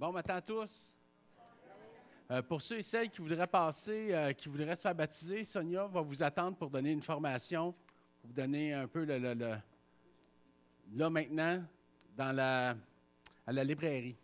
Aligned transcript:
Bon 0.00 0.12
matin 0.12 0.36
à 0.36 0.40
tous. 0.40 0.94
Euh, 2.30 2.40
pour 2.40 2.62
ceux 2.62 2.78
et 2.78 2.82
celles 2.82 3.10
qui 3.10 3.20
voudraient 3.20 3.46
passer, 3.46 4.14
euh, 4.14 4.32
qui 4.32 4.48
voudraient 4.48 4.74
se 4.74 4.80
faire 4.80 4.94
baptiser, 4.94 5.44
Sonia 5.44 5.86
va 5.88 6.00
vous 6.00 6.22
attendre 6.22 6.56
pour 6.56 6.70
donner 6.70 6.92
une 6.92 7.02
formation, 7.02 7.72
pour 8.22 8.28
vous 8.30 8.32
donner 8.32 8.72
un 8.72 8.88
peu 8.88 9.04
le, 9.04 9.18
le- 9.18 9.56
là 10.94 11.10
maintenant 11.10 11.62
dans 12.16 12.34
la, 12.34 12.70
à 13.46 13.52
la 13.52 13.62
librairie. 13.62 14.16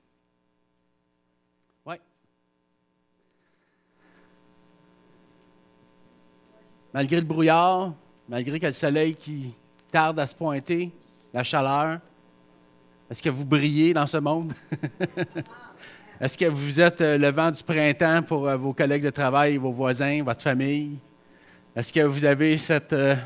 Oui. 1.84 1.96
Malgré 6.94 7.20
le 7.20 7.26
brouillard, 7.26 7.92
malgré 8.30 8.58
que 8.58 8.64
le 8.64 8.72
soleil 8.72 9.14
qui 9.14 9.52
tarde 9.92 10.18
à 10.20 10.26
se 10.26 10.34
pointer, 10.34 10.90
la 11.34 11.44
chaleur, 11.44 12.00
est-ce 13.10 13.22
que 13.22 13.28
vous 13.28 13.44
brillez 13.44 13.92
dans 13.92 14.06
ce 14.06 14.16
monde? 14.16 14.54
Est-ce 16.18 16.38
que 16.38 16.46
vous 16.46 16.80
êtes 16.80 17.02
euh, 17.02 17.18
le 17.18 17.30
vent 17.30 17.50
du 17.50 17.62
printemps 17.62 18.22
pour 18.22 18.48
euh, 18.48 18.56
vos 18.56 18.72
collègues 18.72 19.02
de 19.02 19.10
travail, 19.10 19.58
vos 19.58 19.70
voisins, 19.70 20.22
votre 20.24 20.40
famille? 20.40 20.96
Est-ce 21.74 21.92
que 21.92 22.00
vous 22.00 22.24
avez 22.24 22.56
cette, 22.56 22.94
euh, 22.94 23.16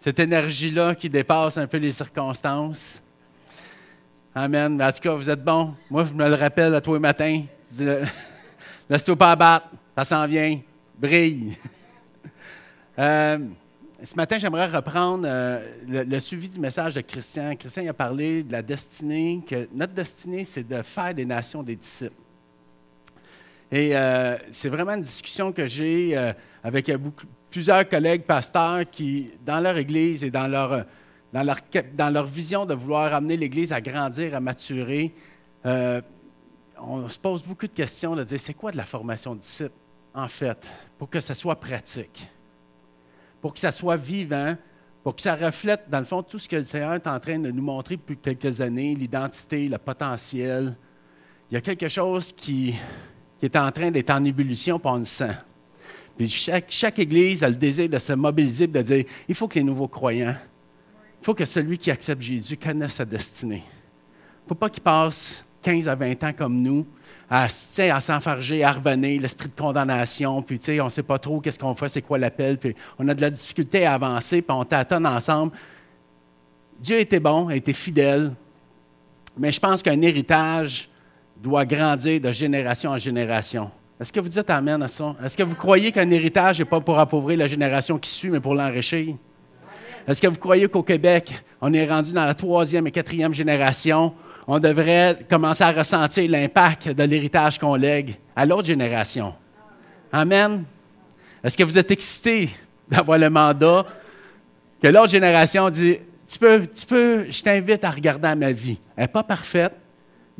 cette 0.00 0.18
énergie-là 0.18 0.94
qui 0.94 1.10
dépasse 1.10 1.58
un 1.58 1.66
peu 1.66 1.76
les 1.76 1.92
circonstances? 1.92 3.02
Amen. 4.34 4.82
En 4.82 4.90
tout 4.90 5.00
cas, 5.00 5.12
vous 5.12 5.28
êtes 5.28 5.44
bons. 5.44 5.74
Moi, 5.90 6.04
je 6.04 6.14
me 6.14 6.26
le 6.26 6.34
rappelle 6.34 6.74
à 6.74 6.80
tous 6.80 6.94
les 6.94 7.00
matins. 7.00 7.42
Laisse-toi 8.88 9.16
pas 9.16 9.32
abattre. 9.32 9.68
Ça 9.98 10.04
s'en 10.06 10.26
vient. 10.26 10.60
Brille. 10.98 11.58
Ce 12.96 14.14
matin, 14.16 14.38
j'aimerais 14.38 14.66
reprendre 14.66 15.28
le, 15.86 16.20
suivi 16.20 16.48
du 16.48 16.58
message 16.58 16.94
de 16.94 17.02
Christian. 17.02 17.54
Christian 17.54 17.86
a 17.88 17.92
parlé 17.92 18.42
de 18.42 18.52
la 18.52 18.62
destinée, 18.62 19.42
que 19.46 19.68
notre 19.74 19.92
destinée, 19.92 20.46
c'est 20.46 20.66
de 20.66 20.80
faire 20.80 21.12
des 21.12 21.26
nations 21.26 21.62
des 21.62 21.76
disciples. 21.76 22.14
Et 23.72 23.96
euh, 23.96 24.36
c'est 24.50 24.68
vraiment 24.68 24.94
une 24.94 25.02
discussion 25.02 25.52
que 25.52 25.66
j'ai 25.66 26.16
euh, 26.16 26.32
avec 26.64 26.90
plusieurs 27.50 27.88
collègues 27.88 28.24
pasteurs 28.24 28.82
qui, 28.90 29.30
dans 29.44 29.60
leur 29.60 29.76
Église 29.76 30.24
et 30.24 30.30
dans 30.30 30.48
leur, 30.48 30.72
euh, 30.72 30.82
dans 31.32 31.44
leur, 31.44 31.56
dans 31.94 32.12
leur 32.12 32.26
vision 32.26 32.66
de 32.66 32.74
vouloir 32.74 33.14
amener 33.14 33.36
l'Église 33.36 33.72
à 33.72 33.80
grandir, 33.80 34.34
à 34.34 34.40
maturer, 34.40 35.14
on 36.82 37.08
se 37.08 37.18
pose 37.18 37.44
beaucoup 37.44 37.66
de 37.66 37.72
questions 37.72 38.16
de 38.16 38.24
dire 38.24 38.40
c'est 38.40 38.54
quoi 38.54 38.72
de 38.72 38.76
la 38.76 38.86
formation 38.86 39.34
de 39.34 39.40
disciples, 39.40 39.74
en 40.14 40.26
fait, 40.26 40.66
pour 40.98 41.08
que 41.08 41.20
ça 41.20 41.34
soit 41.34 41.60
pratique, 41.60 42.28
pour 43.40 43.52
que 43.54 43.60
ça 43.60 43.70
soit 43.70 43.98
vivant, 43.98 44.56
pour 45.04 45.14
que 45.14 45.22
ça 45.22 45.36
reflète, 45.36 45.84
dans 45.88 46.00
le 46.00 46.06
fond, 46.06 46.22
tout 46.22 46.38
ce 46.38 46.48
que 46.48 46.56
le 46.56 46.64
Seigneur 46.64 46.94
est 46.94 47.06
en 47.06 47.20
train 47.20 47.38
de 47.38 47.50
nous 47.50 47.62
montrer 47.62 47.96
depuis 47.96 48.16
quelques 48.16 48.60
années, 48.60 48.94
l'identité, 48.94 49.68
le 49.68 49.78
potentiel. 49.78 50.76
Il 51.50 51.54
y 51.54 51.56
a 51.56 51.60
quelque 51.60 51.88
chose 51.88 52.32
qui, 52.32 52.74
qui 53.40 53.46
est 53.46 53.56
en 53.56 53.70
train 53.72 53.90
d'être 53.90 54.10
en 54.10 54.24
ébullition, 54.24 54.78
puis 54.78 54.90
on 54.92 54.98
le 54.98 55.04
sent. 55.04 55.34
Puis 56.16 56.28
chaque, 56.28 56.66
chaque 56.68 56.98
Église 56.98 57.42
a 57.42 57.48
le 57.48 57.56
désir 57.56 57.88
de 57.88 57.98
se 57.98 58.12
mobiliser, 58.12 58.66
de 58.66 58.82
dire 58.82 59.04
il 59.26 59.34
faut 59.34 59.48
que 59.48 59.58
les 59.58 59.64
nouveaux 59.64 59.88
croyants, 59.88 60.36
il 61.20 61.24
faut 61.24 61.34
que 61.34 61.46
celui 61.46 61.78
qui 61.78 61.90
accepte 61.90 62.20
Jésus 62.20 62.56
connaisse 62.56 62.94
sa 62.94 63.04
destinée. 63.04 63.64
Il 63.64 64.44
ne 64.44 64.48
faut 64.48 64.54
pas 64.54 64.68
qu'il 64.68 64.82
passe 64.82 65.44
15 65.62 65.88
à 65.88 65.94
20 65.94 66.24
ans 66.24 66.32
comme 66.32 66.60
nous, 66.60 66.86
à, 67.28 67.44
à 67.44 68.00
s'enfarger, 68.00 68.64
à 68.64 68.72
revenir, 68.72 69.20
l'esprit 69.20 69.48
de 69.48 69.60
condamnation, 69.60 70.42
puis 70.42 70.58
on 70.80 70.84
ne 70.84 70.90
sait 70.90 71.02
pas 71.02 71.18
trop 71.18 71.40
qu'est-ce 71.40 71.58
qu'on 71.58 71.74
fait, 71.74 71.88
c'est 71.88 72.02
quoi 72.02 72.18
l'appel, 72.18 72.58
puis 72.58 72.74
on 72.98 73.08
a 73.08 73.14
de 73.14 73.20
la 73.20 73.30
difficulté 73.30 73.86
à 73.86 73.94
avancer, 73.94 74.42
puis 74.42 74.56
on 74.56 74.64
tâtonne 74.64 75.06
ensemble. 75.06 75.52
Dieu 76.80 76.98
était 76.98 77.20
bon, 77.20 77.48
a 77.48 77.56
été 77.56 77.72
fidèle, 77.72 78.32
mais 79.38 79.52
je 79.52 79.60
pense 79.60 79.82
qu'un 79.82 80.00
héritage 80.02 80.88
doit 81.42 81.64
grandir 81.64 82.20
de 82.20 82.32
génération 82.32 82.90
en 82.90 82.98
génération. 82.98 83.70
Est-ce 83.98 84.12
que 84.12 84.20
vous 84.20 84.28
dites 84.28 84.48
Amen 84.50 84.82
à 84.82 84.88
ça? 84.88 85.14
Est-ce 85.24 85.36
que 85.36 85.42
vous 85.42 85.54
croyez 85.54 85.90
qu'un 85.92 86.10
héritage 86.10 86.58
n'est 86.58 86.64
pas 86.64 86.80
pour 86.80 86.98
appauvrir 86.98 87.38
la 87.38 87.46
génération 87.46 87.98
qui 87.98 88.10
suit, 88.10 88.30
mais 88.30 88.40
pour 88.40 88.54
l'enrichir? 88.54 89.16
Est-ce 90.06 90.20
que 90.20 90.26
vous 90.26 90.38
croyez 90.38 90.68
qu'au 90.68 90.82
Québec, 90.82 91.32
on 91.60 91.72
est 91.72 91.86
rendu 91.86 92.12
dans 92.12 92.24
la 92.24 92.34
troisième 92.34 92.86
et 92.86 92.90
quatrième 92.90 93.32
génération? 93.32 94.12
On 94.46 94.58
devrait 94.58 95.18
commencer 95.28 95.62
à 95.62 95.72
ressentir 95.72 96.30
l'impact 96.30 96.88
de 96.88 97.02
l'héritage 97.04 97.58
qu'on 97.58 97.74
lègue 97.74 98.16
à 98.34 98.46
l'autre 98.46 98.66
génération? 98.66 99.34
Amen. 100.12 100.64
Est-ce 101.44 101.56
que 101.56 101.64
vous 101.64 101.78
êtes 101.78 101.90
excités 101.90 102.50
d'avoir 102.90 103.18
le 103.18 103.30
mandat 103.30 103.86
que 104.82 104.88
l'autre 104.88 105.10
génération 105.10 105.70
dit 105.70 105.98
Tu 106.26 106.38
peux, 106.38 106.66
tu 106.66 106.86
peux, 106.86 107.30
je 107.30 107.42
t'invite 107.42 107.84
à 107.84 107.90
regarder 107.90 108.28
à 108.28 108.34
ma 108.34 108.52
vie. 108.52 108.78
Elle 108.96 109.04
n'est 109.04 109.08
pas 109.08 109.22
parfaite, 109.22 109.76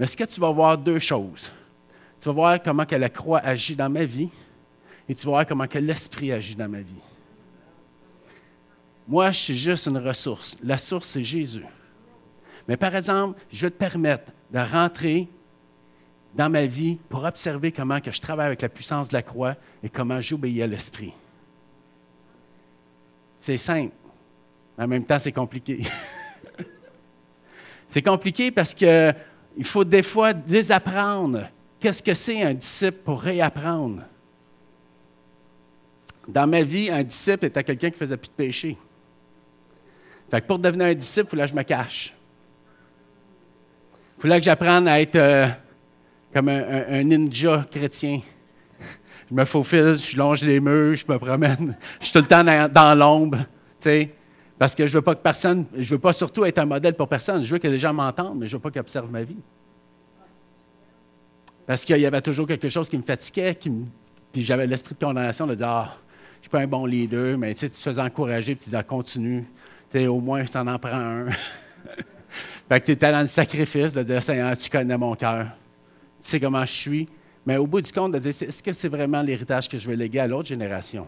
mais 0.00 0.06
est-ce 0.06 0.16
que 0.16 0.25
tu 0.25 0.41
vas 0.41 0.50
voir 0.50 0.78
deux 0.78 0.99
choses? 0.99 1.53
Tu 2.19 2.25
vas 2.25 2.33
voir 2.33 2.62
comment 2.62 2.87
que 2.87 2.97
la 2.97 3.11
croix 3.11 3.38
agit 3.41 3.77
dans 3.77 3.91
ma 3.91 4.06
vie 4.06 4.31
et 5.06 5.15
tu 5.15 5.27
vas 5.27 5.33
voir 5.33 5.47
comment 5.47 5.66
que 5.66 5.78
l'esprit 5.78 6.33
agit 6.33 6.55
dans 6.55 6.71
ma 6.71 6.81
vie. 6.81 7.03
Moi, 9.06 9.31
je 9.31 9.38
suis 9.38 9.59
juste 9.59 9.88
une 9.88 9.99
ressource. 9.99 10.56
La 10.65 10.78
source, 10.78 11.06
c'est 11.06 11.22
Jésus. 11.22 11.66
Mais 12.66 12.78
par 12.78 12.97
exemple, 12.97 13.38
je 13.53 13.61
vais 13.61 13.71
te 13.71 13.77
permettre 13.77 14.33
de 14.50 14.59
rentrer 14.59 15.28
dans 16.34 16.49
ma 16.49 16.65
vie 16.65 16.97
pour 17.11 17.22
observer 17.22 17.71
comment 17.71 18.00
que 18.00 18.11
je 18.11 18.22
travaille 18.22 18.47
avec 18.47 18.62
la 18.62 18.71
puissance 18.71 19.11
de 19.11 19.12
la 19.12 19.22
croix 19.22 19.55
et 19.82 19.91
comment 19.91 20.19
j'obéis 20.19 20.62
à 20.62 20.67
l'esprit. 20.67 21.12
C'est 23.38 23.59
simple. 23.59 23.93
En 24.78 24.88
même 24.88 25.05
temps, 25.05 25.19
c'est 25.19 25.31
compliqué. 25.31 25.84
c'est 27.91 28.00
compliqué 28.00 28.50
parce 28.50 28.75
que 28.75 29.12
il 29.56 29.65
faut 29.65 29.84
des 29.84 30.03
fois 30.03 30.33
désapprendre 30.33 31.49
qu'est-ce 31.78 32.03
que 32.03 32.15
c'est 32.15 32.43
un 32.43 32.55
disciple 32.55 32.99
pour 33.05 33.21
réapprendre. 33.21 34.03
Dans 36.28 36.47
ma 36.47 36.62
vie, 36.62 36.91
un 36.91 37.03
disciple 37.03 37.47
était 37.47 37.65
quelqu'un 37.65 37.91
qui 37.91 37.99
faisait 37.99 38.16
plus 38.16 38.28
de 38.28 38.34
péché. 38.34 38.77
Fait 40.31 40.47
pour 40.47 40.59
devenir 40.59 40.87
un 40.87 40.94
disciple, 40.94 41.27
il 41.27 41.31
fallait 41.31 41.43
que 41.44 41.50
je 41.50 41.55
me 41.56 41.62
cache. 41.62 42.15
Il 44.19 44.22
fallait 44.22 44.38
que 44.38 44.44
j'apprenne 44.44 44.87
à 44.87 45.00
être 45.00 45.16
euh, 45.16 45.47
comme 46.32 46.49
un, 46.49 47.03
ninja 47.03 47.67
chrétien. 47.71 48.21
Je 49.28 49.34
me 49.34 49.44
faufile, 49.44 49.97
je 49.97 50.17
longe 50.17 50.43
les 50.43 50.61
murs, 50.61 50.94
je 50.94 51.05
me 51.09 51.19
promène. 51.19 51.77
Je 52.00 52.06
suis 52.06 52.12
tout 52.12 52.21
le 52.21 52.27
temps 52.27 52.44
dans, 52.44 52.99
l'ombre, 52.99 53.38
tu. 53.81 54.09
Parce 54.60 54.75
que 54.75 54.87
je 54.87 54.93
veux 54.93 55.00
pas 55.00 55.15
que 55.15 55.22
personne, 55.22 55.65
je 55.75 55.94
veux 55.94 55.98
pas 55.98 56.12
surtout 56.12 56.44
être 56.44 56.59
un 56.59 56.66
modèle 56.66 56.93
pour 56.93 57.09
personne. 57.09 57.43
Je 57.43 57.50
veux 57.50 57.59
que 57.59 57.66
les 57.66 57.78
gens 57.78 57.94
m'entendent, 57.94 58.41
mais 58.41 58.47
je 58.47 58.59
veux 58.59 58.60
pas 58.60 58.71
qu'ils 58.71 58.82
observent 58.82 59.10
ma 59.10 59.22
vie. 59.22 59.38
Parce 61.66 61.82
qu'il 61.82 61.97
y 61.97 62.04
avait 62.04 62.21
toujours 62.21 62.47
quelque 62.47 62.69
chose 62.69 62.91
qui 62.91 62.99
me 62.99 63.03
fatiguait, 63.03 63.54
puis 63.54 64.44
j'avais 64.44 64.66
l'esprit 64.66 64.94
de 64.94 65.03
condamnation 65.03 65.47
de 65.47 65.54
dire 65.54 65.66
Ah, 65.66 65.97
je 66.37 66.43
suis 66.43 66.50
pas 66.50 66.60
un 66.60 66.66
bon 66.66 66.84
leader, 66.84 67.38
mais 67.38 67.54
tu 67.54 67.60
sais, 67.60 67.70
tu 67.70 67.76
te 67.76 67.81
faisais 67.81 68.03
encourager, 68.03 68.54
puis 68.54 68.65
tu 68.65 68.70
disais 68.70 68.84
continue. 68.84 69.47
Tu 69.91 69.99
sais, 69.99 70.06
au 70.06 70.20
moins, 70.20 70.44
ça 70.44 70.62
en 70.62 70.78
prend 70.78 70.93
un. 70.93 71.31
fait 72.69 72.81
que 72.81 72.84
tu 72.84 72.93
étais 72.93 73.12
dans 73.12 73.22
le 73.22 73.28
sacrifice 73.28 73.94
de 73.94 74.03
dire 74.03 74.22
Seigneur, 74.22 74.54
tu 74.59 74.69
connais 74.69 74.99
mon 74.99 75.15
cœur. 75.15 75.47
Tu 76.22 76.28
sais 76.28 76.38
comment 76.38 76.66
je 76.66 76.72
suis. 76.72 77.09
Mais 77.47 77.56
au 77.56 77.66
bout 77.66 77.81
du 77.81 77.91
compte, 77.91 78.12
de 78.12 78.19
dire 78.19 78.28
est-ce 78.28 78.62
que 78.62 78.75
c'est 78.75 78.91
vraiment 78.91 79.22
l'héritage 79.22 79.70
que 79.70 79.78
je 79.78 79.88
vais 79.88 79.97
léguer 79.97 80.20
à 80.20 80.26
l'autre 80.26 80.49
génération? 80.49 81.06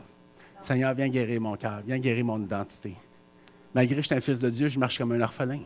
Seigneur, 0.62 0.94
viens 0.94 1.10
guérir 1.10 1.38
mon 1.38 1.54
cœur, 1.56 1.82
viens 1.84 1.98
guérir 1.98 2.24
mon 2.24 2.42
identité. 2.42 2.96
Malgré 3.74 3.96
que 3.96 4.02
je 4.02 4.06
suis 4.06 4.14
un 4.14 4.20
fils 4.20 4.40
de 4.40 4.50
Dieu, 4.50 4.68
je 4.68 4.78
marche 4.78 4.98
comme 4.98 5.12
un 5.12 5.20
orphelin. 5.20 5.60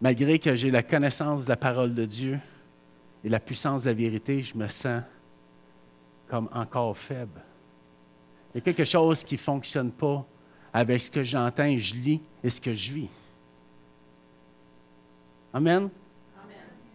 Malgré 0.00 0.38
que 0.38 0.54
j'ai 0.54 0.70
la 0.70 0.82
connaissance 0.82 1.44
de 1.44 1.50
la 1.50 1.56
parole 1.56 1.94
de 1.94 2.04
Dieu 2.04 2.38
et 3.24 3.28
la 3.28 3.40
puissance 3.40 3.84
de 3.84 3.88
la 3.88 3.94
vérité, 3.94 4.42
je 4.42 4.56
me 4.56 4.68
sens 4.68 5.02
comme 6.28 6.48
encore 6.52 6.96
faible. 6.96 7.40
Il 8.54 8.58
y 8.58 8.60
a 8.60 8.60
quelque 8.60 8.84
chose 8.84 9.24
qui 9.24 9.34
ne 9.34 9.40
fonctionne 9.40 9.90
pas 9.90 10.26
avec 10.72 11.00
ce 11.02 11.10
que 11.10 11.24
j'entends 11.24 11.64
et 11.64 11.78
je 11.78 11.94
lis 11.94 12.20
et 12.44 12.50
ce 12.50 12.60
que 12.60 12.74
je 12.74 12.92
vis. 12.92 13.08
Amen? 15.52 15.88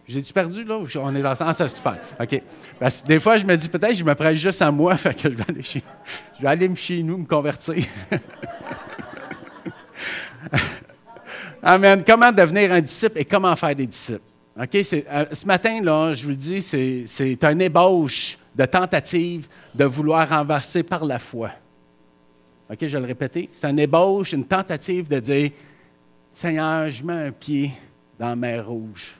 J'ai-tu 0.06 0.32
perdu, 0.32 0.64
là? 0.64 0.78
On 0.96 1.14
est 1.14 1.26
ensemble? 1.26 1.50
Ah, 1.50 1.54
c'est 1.54 1.68
super. 1.68 1.98
OK. 2.20 2.42
Parce 2.78 3.00
que 3.00 3.06
des 3.06 3.20
fois, 3.20 3.38
je 3.38 3.46
me 3.46 3.56
dis, 3.56 3.68
peut-être, 3.68 3.94
je 3.94 4.04
me 4.04 4.14
prête 4.14 4.36
juste 4.36 4.60
à 4.60 4.70
moi, 4.70 4.96
fait 4.98 5.14
que 5.14 5.30
je 5.30 5.34
vais 5.34 5.44
aller 5.48 5.62
chez, 5.62 5.82
je 6.36 6.42
vais 6.42 6.48
aller 6.48 6.74
chez 6.74 7.02
nous 7.02 7.18
me 7.18 7.26
convertir. 7.26 7.84
Amen. 11.62 12.02
Comment 12.06 12.32
devenir 12.32 12.72
un 12.72 12.80
disciple 12.80 13.18
et 13.18 13.24
comment 13.24 13.54
faire 13.56 13.74
des 13.74 13.86
disciples? 13.86 14.20
Euh, 14.56 15.24
ce 15.32 15.46
matin, 15.46 15.80
là, 15.82 16.12
je 16.12 16.22
vous 16.24 16.30
le 16.30 16.36
dis, 16.36 16.62
c'est, 16.62 17.44
un 17.44 17.58
ébauche 17.58 18.38
de 18.54 18.64
tentative 18.66 19.48
de 19.74 19.84
vouloir 19.84 20.28
renverser 20.28 20.84
par 20.84 21.04
la 21.04 21.18
foi. 21.18 21.50
OK, 22.70 22.78
je 22.80 22.86
vais 22.86 23.00
le 23.00 23.06
répéter. 23.06 23.48
C'est 23.52 23.66
un 23.66 23.76
ébauche, 23.76 24.32
une 24.32 24.44
tentative 24.44 25.08
de 25.08 25.18
dire 25.18 25.50
Seigneur, 26.32 26.88
je 26.88 27.04
mets 27.04 27.26
un 27.26 27.32
pied 27.32 27.72
dans 28.18 28.28
la 28.28 28.36
mer 28.36 28.68
rouge. 28.68 29.16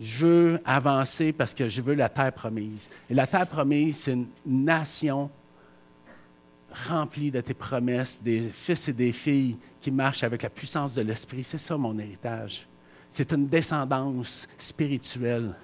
Je 0.00 0.26
veux 0.26 0.60
avancer 0.64 1.32
parce 1.32 1.54
que 1.54 1.68
je 1.68 1.80
veux 1.80 1.94
la 1.94 2.08
terre 2.08 2.32
promise. 2.32 2.90
Et 3.10 3.14
la 3.14 3.26
terre 3.26 3.46
promise, 3.46 3.96
c'est 3.96 4.12
une 4.12 4.26
nation 4.44 5.30
remplie 6.88 7.30
de 7.30 7.40
tes 7.40 7.54
promesses, 7.54 8.22
des 8.22 8.42
fils 8.42 8.88
et 8.88 8.92
des 8.92 9.12
filles 9.12 9.56
qui 9.86 9.92
marchent 9.92 10.24
avec 10.24 10.42
la 10.42 10.50
puissance 10.50 10.94
de 10.94 11.02
l'Esprit. 11.02 11.44
C'est 11.44 11.58
ça 11.58 11.76
mon 11.76 11.96
héritage. 11.96 12.66
C'est 13.08 13.32
une 13.32 13.46
descendance 13.46 14.48
spirituelle. 14.58 15.54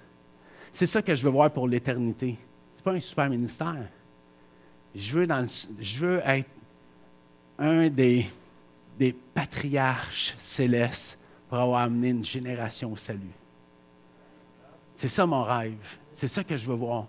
C'est 0.72 0.86
ça 0.86 1.02
que 1.02 1.12
je 1.12 1.24
veux 1.24 1.30
voir 1.30 1.50
pour 1.50 1.66
l'éternité. 1.66 2.38
Ce 2.72 2.78
n'est 2.78 2.84
pas 2.84 2.92
un 2.92 3.00
super 3.00 3.28
ministère. 3.28 3.88
Je 4.94 5.18
veux, 5.18 6.20
être 6.24 6.48
un 7.58 7.88
des 7.88 8.28
patriarches 9.34 10.36
célestes 10.38 11.18
pour 11.48 11.58
avoir 11.58 11.82
amené 11.82 12.10
une 12.10 12.24
génération 12.24 12.92
au 12.92 12.96
salut. 12.96 13.34
C'est 14.94 15.08
ça 15.08 15.26
mon 15.26 15.42
rêve. 15.42 15.98
C'est 16.12 16.28
ça 16.28 16.44
que 16.44 16.56
je 16.56 16.64
veux 16.64 16.76
voir. 16.76 17.08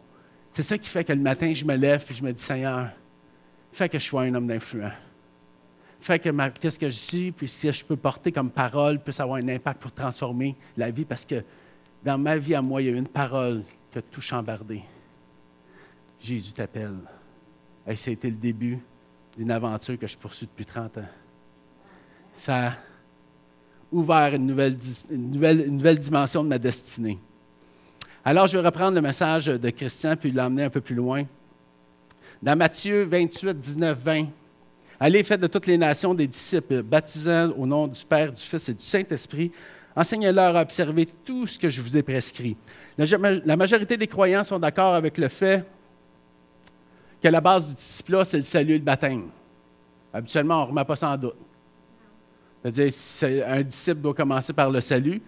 C'est 0.50 0.64
ça 0.64 0.80
qui 0.80 0.90
fait 0.90 1.04
que 1.04 1.14
le 1.14 1.22
matin, 1.22 1.54
je 1.54 1.64
me 1.64 1.76
lève 1.76 2.04
et 2.10 2.14
je 2.16 2.24
me 2.24 2.34
dis, 2.34 2.42
Seigneur, 2.42 2.90
fais 3.72 3.88
que 3.88 4.00
je 4.00 4.04
sois 4.04 4.24
un 4.24 4.34
homme 4.34 4.48
d'influence. 4.48 4.94
Fais 6.04 6.20
que 6.20 6.50
qu'est-ce 6.60 6.78
que 6.78 6.90
je 6.90 6.98
suis, 6.98 7.32
puis 7.32 7.48
ce 7.48 7.62
que 7.62 7.72
je 7.72 7.86
peux 7.86 7.96
porter 7.96 8.34
comme 8.34 8.50
parole 8.50 9.00
puisse 9.00 9.22
avoir 9.22 9.38
un 9.38 9.48
impact 9.48 9.82
pour 9.82 9.94
transformer 9.94 10.54
la 10.76 10.92
vie. 10.92 11.06
Parce 11.06 11.24
que 11.24 11.42
dans 12.04 12.18
ma 12.18 12.38
vie 12.38 12.56
à 12.56 12.62
moi, 12.62 12.82
il 12.82 12.90
y 12.90 12.94
a 12.94 12.98
une 12.98 13.08
parole 13.08 13.64
qui 13.90 14.00
a 14.00 14.02
tout 14.02 14.20
chambardé. 14.20 14.82
Jésus 16.20 16.52
t'appelle. 16.52 16.98
Et 17.88 17.96
ça 17.96 18.10
a 18.10 18.14
été 18.16 18.30
le 18.30 18.36
début 18.36 18.80
d'une 19.38 19.50
aventure 19.50 19.98
que 19.98 20.06
je 20.06 20.18
poursuis 20.18 20.46
depuis 20.46 20.66
30 20.66 20.98
ans. 20.98 21.08
Ça 22.34 22.68
a 22.68 22.74
ouvert 23.90 24.34
une 24.34 24.48
nouvelle, 24.48 24.76
une 25.10 25.32
nouvelle, 25.32 25.68
une 25.68 25.78
nouvelle 25.78 26.00
dimension 26.00 26.44
de 26.44 26.50
ma 26.50 26.60
destinée. 26.60 27.18
Alors, 28.26 28.48
je 28.48 28.58
vais 28.58 28.66
reprendre 28.66 28.96
le 28.96 29.02
message 29.02 29.46
de 29.46 29.70
Christian 29.70 30.18
puis 30.18 30.34
l'emmener 30.34 30.64
un 30.64 30.70
peu 30.70 30.82
plus 30.82 30.96
loin. 30.96 31.24
Dans 32.42 32.58
Matthieu 32.58 33.06
28, 33.06 33.58
19, 33.58 33.98
20, 34.04 34.28
Allez, 35.06 35.22
faites 35.22 35.42
de 35.42 35.48
toutes 35.48 35.68
les 35.68 35.78
nations 35.78 36.14
des 36.14 36.28
disciples, 36.28 36.82
baptisant 36.82 37.50
au 37.58 37.66
nom 37.66 37.88
du 37.88 38.06
Père, 38.06 38.32
du 38.32 38.42
Fils 38.42 38.70
et 38.70 38.74
du 38.74 38.86
Saint-Esprit. 38.86 39.52
Enseignez-leur 39.98 40.56
à 40.56 40.62
observer 40.62 41.06
tout 41.26 41.46
ce 41.46 41.60
que 41.60 41.70
je 41.70 41.82
vous 41.82 41.98
ai 41.98 42.02
prescrit. 42.02 42.56
La 42.98 43.58
majorité 43.58 43.98
des 43.98 44.08
croyants 44.08 44.46
sont 44.46 44.60
d'accord 44.60 44.94
avec 44.94 45.18
le 45.18 45.28
fait 45.28 45.66
que 47.22 47.28
la 47.28 47.42
base 47.42 47.68
du 47.68 47.74
disciple, 47.74 48.22
c'est 48.24 48.38
le 48.38 48.44
salut 48.44 48.76
et 48.76 48.78
le 48.78 48.84
baptême. 48.86 49.26
Habituellement, 50.14 50.60
on 50.60 50.68
ne 50.68 50.70
remet 50.70 50.86
pas 50.86 50.96
sans 50.96 51.18
doute. 51.18 51.36
C'est-à-dire, 52.64 53.46
un 53.46 53.62
disciple 53.62 54.00
doit 54.00 54.14
commencer 54.14 54.54
par 54.54 54.72
le 54.72 54.80
salut. 54.80 55.22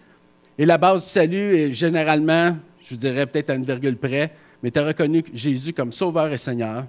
Et 0.57 0.65
la 0.65 0.77
base 0.77 1.03
du 1.03 1.09
salut 1.09 1.53
est 1.53 1.73
généralement, 1.73 2.55
je 2.81 2.91
vous 2.91 2.99
dirais 3.01 3.25
peut-être 3.25 3.49
à 3.49 3.55
une 3.55 3.65
virgule 3.65 3.97
près, 3.97 4.33
mais 4.63 4.71
tu 4.71 4.79
as 4.79 4.85
reconnu 4.85 5.21
Jésus 5.33 5.73
comme 5.73 5.91
Sauveur 5.91 6.31
et 6.31 6.37
Seigneur, 6.37 6.85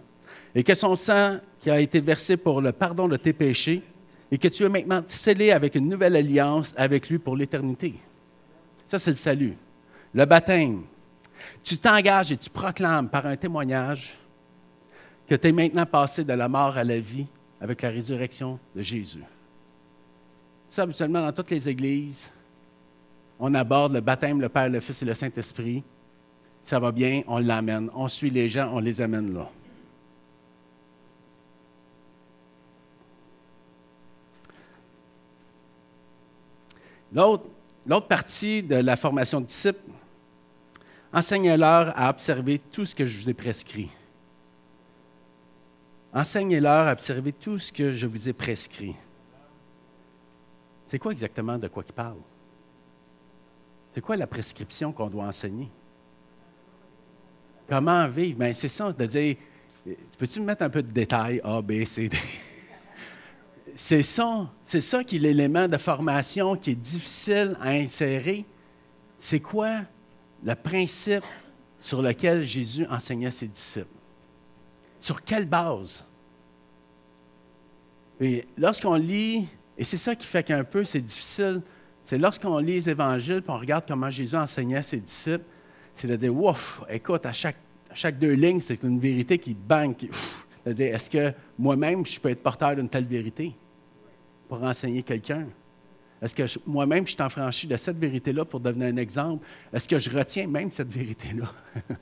et 0.56 0.64
que 0.64 0.74
son 0.74 0.96
sang 0.96 1.36
qui 1.60 1.70
a 1.70 1.78
été 1.78 2.00
versé 2.00 2.38
pour 2.38 2.62
le 2.62 2.72
pardon 2.72 3.06
de 3.08 3.18
tes 3.18 3.34
péchés, 3.34 3.82
et 4.32 4.38
que 4.38 4.48
tu 4.48 4.64
es 4.64 4.68
maintenant 4.70 5.04
scellé 5.06 5.52
avec 5.52 5.74
une 5.74 5.86
nouvelle 5.86 6.16
alliance 6.16 6.72
avec 6.78 7.10
lui 7.10 7.18
pour 7.18 7.36
l'éternité. 7.36 7.94
Ça, 8.86 8.98
c'est 8.98 9.10
le 9.10 9.16
salut. 9.16 9.56
Le 10.14 10.24
baptême. 10.24 10.82
Tu 11.62 11.76
t'engages 11.76 12.32
et 12.32 12.36
tu 12.38 12.48
proclames 12.48 13.08
par 13.08 13.26
un 13.26 13.36
témoignage 13.36 14.16
que 15.28 15.34
tu 15.34 15.48
es 15.48 15.52
maintenant 15.52 15.84
passé 15.84 16.24
de 16.24 16.32
la 16.32 16.48
mort 16.48 16.76
à 16.76 16.84
la 16.84 16.98
vie 16.98 17.26
avec 17.60 17.82
la 17.82 17.90
résurrection 17.90 18.58
de 18.74 18.80
Jésus. 18.80 19.22
Ça, 20.68 20.82
habituellement, 20.82 21.20
dans 21.20 21.32
toutes 21.32 21.50
les 21.50 21.68
églises, 21.68 22.30
on 23.38 23.52
aborde 23.54 23.92
le 23.92 24.00
baptême, 24.00 24.40
le 24.40 24.48
Père, 24.48 24.70
le 24.70 24.80
Fils 24.80 25.02
et 25.02 25.04
le 25.04 25.14
Saint-Esprit. 25.14 25.82
Ça 26.62 26.80
va 26.80 26.90
bien, 26.90 27.22
on 27.26 27.38
l'amène. 27.38 27.90
On 27.94 28.08
suit 28.08 28.30
les 28.30 28.48
gens, 28.48 28.70
on 28.72 28.80
les 28.80 29.02
amène 29.02 29.34
là. 29.34 29.50
L'autre, 37.12 37.48
partie 38.08 38.62
de 38.62 38.76
la 38.76 38.96
formation 38.96 39.40
de 39.40 39.46
disciples, 39.46 39.90
enseignez-leur 41.12 41.92
à 41.96 42.10
observer 42.10 42.58
tout 42.58 42.84
ce 42.84 42.94
que 42.94 43.06
je 43.06 43.18
vous 43.20 43.30
ai 43.30 43.34
prescrit. 43.34 43.90
Enseignez-leur 46.12 46.88
à 46.88 46.92
observer 46.92 47.32
tout 47.32 47.58
ce 47.58 47.72
que 47.72 47.92
je 47.92 48.06
vous 48.06 48.28
ai 48.28 48.32
prescrit. 48.32 48.96
C'est 50.86 50.98
quoi 50.98 51.12
exactement 51.12 51.58
de 51.58 51.68
quoi 51.68 51.84
il 51.86 51.92
parle? 51.92 52.18
C'est 53.94 54.00
quoi 54.00 54.16
la 54.16 54.26
prescription 54.26 54.92
qu'on 54.92 55.08
doit 55.08 55.24
enseigner? 55.24 55.70
Comment 57.68 58.08
vivre? 58.08 58.38
Bien, 58.38 58.52
c'est 58.54 58.68
ça, 58.68 58.92
de 58.92 59.06
dire, 59.06 59.36
peux-tu 60.18 60.40
me 60.40 60.46
mettre 60.46 60.62
un 60.62 60.70
peu 60.70 60.82
de 60.82 60.90
détails? 60.90 61.40
A, 61.42 61.60
B, 61.60 61.84
C, 61.84 62.08
D? 62.08 62.16
C'est 63.78 64.02
ça, 64.02 64.50
c'est 64.64 64.80
ça 64.80 65.04
qui 65.04 65.16
est 65.16 65.18
l'élément 65.18 65.68
de 65.68 65.76
formation 65.76 66.56
qui 66.56 66.70
est 66.70 66.74
difficile 66.74 67.58
à 67.60 67.68
insérer. 67.72 68.46
C'est 69.18 69.40
quoi 69.40 69.82
le 70.42 70.54
principe 70.54 71.24
sur 71.78 72.00
lequel 72.00 72.42
Jésus 72.42 72.86
enseignait 72.88 73.30
ses 73.30 73.48
disciples? 73.48 73.86
Sur 74.98 75.22
quelle 75.22 75.44
base? 75.44 76.06
Lorsqu'on 78.56 78.94
lit, 78.94 79.46
et 79.76 79.84
c'est 79.84 79.98
ça 79.98 80.16
qui 80.16 80.26
fait 80.26 80.42
qu'un 80.42 80.64
peu 80.64 80.82
c'est 80.82 81.02
difficile 81.02 81.60
c'est 82.02 82.16
lorsqu'on 82.18 82.58
lit 82.58 82.74
les 82.74 82.88
évangiles 82.88 83.42
et 83.46 83.50
on 83.50 83.58
regarde 83.58 83.84
comment 83.86 84.08
Jésus 84.08 84.36
enseignait 84.36 84.82
ses 84.82 85.00
disciples, 85.00 85.44
c'est 85.94 86.06
de 86.06 86.16
dire, 86.16 86.34
ouf, 86.34 86.80
écoute, 86.88 87.26
à 87.26 87.32
chaque, 87.32 87.56
chaque 87.92 88.18
deux 88.18 88.32
lignes, 88.32 88.60
c'est 88.60 88.82
une 88.84 89.00
vérité 89.00 89.38
qui 89.38 89.54
dire, 89.54 90.94
est-ce 90.94 91.10
que 91.10 91.32
moi-même, 91.58 92.06
je 92.06 92.18
peux 92.18 92.30
être 92.30 92.42
porteur 92.42 92.76
d'une 92.76 92.88
telle 92.88 93.06
vérité? 93.06 93.54
Pour 94.48 94.62
enseigner 94.62 95.02
quelqu'un? 95.02 95.46
Est-ce 96.20 96.34
que 96.34 96.60
moi-même, 96.66 97.06
je 97.06 97.50
suis 97.50 97.68
de 97.68 97.76
cette 97.76 97.98
vérité-là 97.98 98.44
pour 98.44 98.60
devenir 98.60 98.88
un 98.88 98.96
exemple? 98.96 99.46
Est-ce 99.72 99.88
que 99.88 99.98
je 99.98 100.10
retiens 100.10 100.46
même 100.46 100.70
cette 100.70 100.90
vérité-là? 100.90 101.50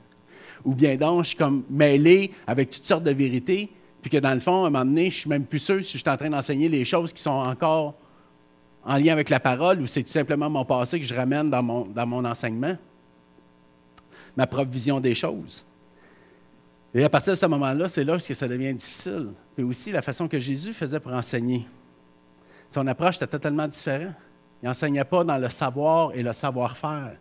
Ou 0.65 0.73
bien 0.73 0.95
donc, 0.95 1.23
je 1.23 1.29
suis 1.29 1.37
comme 1.37 1.63
mêlé 1.69 2.31
avec 2.47 2.69
toutes 2.69 2.85
sortes 2.85 3.03
de 3.03 3.11
vérités, 3.11 3.69
puis 4.01 4.09
que 4.09 4.17
dans 4.17 4.33
le 4.33 4.39
fond, 4.39 4.63
à 4.63 4.67
un 4.67 4.69
moment 4.69 4.85
donné, 4.85 5.09
je 5.09 5.19
suis 5.19 5.29
même 5.29 5.45
plus 5.45 5.59
sûr 5.59 5.83
si 5.83 5.93
je 5.93 5.97
suis 5.97 6.09
en 6.09 6.17
train 6.17 6.29
d'enseigner 6.29 6.69
les 6.69 6.85
choses 6.85 7.11
qui 7.11 7.21
sont 7.21 7.31
encore 7.31 7.95
en 8.83 8.97
lien 8.97 9.13
avec 9.13 9.29
la 9.29 9.39
parole 9.39 9.81
ou 9.81 9.87
c'est 9.87 10.03
tout 10.03 10.11
simplement 10.11 10.49
mon 10.49 10.63
passé 10.63 10.99
que 10.99 11.05
je 11.05 11.15
ramène 11.15 11.49
dans 11.49 11.63
mon, 11.63 11.85
dans 11.85 12.05
mon 12.05 12.23
enseignement? 12.23 12.77
Ma 14.37 14.47
propre 14.47 14.71
vision 14.71 14.99
des 14.99 15.15
choses. 15.15 15.65
Et 16.93 17.03
à 17.03 17.09
partir 17.09 17.33
de 17.33 17.37
ce 17.37 17.45
moment-là, 17.47 17.89
c'est 17.89 18.03
là 18.03 18.17
que 18.17 18.33
ça 18.33 18.47
devient 18.47 18.73
difficile. 18.73 19.29
Et 19.57 19.63
aussi 19.63 19.91
la 19.91 20.01
façon 20.01 20.27
que 20.27 20.39
Jésus 20.39 20.71
faisait 20.71 20.99
pour 20.99 21.13
enseigner. 21.13 21.67
Son 22.75 22.87
approche 22.87 23.15
était 23.15 23.27
totalement 23.27 23.69
différente. 23.69 24.15
Il 24.61 24.65
n'enseignait 24.65 25.05
pas 25.05 25.23
dans 25.23 25.37
le 25.37 25.47
savoir 25.47 26.13
et 26.13 26.21
le 26.21 26.33
savoir-faire. 26.33 27.15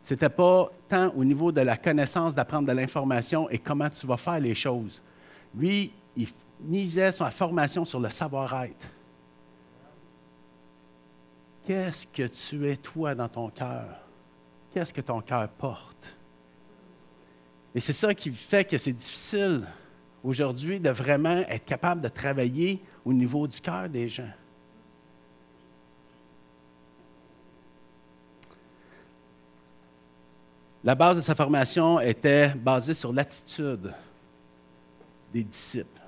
Ce 0.00 0.14
n'était 0.14 0.28
pas 0.28 0.70
tant 0.88 1.12
au 1.16 1.24
niveau 1.24 1.50
de 1.50 1.60
la 1.60 1.76
connaissance 1.76 2.36
d'apprendre 2.36 2.68
de 2.68 2.72
l'information 2.72 3.50
et 3.50 3.58
comment 3.58 3.90
tu 3.90 4.06
vas 4.06 4.16
faire 4.16 4.38
les 4.38 4.54
choses. 4.54 5.02
Lui, 5.56 5.92
il 6.16 6.28
misait 6.60 7.10
sa 7.10 7.32
formation 7.32 7.84
sur 7.84 7.98
le 7.98 8.10
savoir-être. 8.10 8.86
Qu'est-ce 11.66 12.06
que 12.06 12.28
tu 12.28 12.68
es 12.68 12.76
toi 12.76 13.12
dans 13.16 13.28
ton 13.28 13.50
cœur? 13.50 14.06
Qu'est-ce 14.72 14.94
que 14.94 15.00
ton 15.00 15.20
cœur 15.20 15.48
porte? 15.48 16.16
Et 17.74 17.80
c'est 17.80 17.92
ça 17.92 18.14
qui 18.14 18.30
fait 18.30 18.64
que 18.64 18.78
c'est 18.78 18.92
difficile 18.92 19.66
aujourd'hui 20.22 20.78
de 20.78 20.90
vraiment 20.90 21.42
être 21.48 21.64
capable 21.64 22.02
de 22.02 22.08
travailler 22.08 22.80
au 23.04 23.12
niveau 23.12 23.48
du 23.48 23.60
cœur 23.60 23.88
des 23.88 24.08
gens. 24.08 24.30
La 30.84 30.94
base 30.94 31.16
de 31.16 31.20
sa 31.20 31.34
formation 31.34 32.00
était 32.00 32.54
basée 32.54 32.94
sur 32.94 33.12
l'attitude 33.12 33.92
des 35.32 35.44
disciples. 35.44 36.00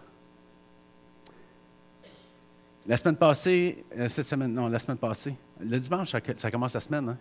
La 2.86 2.96
semaine 2.96 3.16
passée, 3.16 3.84
euh, 3.96 4.08
cette 4.08 4.26
semaine, 4.26 4.52
non, 4.52 4.68
la 4.68 4.78
semaine 4.78 4.98
passée, 4.98 5.34
le 5.58 5.78
dimanche, 5.78 6.14
ça, 6.36 6.50
commence 6.50 6.74
la 6.74 6.80
semaine, 6.80 7.08
hein? 7.08 7.18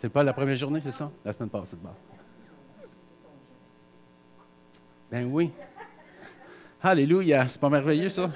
C'est 0.00 0.08
pas 0.08 0.22
la 0.22 0.32
première 0.32 0.56
journée, 0.56 0.80
c'est 0.82 0.92
ça? 0.92 1.10
La 1.24 1.32
semaine 1.32 1.50
passée, 1.50 1.76
de 1.76 1.82
base. 1.82 1.92
Ben 5.10 5.28
oui. 5.30 5.50
Alléluia, 6.82 7.46
c'est 7.48 7.60
pas 7.60 7.68
merveilleux, 7.68 8.08
ça? 8.08 8.30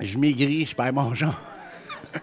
Je 0.00 0.18
maigris, 0.18 0.66
je 0.66 0.74
perds 0.74 0.92
mon 0.92 1.14
genre. 1.14 1.38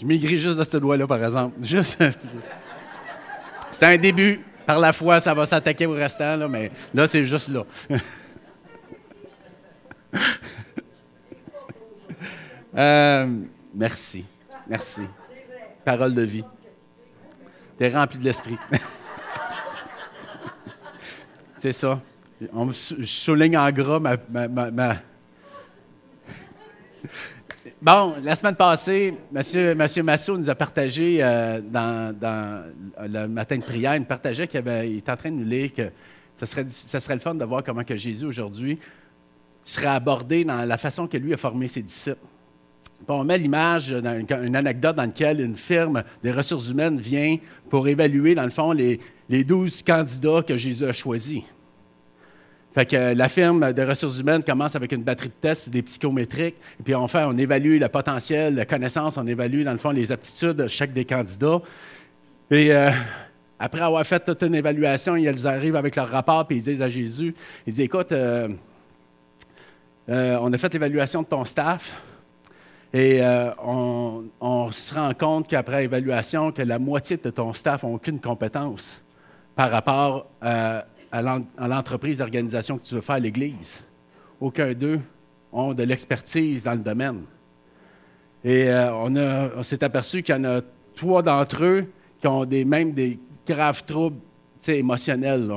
je 0.00 0.06
maigris 0.06 0.38
juste 0.38 0.58
de 0.58 0.64
ce 0.64 0.76
doigt-là, 0.78 1.06
par 1.06 1.22
exemple. 1.22 1.56
Juste. 1.62 2.02
C'est 3.70 3.86
un 3.86 3.96
début. 3.96 4.40
Par 4.66 4.78
la 4.78 4.92
foi, 4.92 5.20
ça 5.20 5.34
va 5.34 5.44
s'attaquer 5.44 5.84
au 5.84 5.92
restant, 5.92 6.36
là, 6.36 6.48
mais 6.48 6.70
là, 6.94 7.06
c'est 7.06 7.24
juste 7.24 7.48
là. 7.50 7.64
Euh, 12.76 13.28
merci. 13.72 14.24
Merci. 14.66 15.02
Parole 15.84 16.12
de 16.12 16.22
vie. 16.22 16.44
Tu 17.78 17.84
es 17.84 17.94
rempli 17.94 18.18
de 18.18 18.24
l'esprit. 18.24 18.58
c'est 21.58 21.70
ça. 21.70 22.00
je 22.40 23.06
souligne 23.06 23.56
en 23.56 23.70
gras 23.70 24.00
ma, 24.00 24.16
Bon, 27.80 28.14
la 28.22 28.36
semaine 28.36 28.54
passée, 28.54 29.14
M. 29.34 29.74
Monsieur, 29.76 30.02
Massot 30.02 30.36
nous 30.36 30.50
a 30.50 30.54
partagé 30.54 31.18
euh, 31.20 31.60
dans, 31.60 32.14
le 33.00 33.26
matin 33.26 33.56
de 33.56 33.62
prière, 33.62 33.96
il 33.96 34.00
nous 34.00 34.04
partageait 34.04 34.46
qu'il 34.46 34.58
était 34.58 35.10
en 35.10 35.16
train 35.16 35.30
de 35.30 35.36
nous 35.36 35.44
lire 35.44 35.72
que 35.72 35.90
ce 36.36 36.46
serait, 36.46 36.66
ça 36.68 37.00
serait 37.00 37.14
le 37.14 37.20
fun 37.20 37.34
de 37.34 37.44
voir 37.44 37.62
comment 37.64 37.84
que 37.84 37.96
Jésus 37.96 38.26
aujourd'hui 38.26 38.78
serait 39.62 39.86
abordé 39.86 40.44
dans 40.44 40.64
la 40.64 40.78
façon 40.78 41.06
que 41.06 41.16
lui 41.16 41.32
a 41.32 41.36
formé 41.36 41.68
ses 41.68 41.82
disciples. 41.82 42.18
on 43.08 43.24
met 43.24 43.38
l'image 43.38 43.88
d'une 43.88 44.56
anecdote 44.56 44.96
dans 44.96 45.04
laquelle 45.04 45.40
une 45.40 45.56
firme 45.56 46.02
des 46.22 46.32
ressources 46.32 46.68
humaines 46.68 47.00
vient 47.00 47.36
pour 47.70 47.88
évaluer, 47.88 48.34
dans 48.34 48.44
le 48.44 48.50
fond, 48.50 48.72
les, 48.72 49.00
les 49.28 49.44
12 49.44 49.82
candidats 49.82 50.42
que 50.42 50.56
Jésus 50.56 50.84
a 50.84 50.92
choisis. 50.92 51.42
Fait 52.74 52.86
que 52.86 53.14
la 53.14 53.28
firme 53.28 53.72
de 53.72 53.82
ressources 53.82 54.18
humaines 54.18 54.42
commence 54.42 54.74
avec 54.74 54.90
une 54.90 55.04
batterie 55.04 55.28
de 55.28 55.34
tests, 55.40 55.70
des 55.70 55.82
psychométriques, 55.82 56.56
et 56.80 56.82
puis 56.82 56.94
on 56.96 57.06
on 57.06 57.38
évalue 57.38 57.78
le 57.78 57.88
potentiel, 57.88 58.56
la 58.56 58.66
connaissance, 58.66 59.16
on 59.16 59.26
évalue 59.28 59.62
dans 59.62 59.72
le 59.72 59.78
fond 59.78 59.90
les 59.90 60.10
aptitudes 60.10 60.56
de 60.56 60.66
chaque 60.66 60.92
des 60.92 61.04
candidats. 61.04 61.60
Et 62.50 62.74
euh, 62.74 62.90
après 63.60 63.80
avoir 63.80 64.04
fait 64.04 64.18
toute 64.24 64.42
une 64.42 64.56
évaluation, 64.56 65.14
ils 65.14 65.46
arrivent 65.46 65.76
avec 65.76 65.94
leur 65.94 66.08
rapport, 66.08 66.48
puis 66.48 66.56
ils 66.56 66.62
disent 66.62 66.82
à 66.82 66.88
Jésus, 66.88 67.32
ils 67.64 67.72
disent, 67.72 67.84
écoute, 67.84 68.10
euh, 68.10 68.48
euh, 70.08 70.38
on 70.40 70.52
a 70.52 70.58
fait 70.58 70.72
l'évaluation 70.72 71.22
de 71.22 71.28
ton 71.28 71.44
staff, 71.44 72.02
et 72.92 73.20
on, 73.64 74.70
se 74.72 74.94
rend 74.94 75.14
compte 75.14 75.48
qu'après 75.48 75.84
évaluation, 75.84 76.50
que 76.50 76.62
la 76.62 76.78
moitié 76.78 77.16
de 77.16 77.30
ton 77.30 77.52
staff 77.52 77.84
n'a 77.84 77.88
aucune 77.88 78.20
compétence 78.20 79.00
par 79.56 79.70
rapport 79.70 80.26
à 80.40 80.84
à 81.14 81.68
l'entreprise, 81.68 82.18
l'organisation 82.18 82.76
que 82.76 82.84
tu 82.84 82.94
veux 82.96 83.00
faire 83.00 83.20
l'Église. 83.20 83.84
Aucun 84.40 84.72
d'eux 84.72 85.00
ont 85.52 85.72
de 85.72 85.84
l'expertise 85.84 86.64
dans 86.64 86.72
le 86.72 86.78
domaine. 86.78 87.22
Et 88.42 88.68
euh, 88.68 88.92
on, 89.56 89.62
s'est 89.62 89.82
aperçu 89.84 90.22
qu'il 90.22 90.34
y 90.34 90.38
en 90.38 90.44
a 90.44 90.60
trois 90.96 91.22
d'entre 91.22 91.64
eux 91.64 91.86
qui 92.20 92.26
ont 92.26 92.44
des, 92.44 92.64
même 92.64 92.92
des 92.92 93.18
graves 93.46 93.84
troubles 93.84 94.18
émotionnels. 94.66 95.52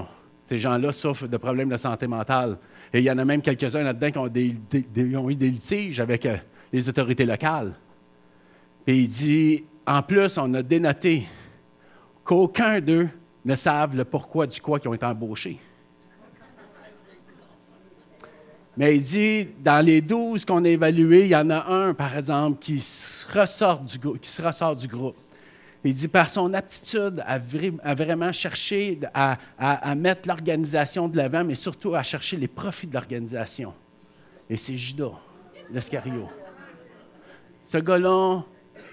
Ces 0.45 0.59
gens-là 0.59 0.91
souffrent 0.91 1.27
de 1.27 1.37
problèmes 1.37 1.69
de 1.69 1.77
santé 1.77 2.07
mentale. 2.07 2.57
Et 2.93 2.99
il 2.99 3.03
y 3.03 3.11
en 3.11 3.17
a 3.17 3.25
même 3.25 3.41
quelques-uns 3.41 3.83
là-dedans 3.83 4.11
qui 4.11 4.17
ont, 4.19 5.29
eu 5.29 5.35
des 5.35 5.49
litiges 5.49 5.99
avec 5.99 6.25
euh, 6.27 6.37
les 6.71 6.87
autorités 6.87 7.25
locales. 7.25 7.73
Et 8.85 8.95
il 8.95 9.07
dit, 9.07 9.65
en 9.87 10.03
plus, 10.03 10.37
on 10.37 10.53
a 10.53 10.61
dénoté 10.61 11.27
qu'aucun 12.23 12.79
d'eux 12.79 13.09
ne 13.47 13.55
savent 13.55 13.95
le 13.95 14.03
pourquoi 14.03 14.45
du 14.45 14.59
quoi 14.59 14.77
qui 14.77 14.87
ont 14.89 14.93
été 14.93 15.05
embauchés. 15.05 15.57
Mais 18.75 18.97
il 18.97 19.01
dit, 19.01 19.47
dans 19.63 19.83
les 19.83 20.01
douze 20.01 20.45
qu'on 20.45 20.63
a 20.65 20.69
évalués, 20.69 21.23
il 21.23 21.29
y 21.29 21.35
en 21.35 21.49
a 21.49 21.65
un, 21.65 21.93
par 21.93 22.15
exemple, 22.15 22.59
qui, 22.59 22.75
ressort 23.33 23.79
du, 23.79 23.97
qui 23.97 24.29
se 24.29 24.41
ressort 24.41 24.75
du 24.75 24.87
groupe. 24.87 25.15
Il 25.83 25.95
dit, 25.95 26.09
par 26.09 26.29
son 26.29 26.53
aptitude 26.53 27.23
à, 27.25 27.39
vraiment 27.95 28.31
chercher 28.33 28.99
à, 29.13 29.37
à 29.57 29.95
mettre 29.95 30.27
l'organisation 30.27 31.07
de 31.07 31.15
l'avant, 31.15 31.45
mais 31.45 31.55
surtout 31.55 31.95
à 31.95 32.03
chercher 32.03 32.35
les 32.35 32.49
profits 32.49 32.87
de 32.87 32.93
l'organisation. 32.93 33.73
Et 34.49 34.57
c'est 34.57 34.75
Judas, 34.75 35.13
l'Escario. 35.71 36.27
Ce 37.63 37.77
gars-là, 37.77 38.43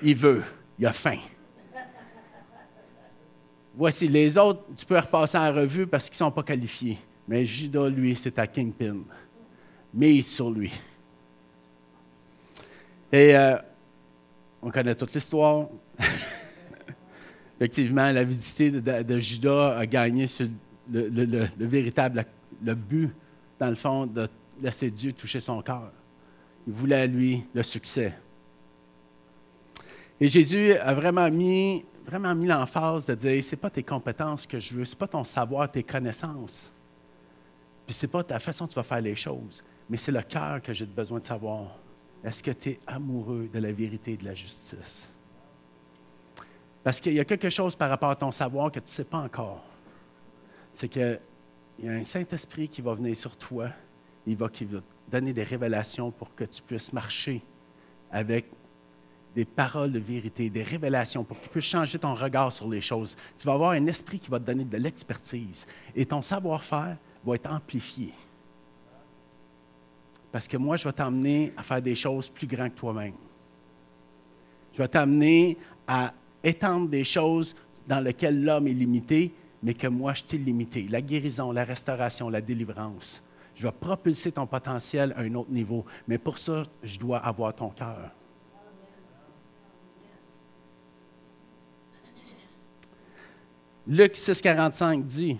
il 0.02 0.16
veut, 0.16 0.44
il 0.78 0.86
a 0.86 0.92
faim. 0.92 1.18
Voici, 3.76 4.06
les 4.06 4.38
autres, 4.38 4.62
tu 4.76 4.86
peux 4.86 4.98
repasser 4.98 5.36
en 5.36 5.52
revue 5.52 5.86
parce 5.86 6.08
qu'ils 6.08 6.14
ne 6.14 6.28
sont 6.28 6.30
pas 6.30 6.44
qualifiés. 6.44 6.98
Mais 7.26 7.44
Judas, 7.44 7.88
lui, 7.88 8.14
c'est 8.14 8.38
à 8.38 8.46
Kingpin. 8.46 8.98
Mise 9.92 10.28
sur 10.28 10.50
lui. 10.50 10.72
Et 13.12 13.36
euh, 13.36 13.56
on 14.62 14.70
connaît 14.70 14.94
toute 14.94 15.12
l'histoire. 15.14 15.68
Effectivement, 17.58 18.10
la 18.12 18.24
visite 18.24 18.76
de, 18.76 19.18
Judas 19.18 19.78
a 19.78 19.86
gagné 19.86 20.26
le, 20.92 21.48
véritable 21.58 22.26
le 22.62 22.74
but, 22.74 23.10
dans 23.58 23.68
le 23.68 23.74
fond, 23.74 24.06
de 24.06 24.28
laisser 24.62 24.90
Dieu 24.90 25.12
toucher 25.12 25.40
son 25.40 25.62
cœur. 25.62 25.90
Il 26.66 26.72
voulait 26.72 27.02
à 27.02 27.06
lui 27.06 27.44
le 27.52 27.62
succès. 27.62 28.14
Et 30.20 30.28
Jésus 30.28 30.72
a 30.74 30.94
vraiment 30.94 31.28
mis 31.30 31.84
vraiment 32.04 32.34
mis 32.34 32.46
l'emphase 32.46 33.06
de 33.06 33.14
dire 33.14 33.42
c'est 33.42 33.56
pas 33.56 33.70
tes 33.70 33.82
compétences 33.82 34.46
que 34.46 34.60
je 34.60 34.74
veux, 34.74 34.84
c'est 34.84 34.98
pas 34.98 35.08
ton 35.08 35.24
savoir, 35.24 35.70
tes 35.70 35.82
connaissances. 35.82 36.70
Puis 37.86 37.94
c'est 37.94 38.08
pas 38.08 38.22
ta 38.22 38.38
façon 38.40 38.64
dont 38.64 38.68
tu 38.68 38.74
vas 38.74 38.82
faire 38.82 39.00
les 39.00 39.16
choses, 39.16 39.64
mais 39.88 39.96
c'est 39.96 40.12
le 40.12 40.22
cœur 40.22 40.62
que 40.62 40.72
j'ai 40.72 40.86
besoin 40.86 41.18
de 41.18 41.24
savoir. 41.24 41.78
Est-ce 42.22 42.42
que 42.42 42.50
tu 42.50 42.70
es 42.70 42.80
amoureux 42.86 43.50
de 43.52 43.58
la 43.58 43.72
vérité 43.72 44.12
et 44.12 44.16
de 44.16 44.24
la 44.24 44.34
justice? 44.34 45.10
Parce 46.82 47.00
qu'il 47.00 47.14
y 47.14 47.20
a 47.20 47.24
quelque 47.24 47.50
chose 47.50 47.76
par 47.76 47.90
rapport 47.90 48.10
à 48.10 48.16
ton 48.16 48.30
savoir 48.30 48.70
que 48.70 48.78
tu 48.78 48.84
ne 48.84 48.90
sais 48.90 49.04
pas 49.04 49.18
encore. 49.18 49.64
C'est 50.72 50.88
qu'il 50.88 51.18
y 51.82 51.88
a 51.88 51.92
un 51.92 52.04
Saint-Esprit 52.04 52.68
qui 52.68 52.82
va 52.82 52.94
venir 52.94 53.16
sur 53.16 53.36
toi, 53.36 53.70
il 54.26 54.36
va, 54.36 54.48
qui 54.48 54.64
va 54.64 54.80
donner 55.10 55.32
des 55.32 55.44
révélations 55.44 56.10
pour 56.10 56.34
que 56.34 56.44
tu 56.44 56.62
puisses 56.62 56.92
marcher 56.92 57.42
avec 58.10 58.50
des 59.34 59.44
paroles 59.44 59.92
de 59.92 59.98
vérité, 59.98 60.48
des 60.48 60.62
révélations 60.62 61.24
pour 61.24 61.40
qu'il 61.40 61.48
puisse 61.48 61.64
changer 61.64 61.98
ton 61.98 62.14
regard 62.14 62.52
sur 62.52 62.68
les 62.68 62.80
choses. 62.80 63.16
Tu 63.36 63.46
vas 63.46 63.54
avoir 63.54 63.70
un 63.72 63.86
esprit 63.86 64.18
qui 64.18 64.30
va 64.30 64.38
te 64.38 64.44
donner 64.44 64.64
de 64.64 64.76
l'expertise 64.76 65.66
et 65.94 66.06
ton 66.06 66.22
savoir-faire 66.22 66.96
va 67.24 67.34
être 67.34 67.50
amplifié. 67.50 68.12
Parce 70.30 70.48
que 70.48 70.56
moi, 70.56 70.76
je 70.76 70.84
vais 70.84 70.92
t'emmener 70.92 71.52
à 71.56 71.62
faire 71.62 71.82
des 71.82 71.94
choses 71.94 72.28
plus 72.28 72.46
grandes 72.46 72.70
que 72.70 72.78
toi-même. 72.78 73.14
Je 74.72 74.78
vais 74.78 74.88
t'amener 74.88 75.56
à 75.86 76.12
étendre 76.42 76.88
des 76.88 77.04
choses 77.04 77.54
dans 77.86 78.00
lesquelles 78.00 78.42
l'homme 78.42 78.66
est 78.66 78.72
limité, 78.72 79.32
mais 79.62 79.74
que 79.74 79.86
moi, 79.86 80.14
je 80.14 80.24
t'ai 80.24 80.38
limité. 80.38 80.86
La 80.88 81.00
guérison, 81.00 81.52
la 81.52 81.64
restauration, 81.64 82.28
la 82.28 82.40
délivrance. 82.40 83.22
Je 83.54 83.62
vais 83.62 83.72
propulser 83.72 84.32
ton 84.32 84.46
potentiel 84.46 85.14
à 85.16 85.20
un 85.20 85.34
autre 85.34 85.50
niveau. 85.50 85.84
Mais 86.08 86.18
pour 86.18 86.38
ça, 86.38 86.64
je 86.82 86.98
dois 86.98 87.18
avoir 87.18 87.54
ton 87.54 87.68
cœur. 87.68 88.10
Luc 93.86 94.14
6,45 94.14 95.04
dit 95.04 95.38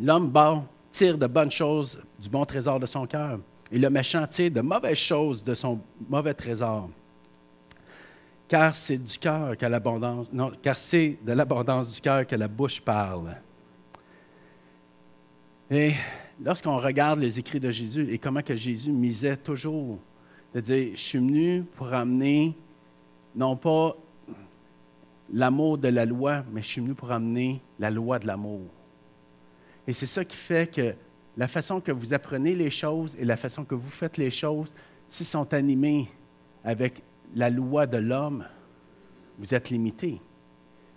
L'homme 0.00 0.28
bas 0.28 0.64
tire 0.90 1.18
de 1.18 1.26
bonnes 1.26 1.50
choses 1.50 2.00
du 2.18 2.28
bon 2.28 2.44
trésor 2.44 2.80
de 2.80 2.86
son 2.86 3.06
cœur, 3.06 3.38
et 3.70 3.78
le 3.78 3.90
méchant 3.90 4.26
tire 4.26 4.50
de 4.50 4.60
mauvaises 4.60 4.96
choses 4.96 5.44
de 5.44 5.54
son 5.54 5.78
mauvais 6.08 6.34
trésor. 6.34 6.88
Car 8.48 8.74
c'est 8.74 8.98
du 8.98 9.18
cœur 9.18 9.56
que 9.56 9.66
l'abondance, 9.66 10.28
non, 10.32 10.52
car 10.62 10.78
c'est 10.78 11.18
de 11.22 11.32
l'abondance 11.32 11.94
du 11.94 12.00
cœur 12.00 12.26
que 12.26 12.36
la 12.36 12.48
bouche 12.48 12.80
parle. 12.80 13.36
Et 15.70 15.92
lorsqu'on 16.42 16.78
regarde 16.78 17.20
les 17.20 17.38
écrits 17.38 17.60
de 17.60 17.70
Jésus 17.70 18.08
et 18.10 18.18
comment 18.18 18.42
que 18.42 18.56
Jésus 18.56 18.92
misait 18.92 19.36
toujours, 19.36 19.98
de 20.54 20.60
dire, 20.60 20.90
je 20.94 21.00
suis 21.00 21.18
venu 21.18 21.64
pour 21.76 21.92
amener 21.92 22.56
non 23.34 23.56
pas 23.56 23.96
l'amour 25.32 25.78
de 25.78 25.88
la 25.88 26.04
loi, 26.04 26.44
mais 26.52 26.62
je 26.62 26.68
suis 26.68 26.80
venu 26.80 26.94
pour 26.94 27.10
amener 27.10 27.62
la 27.78 27.90
loi 27.90 28.18
de 28.18 28.26
l'amour. 28.26 28.62
Et 29.86 29.92
c'est 29.92 30.06
ça 30.06 30.24
qui 30.24 30.36
fait 30.36 30.72
que 30.72 30.94
la 31.36 31.48
façon 31.48 31.80
que 31.80 31.92
vous 31.92 32.14
apprenez 32.14 32.54
les 32.54 32.70
choses 32.70 33.16
et 33.18 33.24
la 33.24 33.36
façon 33.36 33.64
que 33.64 33.74
vous 33.74 33.90
faites 33.90 34.16
les 34.16 34.30
choses, 34.30 34.74
s'ils 35.08 35.26
sont 35.26 35.52
animés 35.52 36.08
avec 36.62 37.02
la 37.34 37.50
loi 37.50 37.86
de 37.86 37.98
l'homme, 37.98 38.44
vous 39.38 39.54
êtes 39.54 39.70
limité. 39.70 40.20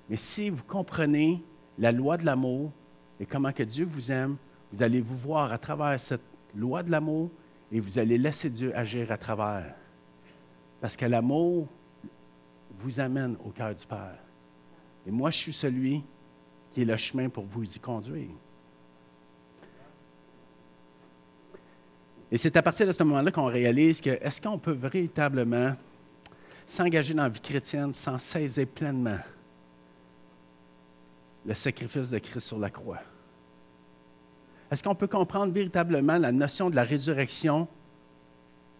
Mais 0.10 0.18
si 0.18 0.50
vous 0.50 0.64
comprenez 0.64 1.44
la 1.78 1.92
loi 1.92 2.18
de 2.18 2.26
l'amour 2.26 2.72
et 3.20 3.26
comment 3.26 3.52
que 3.52 3.64
Dieu 3.64 3.86
vous 3.86 4.12
aime, 4.12 4.38
vous 4.72 4.84
allez 4.84 5.02
vous 5.02 5.18
voir 5.18 5.52
à 5.52 5.58
travers 5.58 6.00
cette 6.00 6.22
loi 6.56 6.84
de 6.84 6.92
l'amour 6.92 7.30
et 7.72 7.80
vous 7.80 8.00
allez 8.00 8.18
laisser 8.18 8.50
Dieu 8.50 8.76
agir 8.76 9.12
à 9.12 9.18
travers. 9.18 9.76
Parce 10.80 10.96
que 10.96 11.06
l'amour 11.06 11.68
vous 12.80 13.00
amène 13.00 13.36
au 13.44 13.50
cœur 13.50 13.74
du 13.74 13.86
Père. 13.86 14.18
Et 15.06 15.12
moi, 15.12 15.32
je 15.32 15.38
suis 15.38 15.54
celui 15.54 16.04
qui 16.74 16.82
est 16.82 16.86
le 16.86 16.98
chemin 16.98 17.30
pour 17.30 17.46
vous 17.46 17.64
y 17.64 17.80
conduire. 17.80 18.30
Et 22.32 22.38
c'est 22.38 22.56
à 22.58 22.62
partir 22.62 22.86
de 22.86 22.92
ce 22.92 23.04
moment-là 23.04 23.32
qu'on 23.32 23.46
réalise 23.46 24.02
que 24.02 24.10
est-ce 24.10 24.42
qu'on 24.42 24.60
peut 24.60 24.74
véritablement 24.74 25.74
s'engager 26.68 27.14
dans 27.14 27.24
la 27.24 27.30
vie 27.30 27.40
chrétienne 27.40 27.94
sans 27.94 28.18
saisir 28.18 28.68
pleinement 28.68 29.20
le 31.46 31.54
sacrifice 31.54 32.10
de 32.10 32.20
Christ 32.20 32.48
sur 32.48 32.60
la 32.60 32.70
croix? 32.70 33.00
Est-ce 34.70 34.84
qu'on 34.84 34.96
peut 34.96 35.08
comprendre 35.08 35.54
véritablement 35.54 36.18
la 36.18 36.34
notion 36.34 36.70
de 36.70 36.76
la 36.76 36.84
résurrection? 36.84 37.68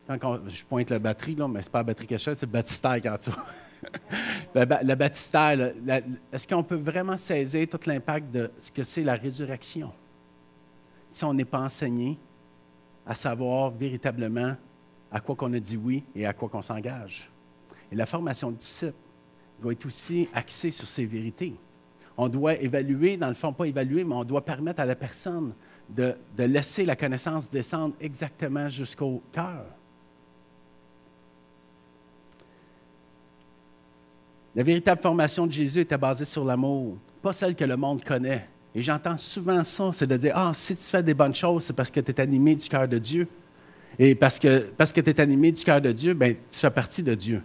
Quand 0.08 0.40
je 0.48 0.64
pointe 0.66 0.90
la 0.90 1.00
batterie, 1.00 1.36
là, 1.36 1.48
mais 1.48 1.62
ce 1.62 1.68
n'est 1.68 1.72
pas 1.72 1.80
la 1.80 1.84
batterie 1.84 2.08
je 2.12 2.18
c'est 2.18 2.42
le 2.42 2.48
baptistère 2.48 3.02
quand 3.02 3.18
tu 3.22 3.32
le, 4.56 4.96
baptistère, 4.96 5.72
est-ce 6.32 6.48
qu'on 6.48 6.64
peut 6.64 6.76
vraiment 6.76 7.18
saisir 7.18 7.68
tout 7.68 7.80
l'impact 7.86 8.32
de 8.32 8.52
ce 8.60 8.72
que 8.72 8.84
c'est 8.84 9.04
la 9.04 9.16
résurrection? 9.16 9.92
Si 11.10 11.24
on 11.24 11.34
n'est 11.34 11.46
pas 11.46 11.62
enseigné 11.62 12.18
à 13.06 13.16
savoir 13.16 13.72
véritablement 13.72 14.56
à 15.12 15.20
quoi 15.20 15.36
qu'on 15.36 15.54
a 15.54 15.60
dit 15.60 15.78
oui 15.78 16.04
et 16.16 16.26
à 16.26 16.34
quoi 16.34 16.50
qu'on 16.50 16.62
s'engage. 16.62 17.30
Et 17.92 17.96
la 17.96 18.06
formation 18.06 18.52
de 18.52 18.58
disciples 18.58 18.94
doit 19.62 19.72
être 19.72 19.86
aussi 19.86 20.28
axée 20.34 20.72
sur 20.72 20.88
ces 20.88 21.06
vérités. 21.06 21.56
On 22.18 22.28
doit 22.28 22.56
évaluer, 22.56 23.16
dans 23.16 23.30
le 23.30 23.36
fond, 23.36 23.54
pas 23.54 23.68
évaluer, 23.68 24.04
mais 24.04 24.16
on 24.16 24.24
doit 24.24 24.44
permettre 24.44 24.82
à 24.82 24.86
la 24.86 24.96
personne 24.96 25.54
de 25.90 26.16
laisser 26.38 26.84
la 26.84 26.96
connaissance 26.96 27.50
descendre 27.50 27.96
exactement 28.02 28.68
jusqu'au 28.68 29.24
cœur. 29.32 29.77
La 34.58 34.64
véritable 34.64 35.00
formation 35.00 35.46
de 35.46 35.52
Jésus 35.52 35.82
était 35.82 36.00
basée 36.00 36.26
sur 36.26 36.44
l'amour, 36.44 36.98
pas 37.22 37.32
celle 37.32 37.54
que 37.54 37.64
le 37.64 37.78
monde 37.78 38.04
connaît. 38.04 38.50
Et 38.74 38.82
j'entends 38.82 39.16
souvent 39.16 39.64
ça, 39.64 39.92
c'est 39.94 40.08
de 40.08 40.18
dire, 40.18 40.32
ah, 40.34 40.52
si 40.56 40.76
tu 40.76 40.82
fais 40.82 41.04
des 41.04 41.14
bonnes 41.14 41.36
choses, 41.36 41.66
c'est 41.66 41.74
parce 41.74 41.92
que 41.92 42.00
tu 42.00 42.12
es 42.12 42.20
animé 42.20 42.56
du 42.56 42.68
cœur 42.68 42.88
de 42.88 42.98
Dieu. 42.98 43.28
Et 44.00 44.16
parce 44.16 44.40
que, 44.40 44.62
parce 44.76 44.92
tu 44.92 45.00
es 45.00 45.22
animé 45.22 45.52
du 45.52 45.64
cœur 45.64 45.80
de 45.80 45.92
Dieu, 45.92 46.16
ben, 46.16 46.34
tu 46.50 46.60
fais 46.60 46.72
partie 46.72 47.04
de 47.04 47.14
Dieu. 47.14 47.44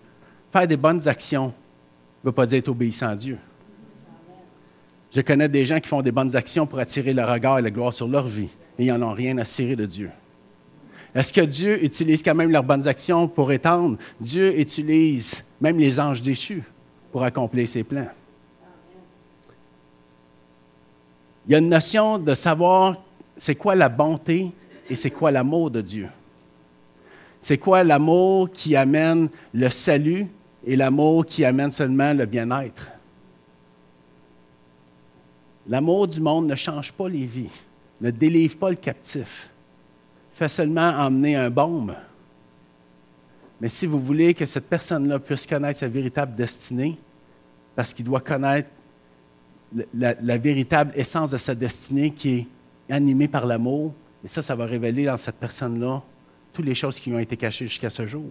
Faire 0.50 0.66
des 0.66 0.78
bonnes 0.78 1.06
actions 1.06 1.52
ne 2.24 2.30
veut 2.30 2.32
pas 2.32 2.46
dire 2.46 2.56
être 2.60 2.68
obéissant 2.68 3.08
à 3.08 3.14
Dieu. 3.14 3.36
Je 5.14 5.20
connais 5.20 5.50
des 5.50 5.66
gens 5.66 5.80
qui 5.80 5.88
font 5.88 6.00
des 6.00 6.12
bonnes 6.12 6.34
actions 6.34 6.66
pour 6.66 6.78
attirer 6.78 7.12
le 7.12 7.24
regard 7.24 7.58
et 7.58 7.62
la 7.62 7.70
gloire 7.70 7.92
sur 7.92 8.08
leur 8.08 8.26
vie, 8.26 8.48
et 8.78 8.86
ils 8.86 8.88
n'en 8.90 9.10
ont 9.10 9.12
rien 9.12 9.36
à 9.36 9.44
cirer 9.44 9.76
de 9.76 9.84
Dieu. 9.84 10.08
Est-ce 11.14 11.30
que 11.30 11.42
Dieu 11.42 11.84
utilise 11.84 12.22
quand 12.22 12.34
même 12.34 12.50
leurs 12.50 12.64
bonnes 12.64 12.88
actions 12.88 13.28
pour 13.28 13.52
étendre? 13.52 13.98
Dieu 14.18 14.58
utilise 14.58 15.44
même 15.60 15.76
les 15.76 16.00
anges 16.00 16.22
déchus 16.22 16.62
pour 17.12 17.22
accomplir 17.22 17.68
ses 17.68 17.84
plans. 17.84 18.08
Il 21.46 21.52
y 21.52 21.54
a 21.54 21.58
une 21.58 21.68
notion 21.68 22.18
de 22.18 22.34
savoir 22.34 22.96
c'est 23.36 23.54
quoi 23.54 23.74
la 23.74 23.88
bonté 23.88 24.50
et 24.88 24.96
c'est 24.96 25.10
quoi 25.10 25.30
l'amour 25.30 25.70
de 25.70 25.80
Dieu. 25.80 26.08
C'est 27.40 27.58
quoi 27.58 27.84
l'amour 27.84 28.50
qui 28.50 28.76
amène 28.76 29.28
le 29.52 29.68
salut 29.68 30.26
et 30.64 30.76
l'amour 30.76 31.26
qui 31.26 31.44
amène 31.44 31.72
seulement 31.72 32.14
le 32.14 32.24
bien-être. 32.24 32.90
L'amour 35.68 36.08
du 36.08 36.20
monde 36.20 36.46
ne 36.46 36.54
change 36.54 36.92
pas 36.92 37.08
les 37.08 37.26
vies, 37.26 37.50
ne 38.00 38.10
délivre 38.10 38.56
pas 38.56 38.70
le 38.70 38.76
captif, 38.76 39.50
fait 40.34 40.48
seulement 40.48 40.90
emmener 40.90 41.36
un 41.36 41.50
baume. 41.50 41.94
Mais 43.62 43.68
si 43.68 43.86
vous 43.86 44.00
voulez 44.00 44.34
que 44.34 44.44
cette 44.44 44.68
personne-là 44.68 45.20
puisse 45.20 45.46
connaître 45.46 45.78
sa 45.78 45.86
véritable 45.86 46.34
destinée, 46.34 46.96
parce 47.76 47.94
qu'il 47.94 48.04
doit 48.04 48.20
connaître 48.20 48.68
la, 49.94 50.36
véritable 50.36 50.92
essence 50.96 51.30
de 51.30 51.36
sa 51.36 51.54
destinée 51.54 52.10
qui 52.10 52.30
est 52.38 52.46
animée 52.92 53.28
par 53.28 53.46
l'amour, 53.46 53.94
et 54.24 54.26
ça, 54.26 54.42
ça 54.42 54.56
va 54.56 54.64
révéler 54.64 55.04
dans 55.04 55.16
cette 55.16 55.36
personne-là 55.36 56.02
toutes 56.52 56.64
les 56.64 56.74
choses 56.74 56.98
qui 56.98 57.10
lui 57.10 57.16
ont 57.16 57.20
été 57.20 57.36
cachées 57.36 57.68
jusqu'à 57.68 57.88
ce 57.88 58.04
jour. 58.04 58.28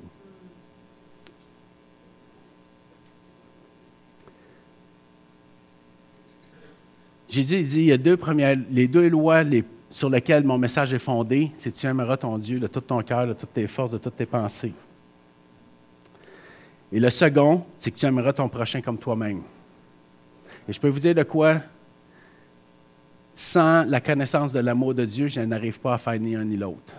Jésus 7.30 7.64
dit, 7.64 7.80
il 7.80 7.86
y 7.86 7.94
a 7.94 7.98
deux 7.98 8.18
premières, 8.18 8.58
les 8.70 8.90
deux 8.90 9.08
lois 9.08 9.44
sur 9.90 10.10
lesquelles 10.10 10.44
mon 10.44 10.58
message 10.58 10.94
est 10.94 11.00
fondé, 11.00 11.54
c'est 11.56 11.72
tu 11.72 11.88
aimeras 11.88 12.18
ton 12.18 12.38
Dieu 12.38 12.60
de 12.60 12.68
tout 12.68 12.82
ton 12.82 13.02
cœur, 13.02 13.28
de 13.28 13.34
toutes 13.34 13.54
tes 13.54 13.70
forces, 13.70 13.92
de 13.92 13.98
toutes 13.98 14.18
tes 14.18 14.26
pensées. 14.26 14.74
Et 16.92 17.00
le 17.00 17.10
second, 17.10 17.64
c'est 17.78 17.92
que 17.92 17.98
tu 17.98 18.06
aimeras 18.06 18.34
ton 18.34 18.50
prochain 18.50 18.82
comme 18.82 18.98
toi-même. 18.98 19.42
Et 20.68 20.74
je 20.74 20.80
peux 20.80 20.90
vous 20.90 21.00
dire 21.00 21.16
de 21.16 21.24
quoi, 21.24 21.56
sans 23.34 23.86
la 23.88 24.02
connaissance 24.02 24.54
de 24.54 24.60
l'amour 24.60 24.94
de 24.94 25.06
Dieu, 25.06 25.28
je 25.28 25.40
n'arrive 25.42 25.80
pas 25.80 25.94
à 25.94 25.98
faire 25.98 26.20
ni 26.20 26.36
un 26.36 26.44
ni 26.44 26.58
l'autre. 26.58 26.94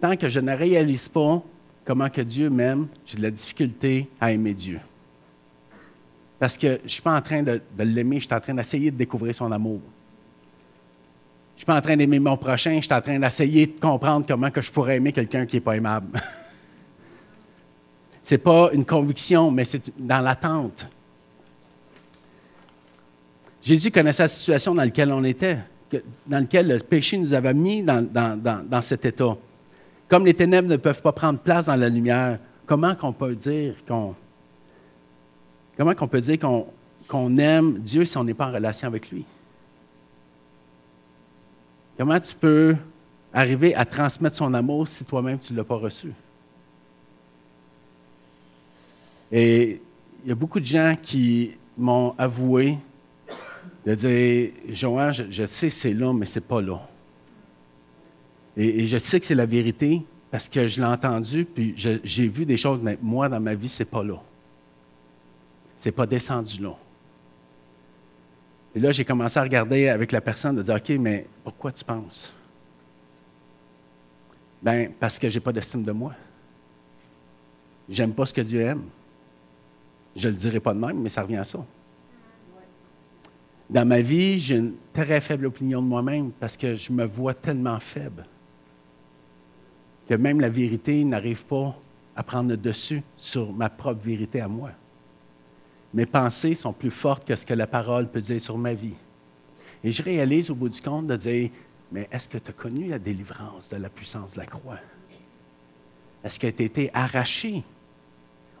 Tant 0.00 0.16
que 0.16 0.28
je 0.28 0.40
ne 0.40 0.54
réalise 0.54 1.08
pas 1.08 1.42
comment 1.84 2.10
que 2.10 2.20
Dieu 2.20 2.50
m'aime, 2.50 2.88
j'ai 3.06 3.18
de 3.18 3.22
la 3.22 3.30
difficulté 3.30 4.08
à 4.20 4.32
aimer 4.32 4.54
Dieu. 4.54 4.80
Parce 6.38 6.58
que 6.58 6.78
je 6.78 6.82
ne 6.82 6.88
suis 6.88 7.02
pas 7.02 7.16
en 7.16 7.22
train 7.22 7.42
de, 7.42 7.62
l'aimer, 7.78 8.18
je 8.18 8.26
suis 8.26 8.34
en 8.34 8.40
train 8.40 8.54
d'essayer 8.54 8.90
de 8.90 8.96
découvrir 8.96 9.34
son 9.34 9.50
amour. 9.52 9.80
Je 9.80 11.54
ne 11.54 11.58
suis 11.58 11.66
pas 11.66 11.78
en 11.78 11.80
train 11.80 11.96
d'aimer 11.96 12.18
mon 12.18 12.36
prochain, 12.36 12.76
je 12.76 12.84
suis 12.84 12.94
en 12.94 13.00
train 13.00 13.18
d'essayer 13.18 13.66
de 13.66 13.80
comprendre 13.80 14.26
comment 14.26 14.50
que 14.50 14.60
je 14.60 14.70
pourrais 14.70 14.96
aimer 14.96 15.12
quelqu'un 15.12 15.46
qui 15.46 15.56
n'est 15.56 15.60
pas 15.60 15.76
aimable. 15.76 16.20
Ce 18.22 18.34
n'est 18.34 18.38
pas 18.38 18.70
une 18.72 18.84
conviction, 18.84 19.50
mais 19.50 19.64
c'est 19.64 19.92
dans 19.98 20.20
l'attente. 20.20 20.86
Jésus 23.62 23.90
connaissait 23.90 24.24
la 24.24 24.28
situation 24.28 24.74
dans 24.74 24.82
laquelle 24.82 25.12
on 25.12 25.24
était, 25.24 25.58
dans 26.26 26.38
laquelle 26.38 26.68
le 26.68 26.78
péché 26.78 27.18
nous 27.18 27.34
avait 27.34 27.54
mis 27.54 27.82
dans, 27.82 28.82
cet 28.82 29.04
état. 29.04 29.36
Comme 30.08 30.26
les 30.26 30.34
ténèbres 30.34 30.68
ne 30.68 30.76
peuvent 30.76 31.02
pas 31.02 31.12
prendre 31.12 31.38
place 31.38 31.66
dans 31.66 31.76
la 31.76 31.88
lumière, 31.88 32.38
comment 32.66 32.94
qu'on 32.94 33.12
peut 33.12 33.34
dire 33.34 33.74
qu'on 33.86 34.14
Comment 35.76 35.94
on 35.98 36.08
peut 36.08 36.20
dire 36.20 36.38
qu'on 37.08 37.38
aime 37.38 37.78
Dieu 37.78 38.04
si 38.04 38.16
on 38.18 38.24
n'est 38.24 38.34
pas 38.34 38.48
en 38.48 38.52
relation 38.52 38.88
avec 38.88 39.10
lui? 39.10 39.24
Comment 41.96 42.20
tu 42.20 42.34
peux 42.34 42.76
arriver 43.32 43.74
à 43.74 43.84
transmettre 43.84 44.36
son 44.36 44.52
amour 44.54 44.86
si 44.86 45.04
toi-même 45.04 45.38
tu 45.38 45.52
ne 45.52 45.58
l'as 45.58 45.64
pas 45.64 45.76
reçu? 45.76 46.12
Et 49.32 49.80
il 50.22 50.28
y 50.28 50.32
a 50.32 50.34
beaucoup 50.34 50.60
de 50.60 50.64
gens 50.64 50.94
qui 51.00 51.56
m'ont 51.76 52.14
avoué 52.18 52.78
de 53.84 53.94
dire 53.94 54.52
Joanne, 54.68 55.12
je, 55.12 55.44
sais 55.44 55.70
c'est 55.70 55.94
là, 55.94 56.12
mais 56.12 56.26
c'est 56.26 56.46
pas 56.46 56.62
là. 56.62 56.80
Et, 58.56 58.86
je 58.86 58.98
sais 58.98 59.18
que 59.18 59.26
c'est 59.26 59.34
la 59.34 59.46
vérité 59.46 60.02
parce 60.30 60.48
que 60.48 60.68
je 60.68 60.78
l'ai 60.78 60.86
entendu, 60.86 61.44
puis 61.44 61.74
j'ai 61.76 62.28
vu 62.28 62.46
des 62.46 62.56
choses, 62.56 62.80
mais 62.82 62.98
moi, 63.02 63.28
dans 63.28 63.40
ma 63.40 63.54
vie, 63.54 63.68
c'est 63.68 63.86
pas 63.86 64.04
là 64.04 64.22
c'est 65.82 65.90
pas 65.90 66.06
descendu 66.06 66.62
là. 66.62 66.76
Et 68.72 68.78
là, 68.78 68.92
j'ai 68.92 69.04
commencé 69.04 69.36
à 69.36 69.42
regarder 69.42 69.88
avec 69.88 70.12
la 70.12 70.20
personne, 70.20 70.54
de 70.54 70.62
dire, 70.62 70.76
OK, 70.76 70.90
mais 70.90 71.26
pourquoi 71.42 71.72
tu 71.72 71.84
penses? 71.84 72.32
Ben, 74.62 74.92
parce 75.00 75.18
que 75.18 75.28
je 75.28 75.34
n'ai 75.34 75.40
pas 75.40 75.52
d'estime 75.52 75.82
de 75.82 75.90
moi. 75.90 76.14
J'aime 77.88 78.14
pas 78.14 78.26
ce 78.26 78.32
que 78.32 78.42
Dieu 78.42 78.60
aime. 78.60 78.84
Je 80.14 80.28
ne 80.28 80.32
le 80.32 80.38
dirai 80.38 80.60
pas 80.60 80.74
de 80.74 80.78
même, 80.78 81.00
mais 81.00 81.08
ça 81.08 81.22
revient 81.22 81.36
à 81.36 81.44
ça. 81.44 81.64
Dans 83.70 83.86
ma 83.86 84.02
vie, 84.02 84.38
j'ai 84.38 84.56
une 84.56 84.74
très 84.92 85.20
faible 85.20 85.46
opinion 85.46 85.80
de 85.80 85.86
moi-même 85.86 86.30
parce 86.32 86.56
que 86.56 86.74
je 86.74 86.92
me 86.92 87.06
vois 87.06 87.32
tellement 87.32 87.80
faible 87.80 88.26
que 90.06 90.14
même 90.14 90.40
la 90.40 90.50
vérité 90.50 91.02
n'arrive 91.04 91.46
pas 91.46 91.74
à 92.14 92.22
prendre 92.22 92.50
le 92.50 92.56
dessus 92.56 93.02
sur 93.16 93.52
ma 93.52 93.70
propre 93.70 94.04
vérité 94.04 94.40
à 94.40 94.48
moi. 94.48 94.72
Mes 95.94 96.06
pensées 96.06 96.54
sont 96.54 96.72
plus 96.72 96.90
fortes 96.90 97.24
que 97.24 97.34
ce 97.36 97.46
que 97.46 97.54
la 97.54 97.66
parole 97.66 98.08
peut 98.08 98.20
dire 98.20 98.40
sur 98.40 98.58
ma 98.58 98.74
vie. 98.74 98.96
Et 99.84 99.90
je 99.90 100.02
réalise 100.02 100.50
au 100.50 100.54
bout 100.54 100.68
du 100.68 100.80
compte 100.80 101.06
de 101.06 101.16
dire, 101.16 101.50
mais 101.90 102.08
est-ce 102.10 102.28
que 102.28 102.38
tu 102.38 102.50
as 102.50 102.54
connu 102.54 102.88
la 102.88 102.98
délivrance 102.98 103.68
de 103.70 103.76
la 103.76 103.88
puissance 103.88 104.34
de 104.34 104.38
la 104.38 104.46
croix? 104.46 104.78
Est-ce 106.24 106.38
que 106.38 106.46
tu 106.46 106.62
as 106.62 106.66
été 106.66 106.90
arraché 106.94 107.62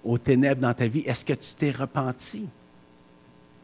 aux 0.04 0.18
ténèbres 0.18 0.60
dans 0.60 0.74
ta 0.74 0.86
vie? 0.86 1.00
Est-ce 1.00 1.24
que 1.24 1.32
tu 1.32 1.54
t'es 1.54 1.70
repenti? 1.70 2.48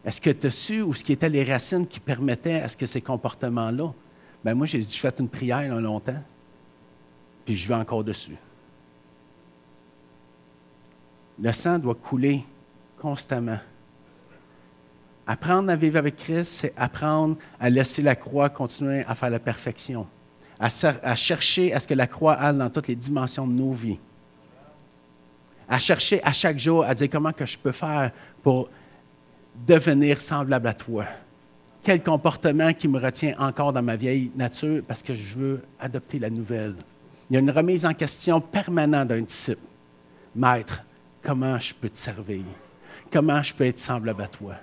Est-ce 0.04 0.20
que 0.20 0.30
tu 0.30 0.46
as 0.46 0.50
su 0.50 0.82
où 0.82 0.94
ce 0.94 1.04
qui 1.04 1.12
étaient 1.12 1.28
les 1.28 1.44
racines 1.44 1.86
qui 1.86 2.00
permettaient 2.00 2.60
à 2.60 2.68
ce 2.68 2.76
que 2.76 2.86
ces 2.86 3.00
comportements-là? 3.00 3.92
Bien, 4.44 4.54
moi, 4.54 4.66
j'ai 4.66 4.82
fait 4.82 5.18
une 5.18 5.28
prière 5.28 5.62
il 5.62 5.68
y 5.68 5.70
a 5.70 5.80
longtemps, 5.80 6.22
puis 7.44 7.56
je 7.56 7.68
vais 7.68 7.74
encore 7.74 8.04
dessus. 8.04 8.36
Le 11.40 11.52
sang 11.52 11.78
doit 11.78 11.94
couler 11.94 12.44
constamment. 12.98 13.58
Apprendre 15.26 15.70
à 15.70 15.76
vivre 15.76 15.98
avec 15.98 16.16
Christ, 16.16 16.46
c'est 16.46 16.72
apprendre 16.76 17.36
à 17.60 17.68
laisser 17.68 18.02
la 18.02 18.16
croix 18.16 18.48
continuer 18.48 19.04
à 19.06 19.14
faire 19.14 19.30
la 19.30 19.38
perfection, 19.38 20.06
à, 20.58 20.68
à, 21.02 21.14
chercher 21.14 21.72
à 21.74 21.80
ce 21.80 21.86
que 21.86 21.94
la 21.94 22.06
croix 22.06 22.32
aille 22.32 22.56
dans 22.56 22.70
toutes 22.70 22.88
les 22.88 22.96
dimensions 22.96 23.46
de 23.46 23.52
nos 23.52 23.72
vies, 23.72 23.98
à 25.68 25.78
chercher 25.78 26.22
à 26.24 26.32
chaque 26.32 26.58
jour 26.58 26.84
à 26.84 26.94
dire 26.94 27.08
comment 27.10 27.32
que 27.32 27.44
je 27.44 27.58
peux 27.58 27.72
faire 27.72 28.10
pour 28.42 28.68
devenir 29.66 30.20
semblable 30.20 30.68
à 30.68 30.74
toi. 30.74 31.04
Quel 31.82 32.02
comportement 32.02 32.72
qui 32.72 32.88
me 32.88 32.98
retient 32.98 33.34
encore 33.38 33.72
dans 33.72 33.82
ma 33.82 33.96
vieille 33.96 34.30
nature 34.34 34.82
parce 34.86 35.02
que 35.02 35.14
je 35.14 35.34
veux 35.34 35.62
adopter 35.78 36.18
la 36.18 36.30
nouvelle. 36.30 36.74
Il 37.30 37.34
y 37.34 37.36
a 37.36 37.40
une 37.40 37.50
remise 37.50 37.84
en 37.84 37.92
question 37.92 38.40
permanente 38.40 39.08
d'un 39.08 39.20
disciple. 39.20 39.62
Maître, 40.34 40.84
comment 41.22 41.58
je 41.58 41.74
peux 41.74 41.88
te 41.88 41.98
servir? 41.98 42.44
Comment 43.12 43.42
je 43.42 43.54
peux 43.54 43.64
être 43.64 43.78
semblable 43.78 44.22
à 44.22 44.28
toi? 44.28 44.54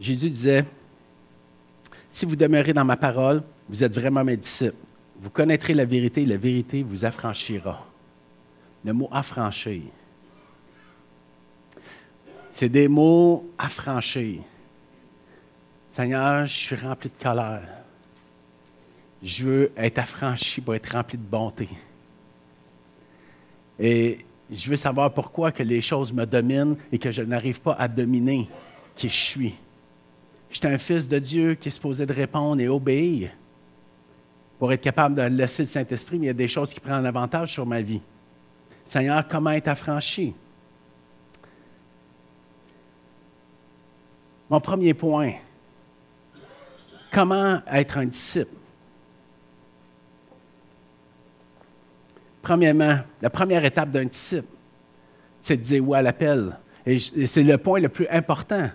Jésus 0.00 0.30
disait, 0.30 0.64
si 2.10 2.24
vous 2.24 2.36
demeurez 2.36 2.72
dans 2.72 2.84
ma 2.84 2.96
parole, 2.96 3.42
vous 3.68 3.82
êtes 3.82 3.94
vraiment 3.94 4.24
mes 4.24 4.36
disciples. 4.36 4.76
Vous 5.20 5.30
connaîtrez 5.30 5.74
la 5.74 5.84
vérité 5.84 6.22
et 6.22 6.26
la 6.26 6.36
vérité 6.36 6.82
vous 6.82 7.04
affranchira. 7.04 7.84
le 8.84 8.92
mot 8.92 9.08
affranchir. 9.10 9.82
C'est 12.52 12.68
des 12.68 12.88
mots 12.88 13.48
affranchis. 13.58 14.40
Seigneur, 15.90 16.46
je 16.46 16.54
suis 16.54 16.76
rempli 16.76 17.10
de 17.10 17.22
colère. 17.22 17.68
Je 19.22 19.44
veux 19.44 19.72
être 19.76 19.98
affranchi 19.98 20.60
pour 20.60 20.74
être 20.74 20.92
rempli 20.92 21.18
de 21.18 21.22
bonté. 21.22 21.68
Et 23.80 24.24
je 24.50 24.70
veux 24.70 24.76
savoir 24.76 25.12
pourquoi 25.12 25.52
que 25.52 25.62
les 25.62 25.80
choses 25.80 26.12
me 26.12 26.24
dominent 26.24 26.76
et 26.92 26.98
que 26.98 27.10
je 27.10 27.22
n'arrive 27.22 27.60
pas 27.60 27.74
à 27.74 27.88
dominer 27.88 28.48
qui 28.96 29.08
je 29.08 29.14
suis. 29.14 29.54
Je 30.50 30.58
suis 30.58 30.66
un 30.66 30.78
fils 30.78 31.08
de 31.08 31.18
Dieu 31.18 31.54
qui 31.54 31.68
est 31.68 31.72
supposé 31.72 32.06
de 32.06 32.12
répondre 32.12 32.60
et 32.60 32.68
obéir 32.68 33.30
pour 34.58 34.72
être 34.72 34.80
capable 34.80 35.14
de 35.14 35.22
laisser 35.22 35.62
le 35.62 35.68
Saint-Esprit, 35.68 36.18
mais 36.18 36.26
il 36.26 36.28
y 36.28 36.30
a 36.30 36.34
des 36.34 36.48
choses 36.48 36.74
qui 36.74 36.80
prennent 36.80 37.06
avantage 37.06 37.52
sur 37.52 37.66
ma 37.66 37.80
vie. 37.80 38.00
Seigneur, 38.84 39.26
comment 39.28 39.50
être 39.50 39.68
affranchi? 39.68 40.34
Mon 44.50 44.60
premier 44.60 44.94
point, 44.94 45.32
comment 47.12 47.60
être 47.70 47.98
un 47.98 48.06
disciple? 48.06 48.54
Premièrement, 52.40 52.98
la 53.20 53.28
première 53.28 53.62
étape 53.64 53.90
d'un 53.90 54.06
disciple, 54.06 54.48
c'est 55.38 55.58
de 55.58 55.62
dire 55.62 55.86
oui 55.86 55.98
à 55.98 56.02
l'appel. 56.02 56.58
Et 56.86 56.98
c'est 56.98 57.42
le 57.42 57.58
point 57.58 57.78
le 57.78 57.90
plus 57.90 58.08
important, 58.08 58.70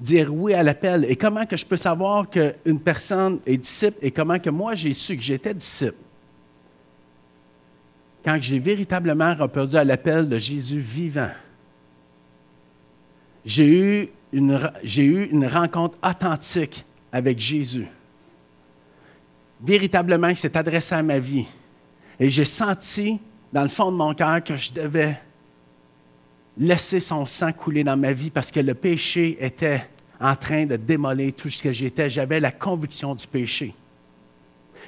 dire 0.00 0.32
oui 0.32 0.54
à 0.54 0.62
l'appel. 0.62 1.04
Et 1.08 1.16
comment 1.16 1.46
que 1.46 1.56
je 1.56 1.66
peux 1.66 1.76
savoir 1.76 2.28
qu'une 2.30 2.80
personne 2.80 3.40
est 3.46 3.56
disciple 3.56 3.98
et 4.02 4.10
comment 4.10 4.38
que 4.38 4.50
moi 4.50 4.74
j'ai 4.74 4.92
su 4.92 5.16
que 5.16 5.22
j'étais 5.22 5.54
disciple? 5.54 5.96
Quand 8.24 8.38
j'ai 8.40 8.58
véritablement 8.58 9.34
répondu 9.34 9.76
à 9.76 9.84
l'appel 9.84 10.28
de 10.28 10.38
Jésus 10.38 10.80
vivant, 10.80 11.30
j'ai 13.44 13.68
eu, 13.68 14.08
une, 14.32 14.70
j'ai 14.82 15.04
eu 15.04 15.24
une 15.26 15.46
rencontre 15.46 15.96
authentique 16.02 16.84
avec 17.10 17.38
Jésus. 17.38 17.86
Véritablement, 19.60 20.28
il 20.28 20.36
s'est 20.36 20.56
adressé 20.56 20.94
à 20.94 21.02
ma 21.02 21.18
vie. 21.18 21.46
Et 22.20 22.28
j'ai 22.28 22.44
senti 22.44 23.18
dans 23.52 23.62
le 23.62 23.68
fond 23.68 23.90
de 23.90 23.96
mon 23.96 24.12
cœur 24.12 24.44
que 24.44 24.56
je 24.56 24.72
devais 24.72 25.18
laisser 26.58 27.00
son 27.00 27.24
sang 27.26 27.52
couler 27.52 27.84
dans 27.84 27.96
ma 27.96 28.12
vie 28.12 28.30
parce 28.30 28.50
que 28.50 28.60
le 28.60 28.74
péché 28.74 29.36
était 29.40 29.88
en 30.20 30.34
train 30.34 30.66
de 30.66 30.76
démolir 30.76 31.32
tout 31.34 31.48
ce 31.48 31.62
que 31.62 31.72
j'étais. 31.72 32.10
J'avais 32.10 32.40
la 32.40 32.50
conviction 32.50 33.14
du 33.14 33.26
péché. 33.26 33.74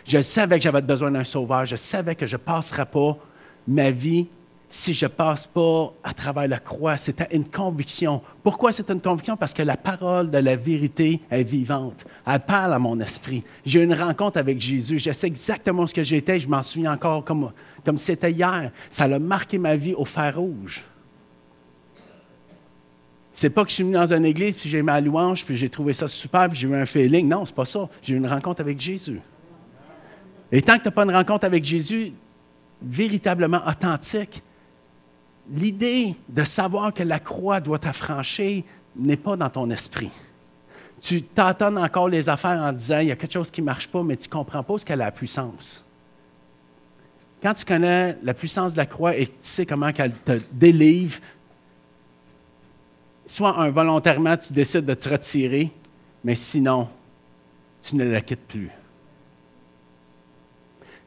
Je 0.05 0.21
savais 0.21 0.59
que 0.59 0.65
j'avais 0.65 0.83
besoin 0.83 1.11
d'un 1.11 1.25
sauveur. 1.25 1.67
Je 1.67 1.77
savais 1.77 2.15
que 2.15 2.27
je 2.27 2.37
ne 2.37 2.41
passerais 2.41 2.87
pas 2.87 3.17
ma 3.69 3.91
vie 3.91 4.27
si 4.69 4.95
je 4.95 5.05
ne 5.05 5.11
passe 5.11 5.47
pas 5.47 5.93
à 6.03 6.13
travers 6.13 6.49
la 6.49 6.59
croix. 6.59 6.97
C'était 6.97 7.29
une 7.33 7.45
conviction. 7.45 8.23
Pourquoi 8.43 8.73
c'est 8.73 8.91
une 8.91 9.01
conviction? 9.01 9.37
Parce 9.37 9.53
que 9.53 9.63
la 9.63 9.77
parole 9.77 10.31
de 10.31 10.39
la 10.39 10.57
vérité 10.57 11.21
est 11.31 11.43
vivante. 11.43 12.05
Elle 12.27 12.41
parle 12.41 12.73
à 12.73 12.79
mon 12.79 12.99
esprit. 13.01 13.45
J'ai 13.65 13.81
eu 13.81 13.85
une 13.85 13.95
rencontre 13.95 14.39
avec 14.39 14.61
Jésus. 14.61 14.99
Je 14.99 15.13
sais 15.13 15.27
exactement 15.27 15.87
ce 15.87 15.95
que 15.95 16.03
j'étais. 16.03 16.41
Je 16.41 16.49
m'en 16.49 16.63
souviens 16.63 16.93
encore 16.93 17.25
comme, 17.25 17.53
comme 17.85 17.99
c'était 17.99 18.31
hier. 18.31 18.71
Ça 18.89 19.05
a 19.05 19.19
marqué 19.19 19.59
ma 19.59 19.77
vie 19.77 19.95
au 19.95 20.05
fer 20.05 20.37
rouge. 20.37 20.85
C'est 23.41 23.49
pas 23.49 23.65
que 23.65 23.71
je 23.71 23.77
suis 23.77 23.85
venu 23.85 23.95
dans 23.95 24.13
une 24.13 24.27
église, 24.27 24.53
puis 24.53 24.69
j'ai 24.69 24.83
ma 24.83 25.01
louange, 25.01 25.47
puis 25.47 25.57
j'ai 25.57 25.71
trouvé 25.71 25.95
ça 25.95 26.07
super, 26.09 26.47
puis 26.51 26.59
j'ai 26.59 26.69
eu 26.69 26.75
un 26.75 26.85
feeling. 26.85 27.27
Non, 27.27 27.47
c'est 27.47 27.55
pas 27.55 27.65
ça. 27.65 27.89
J'ai 28.03 28.13
eu 28.13 28.19
une 28.19 28.27
rencontre 28.27 28.61
avec 28.61 28.79
Jésus. 28.79 29.19
Et 30.53 30.61
tant 30.61 30.77
que 30.77 30.83
tu 30.83 30.89
n'as 30.89 30.91
pas 30.91 31.05
une 31.05 31.17
rencontre 31.17 31.47
avec 31.47 31.65
Jésus 31.65 32.13
véritablement 32.83 33.67
authentique, 33.67 34.43
l'idée 35.51 36.17
de 36.29 36.45
savoir 36.45 36.93
que 36.93 37.03
la 37.03 37.19
croix 37.19 37.61
doit 37.61 37.79
t'affranchir 37.79 38.63
n'est 38.95 39.17
pas 39.17 39.39
dans 39.39 39.49
ton 39.49 39.71
esprit. 39.71 40.11
Tu 41.01 41.23
t'entends 41.23 41.75
encore 41.77 42.11
les 42.11 42.29
affaires 42.29 42.61
en 42.61 42.75
disant 42.75 42.99
il 42.99 43.09
y 43.09 43.11
a 43.11 43.17
quelque 43.17 43.33
chose 43.33 43.51
qui 43.51 43.63
ne 43.63 43.67
marche 43.67 43.89
pas, 43.89 44.03
mais 44.03 44.19
tu 44.19 44.29
ne 44.29 44.33
comprends 44.33 44.63
pas 44.63 44.77
ce 44.77 44.85
qu'elle 44.85 45.01
a 45.01 45.07
la 45.07 45.13
puissance. 45.13 45.83
Quand 47.43 47.55
tu 47.55 47.65
connais 47.65 48.19
la 48.23 48.35
puissance 48.35 48.73
de 48.75 48.77
la 48.77 48.85
croix 48.85 49.17
et 49.17 49.25
tu 49.25 49.33
sais 49.41 49.65
comment 49.65 49.93
qu'elle 49.95 50.13
te 50.13 50.39
délivre, 50.53 51.21
soit 53.31 53.61
involontairement, 53.61 54.37
tu 54.37 54.53
décides 54.53 54.85
de 54.85 54.95
te 54.95 55.09
retirer, 55.09 55.71
mais 56.25 56.35
sinon, 56.35 56.89
tu 57.81 57.95
ne 57.95 58.05
la 58.05 58.21
quittes 58.21 58.47
plus. 58.47 58.71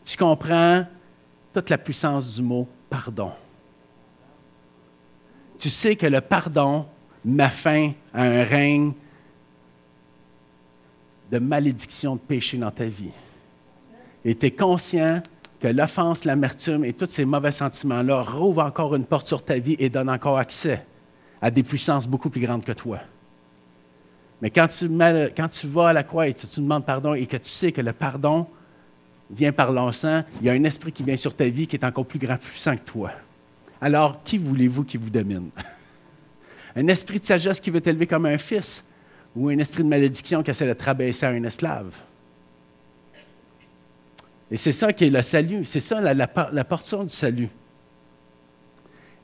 Tu 0.05 0.15
comprends 0.17 0.85
toute 1.51 1.69
la 1.69 1.77
puissance 1.77 2.35
du 2.35 2.41
mot 2.41 2.67
pardon. 2.89 3.31
Tu 5.59 5.69
sais 5.69 5.97
que 5.97 6.05
le 6.05 6.21
pardon 6.21 6.85
met 7.25 7.49
fin 7.49 7.91
à 8.13 8.23
un 8.23 8.43
règne 8.45 8.93
de 11.29 11.39
malédiction, 11.39 12.15
de 12.15 12.21
péché 12.21 12.57
dans 12.57 12.71
ta 12.71 12.85
vie. 12.85 13.11
Et 14.23 14.33
tu 14.33 14.45
es 14.45 14.51
conscient 14.51 15.21
que 15.59 15.67
l'offense, 15.67 16.23
l'amertume 16.23 16.85
et 16.85 16.93
tous 16.93 17.07
ces 17.07 17.25
mauvais 17.25 17.51
sentiments-là 17.51 18.21
rouvrent 18.21 18.63
encore 18.63 18.95
une 18.95 19.05
porte 19.05 19.27
sur 19.27 19.43
ta 19.43 19.59
vie 19.59 19.75
et 19.77 19.89
donnent 19.89 20.09
encore 20.09 20.37
accès 20.37 20.85
à 21.43 21.51
des 21.51 21.61
puissances 21.61 22.07
beaucoup 22.07 22.29
plus 22.29 22.39
grandes 22.39 22.63
que 22.63 22.71
toi. 22.71 22.99
Mais 24.41 24.49
quand 24.49 24.67
tu, 24.69 24.87
quand 25.35 25.65
vas 25.65 25.89
à 25.89 25.93
la 25.93 26.03
croix 26.03 26.29
et 26.29 26.33
tu, 26.33 26.47
demandes 26.61 26.85
pardon 26.85 27.15
et 27.15 27.25
que 27.25 27.35
tu 27.35 27.49
sais 27.49 27.73
que 27.73 27.81
le 27.81 27.91
pardon 27.91 28.47
vient 29.29 29.51
par 29.51 29.73
l'encens, 29.73 30.23
il 30.39 30.47
y 30.47 30.49
a 30.49 30.53
un 30.53 30.63
esprit 30.63 30.93
qui 30.93 31.03
vient 31.03 31.17
sur 31.17 31.35
ta 31.35 31.49
vie 31.49 31.67
qui 31.67 31.75
est 31.75 31.83
encore 31.83 32.05
plus 32.05 32.17
grand, 32.17 32.37
puissant 32.37 32.77
que 32.77 32.85
toi. 32.85 33.11
Alors, 33.81 34.23
qui 34.23 34.37
voulez-vous 34.37 34.85
qui 34.85 34.95
vous 34.95 35.09
domine? 35.09 35.49
un 36.77 36.87
esprit 36.87 37.19
de 37.19 37.25
sagesse 37.25 37.59
qui 37.59 37.71
veut 37.71 37.81
t'élever 37.81 38.07
comme 38.07 38.25
un 38.25 38.37
fils 38.37 38.85
ou 39.35 39.49
un 39.49 39.57
esprit 39.57 39.83
de 39.83 39.89
malédiction 39.89 40.43
qui 40.43 40.51
essaie 40.51 40.67
de 40.67 40.73
te 40.73 40.83
rabaisser 40.85 41.25
à 41.25 41.29
un 41.31 41.43
esclave? 41.43 41.93
Et 44.49 44.55
c'est 44.55 44.71
ça 44.71 44.93
qui 44.93 45.03
est 45.03 45.09
le 45.09 45.21
salut, 45.21 45.65
c'est 45.65 45.81
ça 45.81 45.99
la, 45.99 46.13
la 46.13 46.63
portion 46.63 47.03
du 47.03 47.09
salut. 47.09 47.49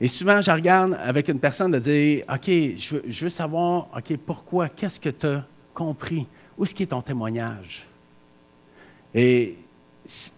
Et 0.00 0.08
souvent, 0.08 0.40
je 0.40 0.50
regarde 0.50 0.98
avec 1.02 1.28
une 1.28 1.38
personne 1.38 1.70
de 1.72 1.78
dire 1.78 2.24
OK, 2.32 2.46
je 2.46 3.24
veux, 3.24 3.30
savoir, 3.30 3.88
OK, 3.94 4.16
pourquoi, 4.24 4.68
qu'est-ce 4.68 4.98
que 4.98 5.10
tu 5.10 5.26
as 5.26 5.44
compris? 5.74 6.26
Où 6.56 6.64
est-ce 6.64 6.74
qui 6.74 6.84
est 6.84 6.86
ton 6.86 7.02
témoignage? 7.02 7.86
Et 9.14 9.58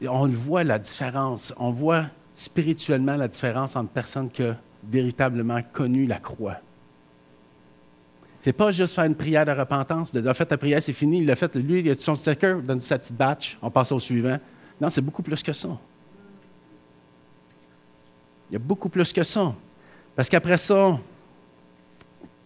on 0.09 0.27
voit 0.29 0.65
la 0.65 0.79
différence, 0.79 1.55
on 1.59 1.71
voit 1.71 2.07
spirituellement 2.35 3.17
la 3.17 3.29
différence 3.29 3.77
entre 3.77 3.91
personnes 3.91 4.31
qui 4.31 4.43
ont 4.43 4.57
véritablement 4.89 5.61
connu 5.73 6.07
la 6.07 6.19
croix. 6.19 6.57
Ce 8.41 8.49
n'est 8.49 8.55
pas 8.55 8.73
juste 8.73 8.97
faire 8.97 9.05
une 9.05 9.15
prière 9.15 9.47
de 9.47 9.53
repentance, 9.53 10.11
de 10.11 10.21
dire, 10.21 10.35
ta 10.35 10.57
prière, 10.57 10.83
c'est 10.83 10.93
fini, 10.93 11.19
il 11.19 11.27
l'a 11.27 11.37
fait, 11.37 11.55
lui, 11.55 11.79
il 11.79 11.91
a 11.91 11.95
son 11.95 12.17
sticker, 12.17 12.61
donne 12.61 12.81
sa 12.81 12.99
petite 12.99 13.17
batch, 13.17 13.57
on 13.63 13.71
passe 13.71 13.93
au 13.93 14.01
suivant. 14.01 14.39
Non, 14.81 14.91
c'est 14.91 15.01
beaucoup 15.01 15.23
plus 15.23 15.41
que 15.45 15.53
ça. 15.53 15.69
Il 18.53 18.57
y 18.57 18.57
a 18.57 18.59
beaucoup 18.59 18.91
plus 18.91 19.15
que 19.15 19.25
ça. 19.25 19.55
Parce 20.15 20.29
qu'après 20.29 20.59
ça, 20.59 21.01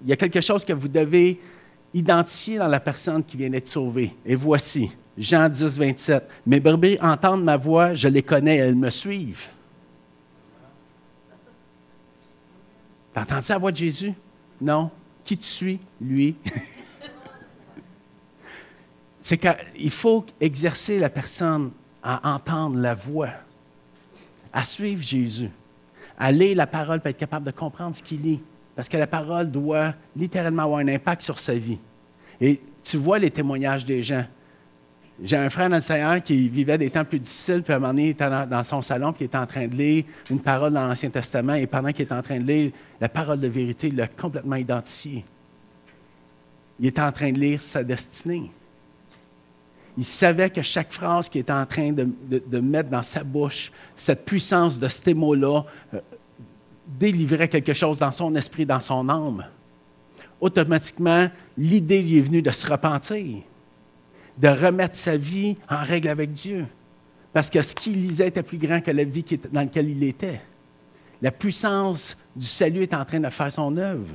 il 0.00 0.08
y 0.08 0.12
a 0.12 0.16
quelque 0.16 0.40
chose 0.40 0.64
que 0.64 0.72
vous 0.72 0.86
devez 0.86 1.40
identifier 1.92 2.58
dans 2.58 2.68
la 2.68 2.78
personne 2.78 3.24
qui 3.24 3.36
vient 3.36 3.50
d'être 3.50 3.66
sauvée. 3.66 4.14
Et 4.24 4.36
voici, 4.36 4.92
Jean 5.18 5.48
10, 5.48 5.80
27. 5.80 6.30
Mes 6.46 6.60
brebis 6.60 6.96
entendent 7.02 7.42
ma 7.42 7.56
voix, 7.56 7.92
je 7.94 8.06
les 8.06 8.22
connais, 8.22 8.58
elles 8.58 8.76
me 8.76 8.88
suivent. 8.88 9.48
T'as 13.12 13.22
entendu 13.22 13.46
la 13.48 13.58
voix 13.58 13.72
de 13.72 13.76
Jésus? 13.76 14.14
Non? 14.60 14.92
Qui 15.24 15.36
tu 15.36 15.48
suis? 15.48 15.80
Lui. 16.00 16.36
C'est 19.20 19.38
qu'il 19.38 19.90
faut 19.90 20.24
exercer 20.40 21.00
la 21.00 21.10
personne 21.10 21.72
à 22.00 22.32
entendre 22.32 22.78
la 22.78 22.94
voix, 22.94 23.30
à 24.52 24.62
suivre 24.62 25.02
Jésus 25.02 25.50
à 26.18 26.32
lire 26.32 26.56
la 26.56 26.66
parole 26.66 27.00
pour 27.00 27.08
être 27.08 27.16
capable 27.16 27.46
de 27.46 27.50
comprendre 27.50 27.94
ce 27.94 28.02
qu'il 28.02 28.22
lit. 28.22 28.40
Parce 28.74 28.88
que 28.88 28.96
la 28.96 29.06
parole 29.06 29.50
doit 29.50 29.94
littéralement 30.14 30.64
avoir 30.64 30.80
un 30.80 30.88
impact 30.88 31.22
sur 31.22 31.38
sa 31.38 31.54
vie. 31.54 31.78
Et 32.40 32.60
tu 32.82 32.98
vois 32.98 33.18
les 33.18 33.30
témoignages 33.30 33.84
des 33.84 34.02
gens. 34.02 34.24
J'ai 35.22 35.36
un 35.36 35.48
frère 35.48 35.70
dans 35.70 35.76
le 35.76 35.82
Seigneur 35.82 36.22
qui 36.22 36.48
vivait 36.50 36.76
des 36.76 36.90
temps 36.90 37.04
plus 37.04 37.18
difficiles, 37.18 37.62
puis 37.62 37.72
à 37.72 37.76
un 37.76 37.78
moment 37.78 37.94
donné, 37.94 38.08
il 38.08 38.10
était 38.10 38.28
dans, 38.28 38.62
son 38.62 38.82
salon, 38.82 39.14
puis 39.14 39.24
il 39.24 39.26
était 39.26 39.38
en 39.38 39.46
train 39.46 39.66
de 39.66 39.74
lire 39.74 40.04
une 40.28 40.40
parole 40.40 40.74
dans 40.74 40.86
l'Ancien 40.86 41.08
Testament, 41.08 41.54
et 41.54 41.66
pendant 41.66 41.90
qu'il 41.90 42.02
était 42.02 42.14
en 42.14 42.22
train 42.22 42.38
de 42.38 42.46
lire 42.46 42.72
la 43.00 43.08
parole 43.08 43.40
de 43.40 43.48
vérité, 43.48 43.88
il 43.88 43.96
l'a 43.96 44.08
complètement 44.08 44.56
identifié. 44.56 45.24
Il 46.78 46.86
était 46.86 47.00
en 47.00 47.12
train 47.12 47.32
de 47.32 47.38
lire 47.38 47.62
sa 47.62 47.82
destinée. 47.82 48.50
Il 49.98 50.04
savait 50.04 50.50
que 50.50 50.62
chaque 50.62 50.92
phrase 50.92 51.28
qu'il 51.28 51.40
était 51.40 51.52
en 51.52 51.64
train 51.64 51.92
de, 51.92 52.60
mettre 52.60 52.90
dans 52.90 53.02
sa 53.02 53.24
bouche, 53.24 53.72
cette 53.94 54.24
puissance 54.24 54.78
de 54.78 54.88
ces 54.88 55.14
mots-là, 55.14 55.62
euh, 55.94 56.00
délivrait 56.86 57.48
quelque 57.48 57.72
chose 57.72 57.98
dans 57.98 58.12
son 58.12 58.34
esprit, 58.34 58.66
dans 58.66 58.80
son 58.80 59.08
âme. 59.08 59.44
Automatiquement, 60.40 61.28
l'idée 61.56 62.02
lui 62.02 62.18
est 62.18 62.22
venue 62.22 62.42
de 62.42 62.50
se 62.50 62.66
repentir, 62.66 63.42
de 64.36 64.48
remettre 64.48 64.96
sa 64.96 65.16
vie 65.16 65.56
en 65.68 65.82
règle 65.82 66.08
avec 66.08 66.32
Dieu. 66.32 66.66
Parce 67.32 67.50
que 67.50 67.62
ce 67.62 67.74
qu'il 67.74 67.94
lisait 67.94 68.28
était 68.28 68.42
plus 68.42 68.58
grand 68.58 68.80
que 68.80 68.90
la 68.90 69.04
vie 69.04 69.24
dans 69.50 69.60
laquelle 69.60 69.88
il 69.88 70.02
était. 70.04 70.40
La 71.22 71.30
puissance 71.30 72.16
du 72.34 72.46
salut 72.46 72.82
est 72.82 72.94
en 72.94 73.04
train 73.04 73.20
de 73.20 73.30
faire 73.30 73.50
son 73.50 73.76
œuvre. 73.76 74.14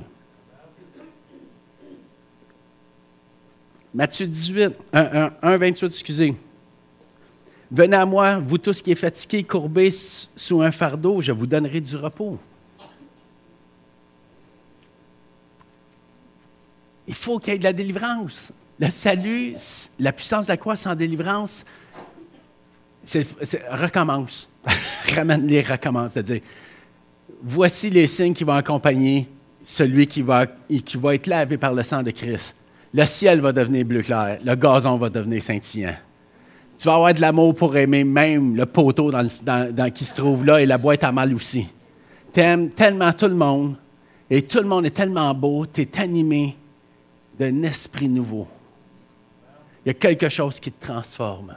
Matthieu 3.94 4.26
18, 4.26 4.74
1, 4.92 5.32
1, 5.42 5.56
28, 5.58 5.86
excusez. 5.86 6.34
Venez 7.70 7.96
à 7.96 8.06
moi, 8.06 8.38
vous 8.38 8.58
tous 8.58 8.80
qui 8.80 8.92
êtes 8.92 8.98
fatigués, 8.98 9.44
courbés 9.44 9.90
sous 9.90 10.62
un 10.62 10.70
fardeau, 10.70 11.20
je 11.20 11.32
vous 11.32 11.46
donnerai 11.46 11.80
du 11.80 11.96
repos. 11.96 12.38
Il 17.06 17.14
faut 17.14 17.38
qu'il 17.38 17.52
y 17.52 17.56
ait 17.56 17.58
de 17.58 17.64
la 17.64 17.72
délivrance. 17.72 18.52
Le 18.78 18.88
salut, 18.88 19.54
la 19.98 20.12
puissance 20.12 20.46
de 20.46 20.52
la 20.52 20.56
croix 20.56 20.76
sans 20.76 20.94
délivrance, 20.94 21.64
recommence. 23.70 24.48
Ramène-les, 25.14 25.62
recommence. 25.62 26.12
C'est-à-dire, 26.12 26.40
voici 27.42 27.90
les 27.90 28.06
signes 28.06 28.34
qui 28.34 28.44
vont 28.44 28.54
accompagner 28.54 29.28
celui 29.64 30.06
qui 30.06 30.22
va 30.22 30.46
être 31.14 31.26
lavé 31.26 31.58
par 31.58 31.74
le 31.74 31.82
sang 31.82 32.02
de 32.02 32.10
Christ. 32.10 32.56
Le 32.94 33.06
ciel 33.06 33.40
va 33.40 33.52
devenir 33.52 33.86
bleu 33.86 34.02
clair, 34.02 34.38
le 34.44 34.54
gazon 34.54 34.96
va 34.98 35.08
devenir 35.08 35.42
scintillant. 35.42 35.96
Tu 36.76 36.88
vas 36.88 36.94
avoir 36.94 37.14
de 37.14 37.20
l'amour 37.20 37.54
pour 37.54 37.76
aimer 37.76 38.04
même 38.04 38.56
le 38.56 38.66
poteau 38.66 39.10
dans, 39.10 39.90
qui 39.94 40.04
se 40.04 40.16
trouve 40.16 40.44
là 40.44 40.60
et 40.60 40.66
la 40.66 40.78
boîte 40.78 41.04
à 41.04 41.12
mal 41.12 41.32
aussi. 41.32 41.66
Tu 42.34 42.40
aimes 42.40 42.70
tellement 42.70 43.12
tout 43.12 43.28
le 43.28 43.34
monde 43.34 43.76
et 44.28 44.42
tout 44.42 44.58
le 44.58 44.66
monde 44.66 44.86
est 44.86 44.90
tellement 44.90 45.32
beau, 45.32 45.64
tu 45.66 45.82
es 45.82 46.00
animé 46.00 46.56
d'un 47.38 47.62
esprit 47.62 48.08
nouveau. 48.08 48.46
Il 49.84 49.88
y 49.88 49.90
a 49.90 49.94
quelque 49.94 50.28
chose 50.28 50.60
qui 50.60 50.70
te 50.70 50.86
transforme. 50.86 51.54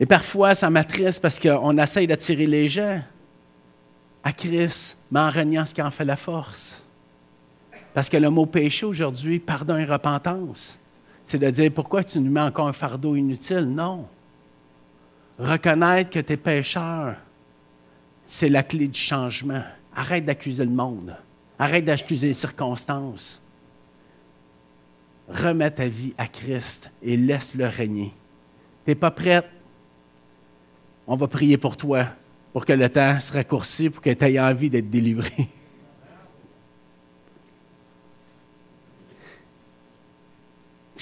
Et 0.00 0.06
parfois, 0.06 0.54
ça 0.54 0.70
m'attriste 0.70 1.20
parce 1.20 1.38
qu'on 1.38 1.76
essaye 1.78 2.06
d'attirer 2.06 2.46
les 2.46 2.68
gens 2.68 3.00
à 4.22 4.32
Christ, 4.32 4.96
mais 5.10 5.20
en 5.20 5.30
reniant 5.30 5.64
ce 5.64 5.74
qui 5.74 5.82
en 5.82 5.90
fait 5.90 6.04
la 6.04 6.16
force. 6.16 6.82
Parce 7.94 8.08
que 8.08 8.16
le 8.16 8.30
mot 8.30 8.46
péché 8.46 8.86
aujourd'hui, 8.86 9.38
pardon 9.38 9.76
et 9.76 9.84
repentance, 9.84 10.78
c'est 11.24 11.38
de 11.38 11.50
dire 11.50 11.70
pourquoi 11.72 12.04
tu 12.04 12.20
nous 12.20 12.30
mets 12.30 12.40
encore 12.40 12.68
un 12.68 12.72
fardeau 12.72 13.16
inutile? 13.16 13.68
Non. 13.68 14.06
Reconnaître 15.38 16.10
que 16.10 16.18
tu 16.18 16.32
es 16.32 16.36
pécheur, 16.36 17.16
c'est 18.24 18.48
la 18.48 18.62
clé 18.62 18.88
du 18.88 18.98
changement. 18.98 19.62
Arrête 19.94 20.24
d'accuser 20.24 20.64
le 20.64 20.70
monde. 20.70 21.16
Arrête 21.58 21.84
d'accuser 21.84 22.28
les 22.28 22.34
circonstances. 22.34 23.40
Remets 25.28 25.70
ta 25.70 25.88
vie 25.88 26.14
à 26.16 26.26
Christ 26.26 26.90
et 27.02 27.16
laisse-le 27.16 27.66
régner. 27.66 28.14
Tu 28.84 28.90
n'es 28.90 28.94
pas 28.94 29.10
prête? 29.10 29.46
On 31.06 31.16
va 31.16 31.26
prier 31.26 31.58
pour 31.58 31.76
toi, 31.76 32.06
pour 32.52 32.64
que 32.64 32.72
le 32.72 32.88
temps 32.88 33.18
se 33.20 33.32
raccourcisse, 33.32 33.90
pour 33.90 34.02
que 34.02 34.10
tu 34.10 34.24
aies 34.24 34.40
envie 34.40 34.70
d'être 34.70 34.90
délivré. 34.90 35.48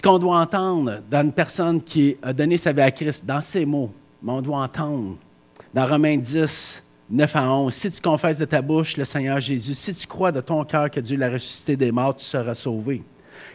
qu'on 0.07 0.21
doit 0.21 0.38
entendre 0.38 1.03
dans 1.11 1.23
une 1.23 1.33
personne 1.33 1.83
qui 1.83 2.16
a 2.23 2.33
donné 2.33 2.57
sa 2.57 2.73
vie 2.73 2.81
à 2.81 2.92
Christ, 2.92 3.27
dans 3.27 3.40
ces 3.40 3.66
mots, 3.66 3.90
mais 4.23 4.31
on 4.31 4.40
doit 4.40 4.59
entendre 4.59 5.16
dans 5.75 5.85
Romains 5.85 6.16
10, 6.16 6.85
9 7.11 7.37
à 7.37 7.53
11, 7.53 7.75
si 7.75 7.90
tu 7.90 8.01
confesses 8.01 8.38
de 8.38 8.45
ta 8.45 8.62
bouche 8.62 8.97
le 8.97 9.05
Seigneur 9.05 9.40
Jésus, 9.40 9.75
si 9.75 9.92
tu 9.92 10.07
crois 10.07 10.31
de 10.31 10.40
ton 10.40 10.64
cœur 10.64 10.92
que 10.92 11.01
Dieu 11.01 11.16
l'a 11.16 11.29
ressuscité 11.29 11.77
des 11.77 11.90
morts, 11.90 12.14
tu 12.14 12.25
seras 12.25 12.55
sauvé. 12.55 13.03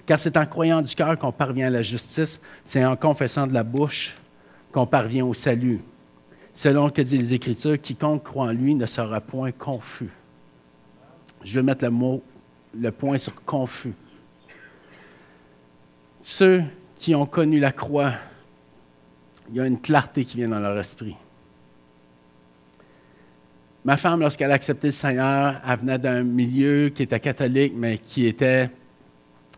Car 0.06 0.20
c'est 0.20 0.36
en 0.36 0.46
croyant 0.46 0.82
du 0.82 0.94
cœur 0.94 1.16
qu'on 1.18 1.32
parvient 1.32 1.68
à 1.68 1.70
la 1.70 1.82
justice, 1.82 2.42
c'est 2.66 2.84
en 2.84 2.98
confessant 2.98 3.48
de 3.48 3.54
la 3.54 3.64
bouche 3.64 4.18
qu'on 4.74 4.86
parvient 4.86 5.26
au 5.26 5.34
salut. 5.34 5.80
Selon 6.54 6.90
que 6.90 7.02
disent 7.02 7.18
les 7.18 7.34
Écritures, 7.34 7.80
quiconque 7.80 8.24
croit 8.24 8.48
en 8.48 8.52
lui 8.52 8.76
ne 8.76 8.86
sera 8.88 9.22
point 9.22 9.54
confus. 9.54 10.12
Je 11.46 11.58
vais 11.58 11.64
mettre 11.64 11.86
le 11.86 11.92
mot, 11.92 12.22
le 12.78 12.92
point 12.92 13.18
sur 13.18 13.42
confus. 13.46 13.94
Ceux 16.22 16.64
qui 17.00 17.16
ont 17.16 17.26
connu 17.26 17.60
la 17.60 17.72
croix, 17.72 18.14
il 19.50 19.56
y 19.56 19.60
a 19.60 19.66
une 19.66 19.80
clarté 19.80 20.24
qui 20.24 20.38
vient 20.38 20.50
dans 20.50 20.60
leur 20.60 20.78
esprit. 20.78 21.16
Ma 23.84 23.98
femme, 23.98 24.20
lorsqu'elle 24.20 24.52
a 24.52 24.54
accepté 24.54 24.90
le 24.90 24.94
Seigneur, 24.94 25.60
elle 25.68 25.80
venait 25.80 25.98
d'un 25.98 26.22
milieu 26.22 26.90
qui 26.90 27.04
était 27.04 27.20
catholique, 27.20 27.74
mais 27.76 27.98
qui 27.98 28.28
était. 28.28 28.70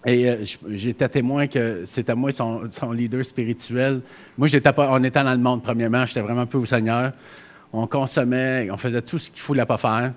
Et 0.06 0.30
euh, 0.30 0.44
j'étais 0.70 1.10
témoin 1.10 1.48
que 1.48 1.84
c'était 1.86 2.16
moi 2.16 2.32
son, 2.32 2.62
leader 2.94 3.26
spirituel. 3.26 4.02
Moi, 4.38 4.48
on 4.78 5.04
était 5.04 5.24
dans 5.24 5.34
le 5.34 5.40
monde, 5.40 5.62
premièrement. 5.62 6.06
J'étais 6.06 6.22
vraiment 6.22 6.46
peu 6.46 6.58
au 6.58 6.66
Seigneur. 6.66 7.12
On 7.74 7.86
consommait, 7.88 8.70
on 8.72 8.78
faisait 8.78 9.02
tout 9.02 9.20
ce 9.20 9.30
qu'il 9.30 9.42
ne 9.42 9.46
fallait 9.46 9.66
pas 9.66 9.78
faire. 9.78 10.14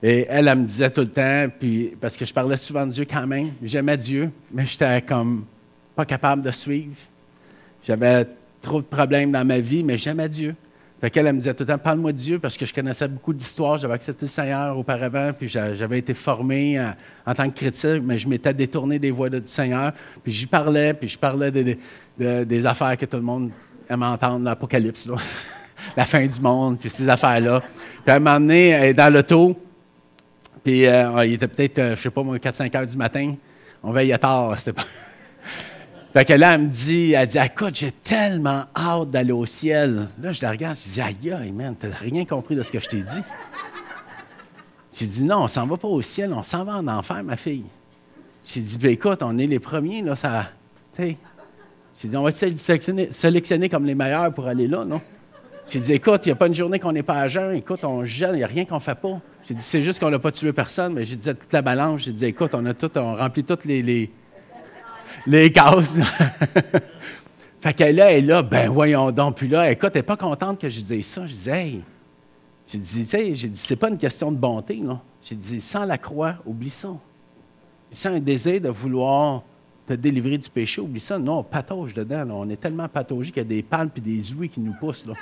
Et 0.00 0.26
elle, 0.28 0.46
elle 0.46 0.58
me 0.58 0.64
disait 0.64 0.90
tout 0.90 1.00
le 1.00 1.10
temps, 1.10 1.46
puis, 1.58 1.96
parce 2.00 2.16
que 2.16 2.24
je 2.24 2.32
parlais 2.32 2.56
souvent 2.56 2.86
de 2.86 2.92
Dieu 2.92 3.06
quand 3.08 3.26
même. 3.26 3.52
J'aimais 3.62 3.96
Dieu, 3.96 4.30
mais 4.52 4.66
j'étais 4.66 5.02
comme 5.02 5.44
pas 5.94 6.04
capable 6.04 6.42
de 6.42 6.50
suivre. 6.50 6.96
J'avais 7.84 8.26
trop 8.60 8.80
de 8.80 8.86
problèmes 8.86 9.32
dans 9.32 9.44
ma 9.44 9.60
vie, 9.60 9.82
mais 9.82 9.96
j'aimais 9.96 10.28
Dieu. 10.28 10.54
Qu'elle 11.12 11.26
elle 11.26 11.34
me 11.34 11.40
disait 11.40 11.52
tout 11.52 11.64
le 11.64 11.66
temps, 11.66 11.78
parle-moi 11.78 12.12
de 12.12 12.16
Dieu, 12.16 12.38
parce 12.38 12.56
que 12.56 12.64
je 12.64 12.72
connaissais 12.72 13.08
beaucoup 13.08 13.32
d'histoires. 13.32 13.76
J'avais 13.76 13.94
accepté 13.94 14.24
le 14.26 14.30
Seigneur 14.30 14.78
auparavant, 14.78 15.32
puis 15.36 15.48
j'avais 15.48 15.98
été 15.98 16.14
formé 16.14 16.80
en, 17.26 17.34
tant 17.34 17.50
que 17.50 17.56
chrétien, 17.56 17.98
mais 18.00 18.18
je 18.18 18.28
m'étais 18.28 18.54
détourné 18.54 19.00
des 19.00 19.10
voies 19.10 19.28
du 19.28 19.40
Seigneur. 19.46 19.92
Puis 20.22 20.30
j'y 20.30 20.46
parlais, 20.46 20.94
puis 20.94 21.08
je 21.08 21.18
parlais 21.18 21.50
des 21.50 22.66
affaires 22.66 22.96
que 22.96 23.06
tout 23.06 23.16
le 23.16 23.24
monde 23.24 23.50
aime 23.90 24.04
entendre, 24.04 24.44
l'Apocalypse, 24.44 25.10
la 25.96 26.04
fin 26.04 26.24
du 26.24 26.40
monde, 26.40 26.78
puis 26.78 26.88
ces 26.88 27.08
affaires-là. 27.08 27.60
Puis 27.60 28.14
elle 28.14 28.20
m'a 28.20 28.36
emmené 28.36 28.94
dans 28.94 29.12
l'auto, 29.12 29.56
puis 30.62 30.86
euh, 30.86 31.24
il 31.24 31.34
était 31.34 31.48
peut-être, 31.48 31.78
euh, 31.78 31.96
je 31.96 32.02
sais 32.02 32.10
pas 32.10 32.22
moi, 32.22 32.36
4-5 32.36 32.76
heures 32.76 32.86
du 32.86 32.96
matin. 32.96 33.34
On 33.82 33.90
veillait 33.90 34.18
tard, 34.18 34.56
c'était 34.58 34.72
pas... 34.72 34.84
Fait 36.12 36.26
que 36.26 36.34
là, 36.34 36.54
elle 36.54 36.62
me 36.62 36.68
dit, 36.68 37.12
elle 37.12 37.26
dit, 37.26 37.38
écoute, 37.38 37.74
j'ai 37.74 37.90
tellement 37.90 38.64
hâte 38.76 39.10
d'aller 39.10 39.32
au 39.32 39.46
ciel. 39.46 40.08
Là, 40.20 40.32
je 40.32 40.42
la 40.42 40.50
regarde, 40.50 40.76
je 40.76 40.92
dis, 40.92 41.00
aïe, 41.00 41.32
aïe, 41.32 41.52
man, 41.52 41.74
t'as 41.78 41.88
rien 41.88 42.26
compris 42.26 42.54
de 42.54 42.62
ce 42.62 42.70
que 42.70 42.78
je 42.78 42.88
t'ai 42.88 43.00
dit. 43.00 43.22
J'ai 44.92 45.06
dit, 45.06 45.24
non, 45.24 45.44
on 45.44 45.48
s'en 45.48 45.66
va 45.66 45.78
pas 45.78 45.88
au 45.88 46.02
ciel, 46.02 46.34
on 46.34 46.42
s'en 46.42 46.64
va 46.64 46.76
en 46.76 46.86
enfer, 46.86 47.24
ma 47.24 47.38
fille. 47.38 47.64
J'ai 48.44 48.60
dit, 48.60 48.76
ben 48.76 48.90
écoute, 48.90 49.22
on 49.22 49.38
est 49.38 49.46
les 49.46 49.58
premiers, 49.58 50.02
là, 50.02 50.14
ça. 50.14 50.50
J'ai 50.98 51.16
dit, 52.04 52.16
on 52.16 52.24
va 52.24 52.28
être 52.28 52.58
sélectionner, 52.58 53.68
comme 53.70 53.86
les 53.86 53.94
meilleurs 53.94 54.34
pour 54.34 54.46
aller 54.48 54.68
là, 54.68 54.84
non? 54.84 55.00
J'ai 55.70 55.80
dit, 55.80 55.94
écoute, 55.94 56.26
il 56.26 56.28
n'y 56.28 56.32
a 56.32 56.36
pas 56.36 56.48
une 56.48 56.54
journée 56.54 56.78
qu'on 56.78 56.92
n'est 56.92 57.02
pas 57.02 57.20
à 57.20 57.28
jeun, 57.28 57.54
écoute, 57.54 57.84
on 57.84 58.04
gêne, 58.04 58.34
il 58.34 58.38
n'y 58.38 58.44
a 58.44 58.48
rien 58.48 58.66
qu'on 58.66 58.74
ne 58.74 58.80
fait 58.80 58.96
pas. 58.96 59.18
J'ai 59.48 59.54
dit, 59.54 59.62
c'est 59.62 59.82
juste 59.82 60.00
qu'on 60.00 60.10
n'a 60.10 60.18
pas 60.18 60.30
tué 60.30 60.52
personne, 60.52 60.92
mais 60.92 61.04
j'ai 61.04 61.16
dit, 61.16 61.28
toute 61.34 61.52
la 61.52 61.62
balance, 61.62 62.02
j'ai 62.02 62.12
dit, 62.12 62.26
écoute, 62.26 62.50
on 62.52 62.66
a 62.66 62.74
tout, 62.74 62.90
on 62.98 63.16
remplit 63.16 63.44
toutes 63.44 63.64
les 63.64 63.80
les 63.80 64.10
cases. 65.52 65.96
fait 67.60 67.74
qu'elle 67.74 67.96
là, 67.96 68.12
elle 68.12 68.24
est 68.24 68.26
là, 68.26 68.42
ben 68.42 68.70
voyons 68.70 69.10
donc. 69.10 69.36
Puis 69.36 69.48
là, 69.48 69.70
écoute, 69.70 69.92
elle 69.94 70.02
pas 70.02 70.16
contente 70.16 70.60
que 70.60 70.68
je 70.68 70.80
dise 70.80 71.06
ça. 71.06 71.26
Je 71.26 71.34
dis, 71.34 71.50
hey, 71.50 71.82
j'ai 72.66 72.78
dit, 72.78 73.06
tu 73.06 73.34
j'ai 73.34 73.48
dit, 73.48 73.58
c'est 73.58 73.76
pas 73.76 73.88
une 73.88 73.98
question 73.98 74.32
de 74.32 74.36
bonté, 74.36 74.76
non. 74.76 75.00
J'ai 75.22 75.36
dit, 75.36 75.60
sans 75.60 75.84
la 75.84 75.98
croix, 75.98 76.36
oublie 76.46 76.70
ça. 76.70 76.90
Sans 77.92 78.10
un 78.10 78.20
désir 78.20 78.60
de 78.60 78.70
vouloir 78.70 79.42
te 79.86 79.92
délivrer 79.92 80.38
du 80.38 80.48
péché, 80.48 80.80
oublie 80.80 81.00
ça. 81.00 81.18
Non, 81.18 81.38
on 81.38 81.42
patauge 81.42 81.92
dedans. 81.92 82.26
On 82.30 82.48
est 82.48 82.56
tellement 82.56 82.88
patauge 82.88 83.26
qu'il 83.26 83.36
y 83.36 83.40
a 83.40 83.44
des 83.44 83.62
palmes 83.62 83.90
et 83.96 84.00
des 84.00 84.32
ouïes 84.32 84.48
qui 84.48 84.60
nous 84.60 84.74
poussent. 84.80 85.04
Là. 85.06 85.14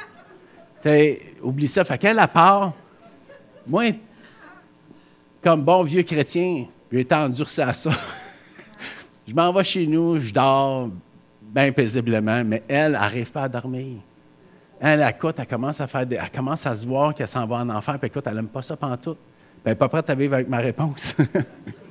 oublie 1.42 1.68
ça. 1.68 1.85
Fait 1.85 1.98
qu'elle, 1.98 2.18
à 2.18 2.29
part, 2.29 2.72
moi, 3.66 3.85
comme 5.42 5.62
bon 5.62 5.83
vieux 5.83 6.03
chrétien, 6.03 6.66
j'ai 6.92 7.00
été 7.00 7.14
endurci 7.14 7.61
à 7.62 7.74
ça. 7.74 7.90
Je 9.26 9.35
m'en 9.35 9.52
vais 9.52 9.64
chez 9.64 9.87
nous, 9.87 10.18
je 10.18 10.33
dors 10.33 10.88
bien 11.42 11.72
paisiblement, 11.72 12.42
mais 12.44 12.62
elle 12.68 12.92
n'arrive 12.92 13.30
pas 13.30 13.44
à 13.44 13.48
dormir. 13.48 13.98
Elle, 14.80 15.06
écoute, 15.09 15.37
elle 15.38 15.46
commence 15.46 15.80
à 15.80 15.87
faire 15.87 16.06
elle 16.11 16.30
commence 16.35 16.64
à 16.66 16.74
se 16.74 16.87
voir 16.87 17.14
qu'elle 17.14 17.28
s'en 17.28 17.46
va 17.46 17.56
en 17.56 17.68
enfer, 17.68 17.98
puis 17.98 18.06
écoute, 18.06 18.24
elle 18.26 18.37
n'aime 18.37 18.48
pas 18.48 18.62
ça 18.62 18.76
pantoute. 18.76 19.18
Puis 19.18 19.61
elle 19.64 19.72
n'est 19.72 19.76
pas 19.76 19.88
prête 19.88 20.09
à 20.09 20.14
vivre 20.14 20.35
avec 20.35 20.48
ma 20.48 20.59
réponse. 20.59 21.14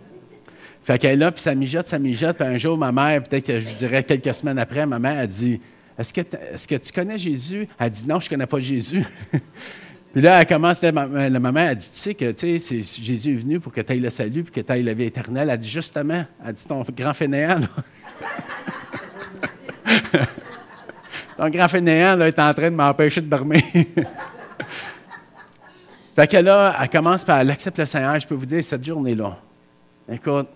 fait 0.83 0.97
qu'elle 0.97 1.11
est 1.11 1.17
là, 1.17 1.31
puis 1.31 1.41
ça 1.41 1.53
mijote, 1.53 1.87
ça 1.87 1.99
mijote, 1.99 2.35
puis 2.37 2.47
un 2.47 2.57
jour, 2.57 2.77
ma 2.77 2.91
mère, 2.91 3.23
peut-être 3.23 3.45
que 3.45 3.59
je 3.59 3.75
dirais 3.75 4.03
quelques 4.03 4.33
semaines 4.33 4.57
après, 4.57 4.87
ma 4.87 4.97
mère 4.97 5.19
a 5.19 5.27
dit 5.27 5.61
Est-ce 5.99 6.11
que, 6.11 6.21
est-ce 6.21 6.67
que 6.67 6.75
tu 6.75 6.91
connais 6.91 7.17
Jésus? 7.17 7.67
Elle 7.77 7.91
dit 7.91 8.07
Non, 8.07 8.19
je 8.19 8.25
ne 8.25 8.29
connais 8.29 8.47
pas 8.47 8.59
Jésus. 8.59 9.05
Puis 10.11 10.21
là, 10.23 10.41
elle 10.41 10.47
commence, 10.47 10.81
la, 10.81 10.91
maman, 10.91 11.59
elle 11.59 11.75
dit, 11.75 11.91
tu 11.91 11.97
sais 11.97 12.15
que 12.15 12.31
tu 12.31 12.59
sais, 12.59 12.81
Jésus 12.81 13.33
est 13.33 13.37
venu 13.37 13.59
pour 13.59 13.71
que 13.71 13.81
tu 13.81 13.91
ailles 13.91 13.99
le 13.99 14.09
salut, 14.09 14.43
puis 14.43 14.51
que 14.51 14.61
tu 14.61 14.71
ailles 14.71 14.81
la 14.81 14.95
vie 14.95 15.03
éternelle. 15.03 15.49
Elle 15.51 15.59
dit, 15.59 15.69
justement, 15.69 16.25
elle 16.43 16.53
dit, 16.53 16.65
ton 16.65 16.83
grand 16.95 17.13
fainéant, 17.13 17.59
ton 21.37 21.49
grand 21.49 21.67
fainéant, 21.67 22.15
là, 22.15 22.27
est 22.27 22.39
en 22.39 22.51
train 22.53 22.71
de 22.71 22.75
m'empêcher 22.75 23.21
de 23.21 23.27
dormir. 23.27 23.61
fait 26.15 26.27
que 26.27 26.37
là, 26.37 26.75
elle 26.81 26.89
commence 26.89 27.23
par, 27.23 27.39
elle 27.39 27.51
accepte 27.51 27.77
le 27.77 27.85
Seigneur. 27.85 28.19
Je 28.19 28.27
peux 28.27 28.33
vous 28.35 28.47
dire, 28.47 28.63
cette 28.63 28.83
journée-là, 28.83 29.37
écoute, 30.11 30.47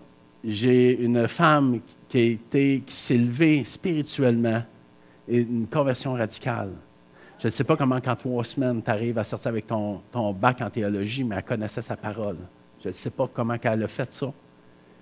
j'ai 0.43 0.99
une 0.99 1.27
femme 1.27 1.79
qui, 2.09 2.17
a 2.17 2.21
été, 2.21 2.83
qui 2.85 2.95
s'est 2.95 3.17
levée 3.17 3.63
spirituellement 3.63 4.63
et 5.27 5.41
une 5.41 5.67
conversion 5.67 6.13
radicale. 6.13 6.71
Je 7.43 7.49
ne 7.49 7.51
sais 7.51 7.65
pas 7.65 7.75
comment, 7.75 7.99
qu'en 7.99 8.15
trois 8.15 8.45
semaines, 8.45 8.81
tu 8.81 8.89
arrives 8.89 9.17
à 9.17 9.25
sortir 9.25 9.49
avec 9.49 9.67
ton, 9.67 10.01
bac 10.33 10.61
en 10.61 10.69
théologie, 10.69 11.25
mais 11.25 11.35
elle 11.35 11.43
connaissait 11.43 11.81
sa 11.81 11.97
parole. 11.97 12.37
Je 12.81 12.87
ne 12.87 12.93
sais 12.93 13.09
pas 13.09 13.27
comment 13.27 13.57
elle 13.61 13.83
a 13.83 13.87
fait 13.89 14.09
ça. 14.13 14.31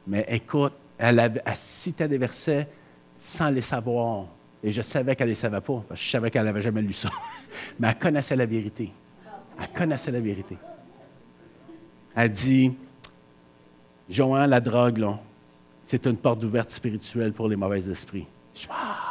Mais 0.08 0.26
écoute, 0.28 0.74
elle, 0.98 1.32
citait 1.54 2.08
des 2.08 2.18
versets 2.18 2.68
sans 3.16 3.52
les 3.52 3.62
savoir. 3.62 4.26
Et 4.64 4.72
je 4.72 4.82
savais 4.82 5.16
qu'elle 5.16 5.28
ne 5.28 5.34
les 5.34 5.36
savait 5.36 5.62
pas, 5.62 5.84
parce 5.88 6.00
que 6.00 6.04
je 6.04 6.10
savais 6.10 6.32
qu'elle 6.32 6.46
n'avait 6.46 6.64
jamais 6.64 6.82
lu 6.82 6.94
ça. 6.94 7.10
Mais 7.80 7.90
elle 7.90 8.00
connaissait 8.00 8.36
la 8.36 8.48
vérité. 8.48 8.92
Elle 9.60 9.70
connaissait 9.78 10.12
la 10.12 10.20
vérité. 10.20 10.58
Elle 12.16 12.32
dit, 12.32 12.76
Johan, 14.10 14.48
la 14.48 14.60
drogue, 14.60 15.10
c'est 15.84 16.08
une 16.08 16.18
porte 16.18 16.44
ouverte 16.44 16.72
spirituelle 16.72 17.34
pour 17.34 17.48
les 17.48 17.56
mauvais 17.56 17.88
esprits. 17.88 18.26
Je 18.56 18.66
ah! 18.72 19.11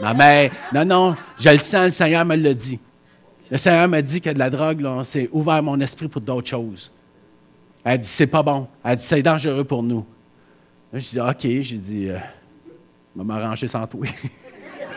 Mais, 0.00 0.50
non, 0.72 0.84
non, 0.84 1.16
je 1.38 1.50
le 1.50 1.58
sens, 1.58 1.84
le 1.86 1.90
Seigneur 1.90 2.24
me 2.24 2.36
l'a 2.36 2.54
dit. 2.54 2.78
Le 3.50 3.58
Seigneur 3.58 3.88
m'a 3.88 4.02
dit 4.02 4.20
que 4.20 4.30
de 4.30 4.38
la 4.38 4.50
drogue, 4.50 4.84
c'est 5.04 5.28
ouvert 5.32 5.62
mon 5.62 5.78
esprit 5.80 6.08
pour 6.08 6.20
d'autres 6.20 6.48
choses. 6.48 6.92
Elle 7.84 7.98
dit, 7.98 8.08
c'est 8.08 8.26
pas 8.26 8.42
bon. 8.42 8.66
Elle 8.84 8.96
dit, 8.96 9.04
c'est 9.04 9.22
dangereux 9.22 9.64
pour 9.64 9.82
nous. 9.82 10.04
Je 10.92 10.98
dis, 10.98 11.20
OK. 11.20 11.62
J'ai 11.62 11.78
dit, 11.78 12.08
euh, 12.08 12.18
je 13.14 13.20
vais 13.20 13.24
m'arranger 13.24 13.68
sans 13.68 13.86
toi. 13.86 14.06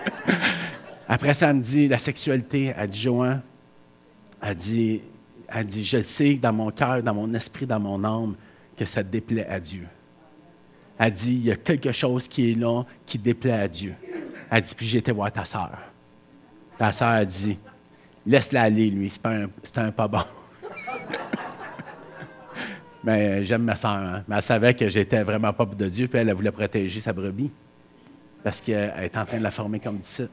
Après 1.07 1.33
ça, 1.35 1.49
elle 1.49 1.57
me 1.57 1.62
dit, 1.62 1.88
la 1.88 1.99
sexualité. 1.99 2.73
Elle 2.75 2.89
dit, 2.89 3.01
Johan, 3.01 3.41
elle 4.41 4.55
dit, 4.55 5.01
elle 5.47 5.65
dit, 5.65 5.83
je 5.83 6.01
sais 6.01 6.35
dans 6.35 6.53
mon 6.53 6.71
cœur, 6.71 7.03
dans 7.03 7.13
mon 7.13 7.31
esprit, 7.35 7.67
dans 7.67 7.79
mon 7.79 8.03
âme, 8.03 8.35
que 8.75 8.85
ça 8.85 9.03
déplaît 9.03 9.47
à 9.47 9.59
Dieu. 9.59 9.88
Elle 10.97 11.12
dit, 11.12 11.33
il 11.33 11.45
y 11.45 11.51
a 11.51 11.55
quelque 11.55 11.91
chose 11.91 12.27
qui 12.27 12.51
est 12.51 12.55
là, 12.55 12.83
qui 13.05 13.17
déplaît 13.17 13.53
à 13.53 13.67
Dieu. 13.67 13.93
Elle 14.49 14.62
dit, 14.62 14.75
puis 14.75 14.88
j'ai 14.88 14.97
été 14.99 15.12
voir 15.12 15.31
ta 15.31 15.45
sœur. 15.45 15.77
Ta 16.77 16.91
sœur 16.91 17.09
a 17.09 17.25
dit, 17.25 17.57
laisse-la 18.25 18.63
aller, 18.63 18.89
lui, 18.89 19.12
c'est 19.12 19.77
un, 19.77 19.91
pas 19.91 20.07
bon. 20.07 20.21
Mais 23.03 23.45
j'aime 23.45 23.63
ma 23.63 23.75
soeur. 23.75 23.91
Hein. 23.91 24.23
Mais 24.27 24.38
elle 24.38 24.41
savait 24.41 24.73
que 24.73 24.89
j'étais 24.89 25.23
vraiment 25.23 25.53
pas 25.53 25.65
de 25.65 25.88
Dieu, 25.88 26.07
puis 26.07 26.19
elle, 26.19 26.33
voulait 26.33 26.51
protéger 26.51 26.99
sa 26.99 27.13
brebis. 27.13 27.51
Parce 28.43 28.62
qu'elle 28.62 28.93
est 29.03 29.17
en 29.17 29.25
train 29.25 29.38
de 29.38 29.43
la 29.43 29.51
former 29.51 29.79
comme 29.79 29.97
disciple. 29.97 30.31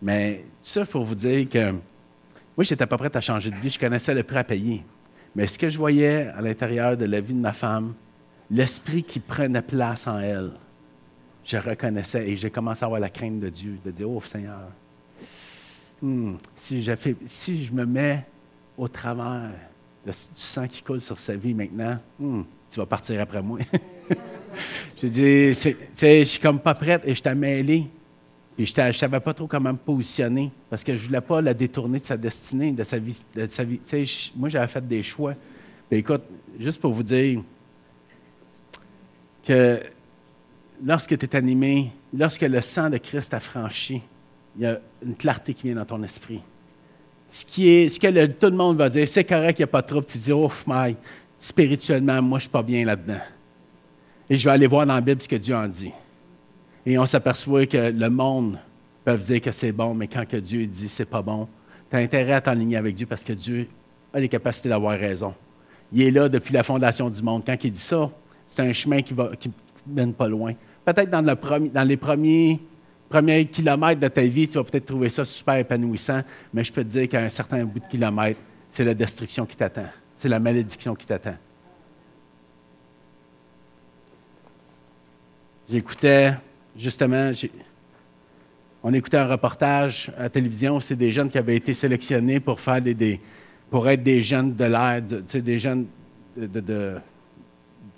Mais 0.00 0.44
ça, 0.60 0.84
faut 0.84 1.04
vous 1.04 1.14
dire 1.14 1.48
que 1.48 1.70
moi, 1.70 2.64
je 2.64 2.74
n'étais 2.74 2.86
pas 2.86 2.98
prête 2.98 3.16
à 3.16 3.20
changer 3.20 3.50
de 3.50 3.56
vie. 3.56 3.70
Je 3.70 3.78
connaissais 3.78 4.14
le 4.14 4.22
prix 4.24 4.36
à 4.36 4.44
payer. 4.44 4.84
Mais 5.34 5.46
ce 5.46 5.58
que 5.58 5.70
je 5.70 5.78
voyais 5.78 6.28
à 6.36 6.42
l'intérieur 6.42 6.96
de 6.96 7.06
la 7.06 7.20
vie 7.20 7.32
de 7.32 7.40
ma 7.40 7.52
femme, 7.52 7.94
l'esprit 8.50 9.02
qui 9.02 9.20
prenait 9.20 9.62
place 9.62 10.06
en 10.06 10.18
elle, 10.18 10.50
je 11.44 11.56
reconnaissais 11.56 12.28
et 12.28 12.36
j'ai 12.36 12.50
commencé 12.50 12.82
à 12.82 12.86
avoir 12.86 13.00
la 13.00 13.08
crainte 13.08 13.40
de 13.40 13.48
Dieu, 13.48 13.78
de 13.84 13.90
dire, 13.90 14.10
oh 14.10 14.20
Seigneur, 14.20 14.68
hmm, 16.00 16.34
si, 16.54 16.88
si 17.26 17.64
je 17.64 17.72
me 17.72 17.84
mets 17.84 18.24
au 18.76 18.88
travers 18.88 19.50
du 20.04 20.12
sang 20.34 20.66
qui 20.66 20.82
coule 20.82 21.00
sur 21.00 21.18
sa 21.18 21.36
vie 21.36 21.54
maintenant, 21.54 21.98
hmm, 22.18 22.42
tu 22.70 22.80
vas 22.80 22.86
partir 22.86 23.20
après 23.20 23.42
moi. 23.42 23.58
je 25.00 25.06
dis, 25.06 25.52
je 25.52 26.24
suis 26.24 26.40
comme 26.40 26.58
pas 26.58 26.74
prête 26.74 27.02
et 27.04 27.14
je 27.14 27.22
t'ai 27.22 27.34
mêlé. 27.34 27.86
Et 28.58 28.66
je 28.66 28.80
ne 28.80 28.92
savais 28.92 29.20
pas 29.20 29.32
trop 29.32 29.46
comment 29.46 29.72
me 29.72 29.78
positionner 29.78 30.50
parce 30.68 30.84
que 30.84 30.94
je 30.94 31.02
ne 31.02 31.06
voulais 31.06 31.20
pas 31.22 31.40
la 31.40 31.54
détourner 31.54 31.98
de 31.98 32.04
sa 32.04 32.16
destinée, 32.16 32.72
de 32.72 32.84
sa 32.84 32.98
vie. 32.98 33.24
De 33.34 33.46
sa 33.46 33.64
vie. 33.64 33.80
moi, 34.36 34.48
j'avais 34.48 34.68
fait 34.68 34.86
des 34.86 35.02
choix. 35.02 35.34
Mais 35.90 35.98
écoute, 35.98 36.22
juste 36.58 36.80
pour 36.80 36.92
vous 36.92 37.02
dire 37.02 37.42
que 39.44 39.80
lorsque 40.84 41.16
tu 41.16 41.26
es 41.26 41.36
animé, 41.36 41.92
lorsque 42.12 42.42
le 42.42 42.60
sang 42.60 42.90
de 42.90 42.98
Christ 42.98 43.34
a 43.34 43.40
franchi, 43.40 44.02
il 44.56 44.62
y 44.62 44.66
a 44.66 44.80
une 45.04 45.14
clarté 45.14 45.54
qui 45.54 45.68
vient 45.68 45.76
dans 45.76 45.84
ton 45.84 46.02
esprit 46.02 46.42
ce 47.32 47.98
que 47.98 48.26
tout 48.26 48.46
le 48.46 48.56
monde 48.56 48.76
va 48.76 48.88
dire, 48.88 49.08
c'est 49.08 49.24
correct, 49.24 49.58
il 49.58 49.62
n'y 49.62 49.64
a 49.64 49.68
pas 49.68 49.82
de 49.82 49.86
trouble. 49.86 50.06
Tu 50.06 50.18
dis, 50.18 50.32
oh, 50.32 50.50
my, 50.66 50.94
spirituellement, 51.38 52.20
moi, 52.20 52.38
je 52.38 52.44
ne 52.44 52.48
suis 52.48 52.50
pas 52.50 52.62
bien 52.62 52.84
là-dedans. 52.84 53.20
Et 54.28 54.36
je 54.36 54.44
vais 54.44 54.50
aller 54.50 54.66
voir 54.66 54.86
dans 54.86 54.94
la 54.94 55.00
Bible 55.00 55.22
ce 55.22 55.28
que 55.28 55.36
Dieu 55.36 55.54
en 55.54 55.66
dit. 55.66 55.92
Et 56.84 56.98
on 56.98 57.06
s'aperçoit 57.06 57.66
que 57.66 57.90
le 57.90 58.10
monde 58.10 58.58
peut 59.04 59.16
dire 59.16 59.40
que 59.40 59.50
c'est 59.50 59.72
bon, 59.72 59.94
mais 59.94 60.08
quand 60.08 60.26
que 60.26 60.36
Dieu 60.36 60.66
dit 60.66 60.88
c'est 60.88 61.06
pas 61.06 61.22
bon, 61.22 61.48
tu 61.90 61.96
as 61.96 62.00
intérêt 62.00 62.32
à 62.32 62.40
t'enligner 62.40 62.76
avec 62.76 62.94
Dieu 62.94 63.06
parce 63.06 63.24
que 63.24 63.32
Dieu 63.32 63.68
a 64.12 64.20
les 64.20 64.28
capacités 64.28 64.68
d'avoir 64.68 64.98
raison. 64.98 65.34
Il 65.92 66.02
est 66.02 66.10
là 66.10 66.28
depuis 66.28 66.52
la 66.52 66.62
fondation 66.62 67.08
du 67.08 67.22
monde. 67.22 67.42
Quand 67.44 67.56
il 67.62 67.70
dit 67.70 67.78
ça, 67.78 68.10
c'est 68.46 68.62
un 68.62 68.72
chemin 68.72 69.00
qui 69.00 69.14
ne 69.14 69.52
mène 69.86 70.12
pas 70.12 70.28
loin. 70.28 70.54
Peut-être 70.84 71.10
dans, 71.10 71.22
dans 71.22 71.88
les 71.88 71.96
premiers 71.96 72.60
premier 73.12 73.44
kilomètre 73.44 74.00
de 74.00 74.08
ta 74.08 74.22
vie, 74.22 74.48
tu 74.48 74.54
vas 74.56 74.64
peut-être 74.64 74.86
trouver 74.86 75.10
ça 75.10 75.26
super 75.26 75.56
épanouissant, 75.56 76.22
mais 76.54 76.64
je 76.64 76.72
peux 76.72 76.82
te 76.82 76.88
dire 76.88 77.08
qu'à 77.10 77.20
un 77.20 77.28
certain 77.28 77.62
bout 77.62 77.78
de 77.78 77.86
kilomètre, 77.86 78.40
c'est 78.70 78.84
la 78.84 78.94
destruction 78.94 79.44
qui 79.44 79.54
t'attend. 79.54 79.88
C'est 80.16 80.30
la 80.30 80.38
malédiction 80.38 80.94
qui 80.94 81.06
t'attend. 81.06 81.36
J'écoutais, 85.68 86.32
justement, 86.74 87.32
on 88.82 88.94
écoutait 88.94 89.18
un 89.18 89.28
reportage 89.28 90.10
à 90.16 90.22
la 90.22 90.28
télévision, 90.30 90.80
c'est 90.80 90.96
des 90.96 91.12
jeunes 91.12 91.28
qui 91.28 91.36
avaient 91.36 91.56
été 91.56 91.74
sélectionnés 91.74 92.40
pour 92.40 92.60
faire 92.60 92.80
des, 92.80 93.20
pour 93.70 93.86
être 93.90 94.02
des 94.02 94.22
jeunes 94.22 94.54
de 94.54 94.64
l'air, 94.64 95.02
des 95.02 95.58
jeunes 95.58 95.86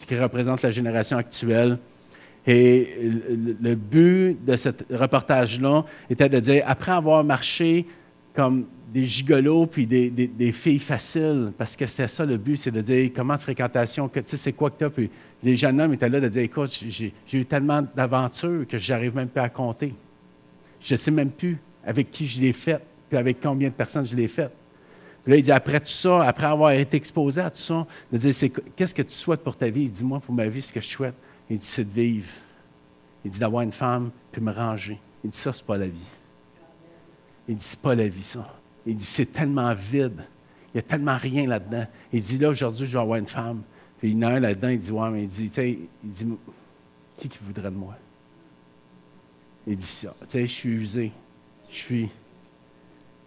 qui 0.07 0.19
représentent 0.19 0.63
la 0.63 0.73
génération 0.73 1.17
actuelle. 1.19 1.79
Et 2.47 3.11
le 3.63 3.75
but 3.75 4.37
de 4.45 4.57
ce 4.57 4.69
reportage-là 4.91 5.85
était 6.11 6.29
de 6.29 6.41
dire, 6.41 6.63
après 6.67 6.93
avoir 6.93 7.25
marché 7.25 7.87
comme 8.35 8.67
des 8.93 9.05
gigolos 9.05 9.67
puis 9.67 9.87
des, 9.87 10.53
filles 10.53 10.79
faciles, 10.79 11.53
parce 11.57 11.75
que 11.75 11.87
c'était 11.87 12.07
ça 12.07 12.25
le 12.25 12.37
but, 12.37 12.57
c'est 12.57 12.71
de 12.71 12.81
dire 12.81 13.11
comment 13.15 13.35
de 13.35 13.41
fréquentation, 13.41 14.09
que 14.09 14.21
tu 14.21 14.29
sais, 14.29 14.37
c'est 14.37 14.53
quoi 14.53 14.71
que 14.71 14.79
tu 14.79 14.85
as. 14.85 14.91
Puis 14.91 15.11
les 15.43 15.57
jeunes 15.57 15.81
hommes 15.81 15.95
étaient 15.95 16.09
là 16.09 16.21
de 16.21 16.29
dire, 16.29 16.43
écoute, 16.43 16.85
j'ai 16.89 17.13
eu 17.33 17.45
tellement 17.45 17.83
d'aventures 17.97 18.67
que 18.69 18.79
je 18.79 18.93
n'arrive 18.93 19.17
même 19.17 19.29
pas 19.29 19.43
à 19.43 19.49
compter. 19.49 19.95
Je 20.81 20.95
ne 20.95 20.99
sais 20.99 21.11
même 21.11 21.31
plus 21.31 21.59
avec 21.85 22.11
qui 22.11 22.27
je 22.27 22.41
l'ai 22.41 22.53
fait, 22.53 22.81
puis 23.09 23.19
avec 23.19 23.41
combien 23.41 23.69
de 23.69 23.75
personnes 23.75 24.07
je 24.07 24.15
l'ai 24.15 24.29
fait. 24.29 24.53
Puis 25.25 25.33
là, 25.33 25.39
il 25.39 25.43
dit, 25.43 25.53
après 25.53 25.81
tout 25.81 25.87
ça, 25.87 26.23
après 26.23 26.47
avoir 26.47 26.71
été 26.73 26.97
exposé 26.97 27.41
à 27.41 27.51
tout 27.51 27.59
ça, 27.59 27.87
de 28.13 28.19
dire, 28.19 28.35
qu'est-ce 28.77 28.95
que 28.95 29.03
tu 29.03 29.15
souhaites 29.15 29.43
pour 29.43 29.57
ta 29.57 29.71
vie? 29.71 29.85
Il 29.85 29.91
dit, 29.91 30.05
moi, 30.05 30.21
pour 30.21 30.35
ma 30.35 30.47
vie, 30.47 30.63
ce 30.63 30.73
que 30.73 30.81
je 30.81 30.87
souhaite, 30.87 31.15
il 31.51 31.59
dit, 31.59 31.67
c'est 31.67 31.85
de 31.85 31.93
vivre. 31.93 32.31
Il 33.25 33.31
dit 33.31 33.39
d'avoir 33.39 33.63
une 33.63 33.73
femme 33.73 34.11
puis 34.33 34.41
me 34.41 34.53
ranger. 34.53 35.01
Il 35.23 35.31
dit, 35.31 35.39
ça, 35.39 35.53
c'est 35.53 35.65
pas 35.65 35.79
la 35.79 35.89
vie. 35.89 36.11
Il 37.49 37.57
dit, 37.57 37.65
c'est 37.65 37.81
pas 37.81 37.95
la 37.95 38.09
vie, 38.09 38.23
ça. 38.23 38.55
Il 38.87 38.97
dit, 38.97 39.05
c'est 39.05 39.33
tellement 39.33 39.75
vide. 39.75 40.25
Il 40.73 40.79
y 40.79 40.81
a 40.81 40.83
tellement 40.83 41.17
rien 41.17 41.47
là-dedans. 41.47 41.87
Il 42.13 42.21
dit, 42.21 42.39
là, 42.39 42.51
aujourd'hui, 42.51 42.87
je 42.87 42.93
vais 42.93 43.03
avoir 43.03 43.19
une 43.19 43.27
femme. 43.27 43.63
Puis 43.99 44.11
il 44.11 44.19
y 44.19 44.25
en 44.25 44.29
a 44.29 44.33
un 44.33 44.41
là-dedans, 44.41 44.69
il 44.69 44.79
dit, 44.79 44.91
ouais, 44.91 45.11
mais 45.11 45.23
il 45.23 45.29
dit, 45.29 45.49
tu 45.49 45.55
sais, 45.55 45.79
il 46.03 46.11
dit, 46.11 46.27
qui 47.17 47.29
qui 47.29 47.39
voudrait 47.43 47.71
de 47.71 47.77
moi? 47.77 47.97
Il 49.67 49.77
dit 49.77 49.85
ça. 49.85 50.15
Tu 50.23 50.31
sais, 50.31 50.47
je 50.47 50.53
suis 50.53 50.69
usé. 50.71 51.13
Je 51.71 51.77
suis. 51.77 52.11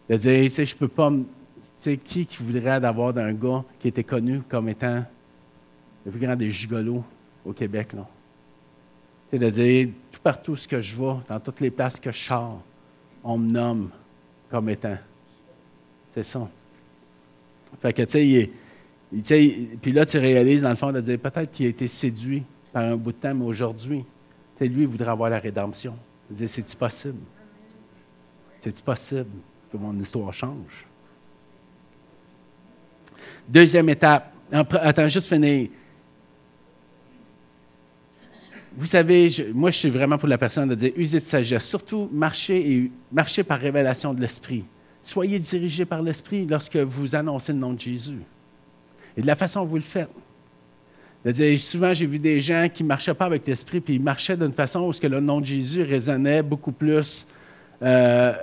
Il 0.10 0.17
dit, 0.17 0.43
tu 0.43 0.49
sais, 0.49 0.65
je 0.65 0.75
peux 0.75 0.88
pas 0.88 1.10
Tu 1.10 1.25
sais, 1.80 1.97
qui 1.97 2.25
qui 2.25 2.43
voudrait 2.43 2.80
d'avoir 2.80 3.13
d'un 3.13 3.34
gars 3.34 3.63
qui 3.80 3.88
était 3.88 4.03
connu 4.03 4.41
comme 4.41 4.69
étant 4.69 5.06
le 6.06 6.12
plus 6.12 6.19
grand 6.19 6.36
des 6.36 6.49
gigolos? 6.49 7.03
Au 7.48 7.54
Québec, 7.54 7.94
là? 7.94 8.08
C'est-à-dire, 9.32 9.90
tout 10.12 10.20
partout 10.22 10.56
ce 10.56 10.68
que 10.68 10.80
je 10.80 10.96
vois, 10.96 11.24
dans 11.28 11.40
toutes 11.40 11.60
les 11.60 11.72
places 11.72 12.00
que 12.00 12.12
je 12.12 12.18
sors, 12.18 12.62
on 13.24 13.38
me 13.38 13.50
nomme 13.50 13.90
comme 14.50 14.70
étant. 14.70 14.98
C'est 16.14 16.24
ça. 16.24 16.50
Fait 17.82 17.94
que, 17.94 18.04
tu 18.04 18.50
sais, 19.24 19.52
puis 19.82 19.92
là, 19.92 20.06
tu 20.06 20.18
réalises, 20.18 20.62
dans 20.62 20.70
le 20.70 20.76
fond, 20.76 20.92
de 20.92 21.02
dire 21.02 21.20
peut-être 21.20 21.52
qu'il 21.52 21.66
a 21.66 21.70
été 21.70 21.88
séduit 21.88 22.44
par 22.72 22.84
un 22.84 22.96
bout 22.96 23.12
de 23.12 23.18
temps, 23.18 23.36
mais 23.36 23.46
aujourd'hui, 23.46 24.06
lui, 24.60 24.82
il 24.84 24.88
voudrait 24.88 25.12
avoir 25.12 25.30
la 25.30 25.40
rédemption. 25.40 25.96
C'est-tu 26.34 26.76
possible? 26.76 27.20
C'est-tu 28.62 28.82
possible 28.82 29.30
que 29.72 29.78
mon 29.78 29.98
histoire 30.00 30.34
change? 30.34 30.86
Deuxième 33.48 33.89
étape. 33.89 34.34
Attends, 34.52 35.08
juste 35.10 35.28
finir 35.28 35.70
vous 38.78 38.86
savez, 38.86 39.28
moi, 39.55 39.71
je 39.71 39.78
suis 39.78 39.89
vraiment 39.89 40.19
pour 40.19 40.30
la 40.30 40.38
personne 40.38 40.69
de 40.69 40.75
dire 40.75 40.91
usez 40.95 41.19
de 41.19 41.25
sagesse. 41.25 41.67
Surtout, 41.67 42.07
marchez, 42.13 42.71
et, 42.71 42.91
marchez 43.11 43.43
par 43.43 43.59
révélation 43.59 44.13
de 44.13 44.21
l'Esprit. 44.21 44.65
Soyez 45.01 45.39
dirigés 45.39 45.86
par 45.86 46.03
l'Esprit 46.03 46.45
lorsque 46.45 46.78
vous 46.78 47.15
annoncez 47.15 47.53
le 47.53 47.57
nom 47.57 47.73
de 47.73 47.80
Jésus. 47.80 48.21
Et 49.15 49.21
de 49.21 49.28
la 49.28 49.36
façon 49.36 49.61
dont 49.61 49.65
vous 49.65 49.78
le 49.78 49.82
faites. 49.82 50.11
Souvent, 51.59 51.91
j'ai 51.91 52.05
vu 52.05 52.19
des 52.19 52.39
gens 52.39 52.67
qui 52.71 52.84
ne 52.84 52.89
marchaient 52.89 53.15
pas 53.15 53.25
avec 53.25 53.47
l'Esprit, 53.47 53.82
puis 53.82 53.95
ils 53.95 54.03
marchaient 54.03 54.38
d'une 54.38 54.53
façon 54.53 54.82
où 54.82 54.91
que 54.91 55.07
le 55.07 55.21
nom 55.21 55.41
de 55.41 55.45
Jésus 55.47 55.82
résonnait 55.82 56.43
beaucoup 56.43 56.71
plus 56.71 57.25
euh, 57.82 58.34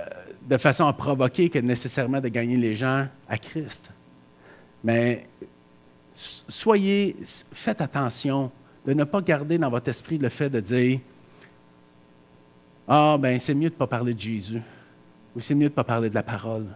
de 0.49 0.57
façon 0.57 0.85
à 0.85 0.91
provoquer 0.91 1.49
que 1.49 1.59
nécessairement 1.59 2.19
de 2.19 2.27
gagner 2.27 2.57
les 2.57 2.75
gens 2.75 3.07
à 3.29 3.37
Christ. 3.37 3.89
Mais 4.83 5.27
soyez, 6.13 7.15
faites 7.53 7.79
attention 7.79 8.51
de 8.85 8.93
ne 8.93 9.03
pas 9.03 9.21
garder 9.21 9.57
dans 9.57 9.69
votre 9.69 9.89
esprit 9.89 10.17
le 10.17 10.29
fait 10.29 10.49
de 10.49 10.59
dire 10.59 10.99
Ah, 12.87 13.17
ben 13.19 13.39
c'est 13.39 13.55
mieux 13.55 13.69
de 13.69 13.73
ne 13.75 13.79
pas 13.79 13.87
parler 13.87 14.13
de 14.13 14.19
Jésus. 14.19 14.61
ou 15.35 15.39
c'est 15.39 15.55
mieux 15.55 15.69
de 15.69 15.73
ne 15.73 15.75
pas 15.75 15.83
parler 15.83 16.09
de 16.09 16.15
la 16.15 16.23
parole? 16.23 16.67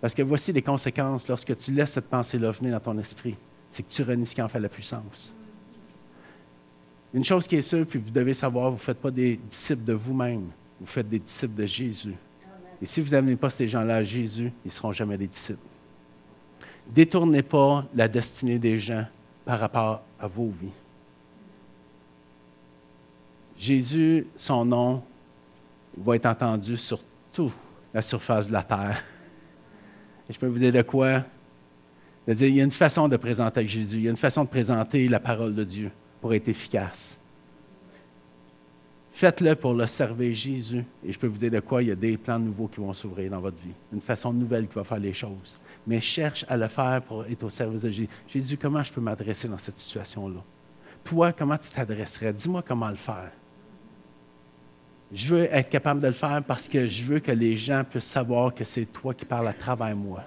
Parce 0.00 0.14
que 0.14 0.22
voici 0.22 0.52
les 0.52 0.62
conséquences 0.62 1.26
lorsque 1.28 1.56
tu 1.56 1.72
laisses 1.72 1.92
cette 1.92 2.08
pensée-là 2.08 2.50
venir 2.50 2.72
dans 2.72 2.92
ton 2.92 2.98
esprit. 2.98 3.36
C'est 3.70 3.82
que 3.82 3.90
tu 3.90 4.02
renies 4.02 4.26
ce 4.26 4.34
qui 4.34 4.42
en 4.42 4.48
fait 4.48 4.60
la 4.60 4.68
puissance. 4.68 5.34
Une 7.12 7.24
chose 7.24 7.46
qui 7.46 7.56
est 7.56 7.62
sûre, 7.62 7.86
puis 7.86 7.98
vous 7.98 8.10
devez 8.10 8.34
savoir, 8.34 8.70
vous 8.70 8.76
ne 8.76 8.80
faites 8.80 8.98
pas 8.98 9.10
des 9.10 9.36
disciples 9.36 9.84
de 9.84 9.94
vous-même, 9.94 10.50
vous 10.78 10.86
faites 10.86 11.08
des 11.08 11.18
disciples 11.18 11.54
de 11.54 11.66
Jésus. 11.66 12.14
Et 12.80 12.86
si 12.86 13.00
vous 13.00 13.10
n'amenez 13.10 13.34
pas 13.34 13.50
ces 13.50 13.66
gens-là 13.66 13.96
à 13.96 14.02
Jésus, 14.02 14.52
ils 14.64 14.68
ne 14.68 14.72
seront 14.72 14.92
jamais 14.92 15.16
des 15.16 15.26
disciples. 15.26 15.58
Détournez 16.86 17.42
pas 17.42 17.86
la 17.94 18.08
destinée 18.08 18.58
des 18.58 18.78
gens 18.78 19.04
par 19.44 19.58
rapport 19.58 20.02
à 20.20 20.26
vos 20.26 20.48
vies. 20.48 20.68
Jésus, 23.58 24.26
son 24.36 24.64
nom, 24.64 25.02
va 25.96 26.16
être 26.16 26.26
entendu 26.26 26.76
sur 26.76 27.00
toute 27.32 27.52
la 27.92 28.02
surface 28.02 28.48
de 28.48 28.52
la 28.52 28.62
terre. 28.62 29.02
Et 30.28 30.32
je 30.32 30.38
peux 30.38 30.46
vous 30.46 30.58
dire 30.58 30.72
de 30.72 30.82
quoi? 30.82 31.24
Il 32.26 32.54
y 32.54 32.60
a 32.60 32.64
une 32.64 32.70
façon 32.70 33.08
de 33.08 33.16
présenter 33.16 33.66
Jésus, 33.66 33.96
il 33.96 34.02
y 34.02 34.06
a 34.06 34.10
une 34.10 34.16
façon 34.16 34.44
de 34.44 34.48
présenter 34.48 35.08
la 35.08 35.18
parole 35.18 35.54
de 35.54 35.64
Dieu 35.64 35.90
pour 36.20 36.34
être 36.34 36.48
efficace. 36.48 37.18
Faites-le 39.12 39.56
pour 39.56 39.74
le 39.74 39.84
servir 39.88 40.32
Jésus. 40.32 40.84
Et 41.04 41.12
je 41.12 41.18
peux 41.18 41.26
vous 41.26 41.38
dire 41.38 41.50
de 41.50 41.58
quoi? 41.58 41.82
Il 41.82 41.88
y 41.88 41.90
a 41.90 41.96
des 41.96 42.16
plans 42.16 42.38
nouveaux 42.38 42.68
qui 42.68 42.78
vont 42.78 42.92
s'ouvrir 42.92 43.28
dans 43.32 43.40
votre 43.40 43.56
vie. 43.56 43.72
Une 43.92 44.00
façon 44.00 44.32
nouvelle 44.32 44.68
qui 44.68 44.74
va 44.74 44.84
faire 44.84 45.00
les 45.00 45.12
choses. 45.12 45.56
Mais 45.88 46.00
cherche 46.00 46.44
à 46.48 46.56
le 46.56 46.68
faire 46.68 47.02
pour 47.02 47.24
être 47.24 47.42
au 47.42 47.50
service 47.50 47.82
de 47.82 47.90
Jésus. 47.90 48.08
Jésus, 48.28 48.56
comment 48.56 48.84
je 48.84 48.92
peux 48.92 49.00
m'adresser 49.00 49.48
dans 49.48 49.58
cette 49.58 49.76
situation-là? 49.76 50.40
Toi, 51.02 51.32
comment 51.32 51.58
tu 51.58 51.68
t'adresserais? 51.68 52.32
Dis-moi 52.32 52.62
comment 52.62 52.90
le 52.90 52.94
faire. 52.94 53.32
Je 55.12 55.34
veux 55.34 55.44
être 55.44 55.70
capable 55.70 56.00
de 56.00 56.08
le 56.08 56.12
faire 56.12 56.42
parce 56.46 56.68
que 56.68 56.86
je 56.86 57.04
veux 57.04 57.18
que 57.20 57.32
les 57.32 57.56
gens 57.56 57.82
puissent 57.82 58.04
savoir 58.04 58.54
que 58.54 58.64
c'est 58.64 58.86
toi 58.86 59.14
qui 59.14 59.24
parles 59.24 59.48
à 59.48 59.54
travers 59.54 59.96
moi. 59.96 60.22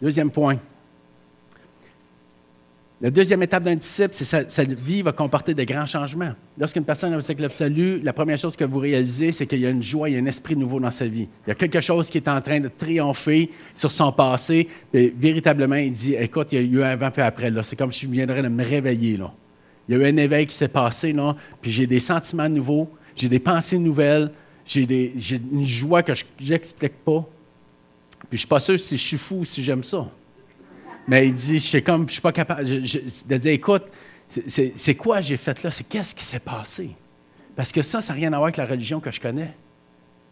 Deuxième 0.00 0.30
point. 0.30 0.58
La 3.02 3.10
deuxième 3.10 3.42
étape 3.42 3.64
d'un 3.64 3.74
disciple, 3.74 4.10
c'est 4.12 4.46
que 4.46 4.52
sa, 4.52 4.62
vie 4.62 5.02
va 5.02 5.10
comporter 5.10 5.54
de 5.54 5.64
grands 5.64 5.86
changements. 5.86 6.34
Lorsqu'une 6.56 6.84
personne 6.84 7.12
a 7.12 7.16
le 7.16 7.48
salut, 7.50 7.98
la 8.00 8.12
première 8.12 8.38
chose 8.38 8.54
que 8.54 8.62
vous 8.62 8.78
réalisez, 8.78 9.32
c'est 9.32 9.44
qu'il 9.44 9.58
y 9.58 9.66
a 9.66 9.70
une 9.70 9.82
joie, 9.82 10.08
il 10.08 10.12
y 10.14 10.16
a 10.16 10.20
un 10.20 10.26
esprit 10.26 10.54
nouveau 10.54 10.78
dans 10.78 10.92
sa 10.92 11.08
vie. 11.08 11.28
Il 11.44 11.48
y 11.48 11.50
a 11.50 11.56
quelque 11.56 11.80
chose 11.80 12.08
qui 12.08 12.18
est 12.18 12.28
en 12.28 12.40
train 12.40 12.60
de 12.60 12.68
triompher 12.68 13.50
sur 13.74 13.90
son 13.90 14.12
passé. 14.12 14.68
Et 14.94 15.12
véritablement, 15.18 15.74
il 15.74 15.90
dit 15.90 16.14
Écoute, 16.14 16.52
il 16.52 16.58
y 16.58 16.58
a 16.60 16.62
eu 16.62 16.84
un 16.84 16.90
avant 16.90 17.10
et 17.16 17.22
après. 17.22 17.52
C'est 17.64 17.74
comme 17.74 17.90
si 17.90 18.06
je 18.06 18.10
viendrais 18.12 18.40
de 18.40 18.46
me 18.46 18.64
réveiller. 18.64 19.16
Là. 19.16 19.34
Il 19.88 19.96
y 19.96 19.98
a 19.98 20.04
eu 20.04 20.08
un 20.08 20.16
éveil 20.16 20.46
qui 20.46 20.54
s'est 20.54 20.68
passé, 20.68 21.12
là, 21.12 21.34
puis 21.60 21.72
j'ai 21.72 21.88
des 21.88 21.98
sentiments 21.98 22.48
nouveaux, 22.48 22.88
j'ai 23.16 23.28
des 23.28 23.40
pensées 23.40 23.78
nouvelles, 23.78 24.30
j'ai, 24.64 24.86
une 25.52 25.66
joie 25.66 26.04
que 26.04 26.14
je 26.14 26.24
n'explique 26.40 27.04
pas. 27.04 27.28
Puis 28.20 28.28
je 28.30 28.34
ne 28.36 28.38
suis 28.38 28.46
pas 28.46 28.60
sûr 28.60 28.78
si 28.78 28.96
je 28.96 29.04
suis 29.04 29.18
fou 29.18 29.38
ou 29.40 29.44
si 29.44 29.64
j'aime 29.64 29.82
ça. 29.82 30.08
Mais 31.08 31.26
il 31.26 31.34
dit, 31.34 31.58
je 31.58 31.66
suis 31.66 31.82
comme, 31.82 32.06
je 32.08 32.12
suis 32.14 32.22
pas 32.22 32.32
capable 32.32 32.64
de 32.64 33.36
dire, 33.36 33.52
écoute, 33.52 33.84
c'est 34.28 34.94
quoi 34.94 35.20
j'ai 35.20 35.36
fait 35.36 35.62
là? 35.62 35.70
C'est 35.70 35.84
qu'est-ce 35.84 36.14
qui 36.14 36.24
s'est 36.24 36.40
passé? 36.40 36.90
Parce 37.54 37.72
que 37.72 37.82
ça, 37.82 38.00
ça 38.00 38.12
n'a 38.12 38.18
rien 38.18 38.32
à 38.32 38.36
voir 38.36 38.44
avec 38.44 38.56
la 38.56 38.66
religion 38.66 39.00
que 39.00 39.10
je 39.10 39.20
connais. 39.20 39.54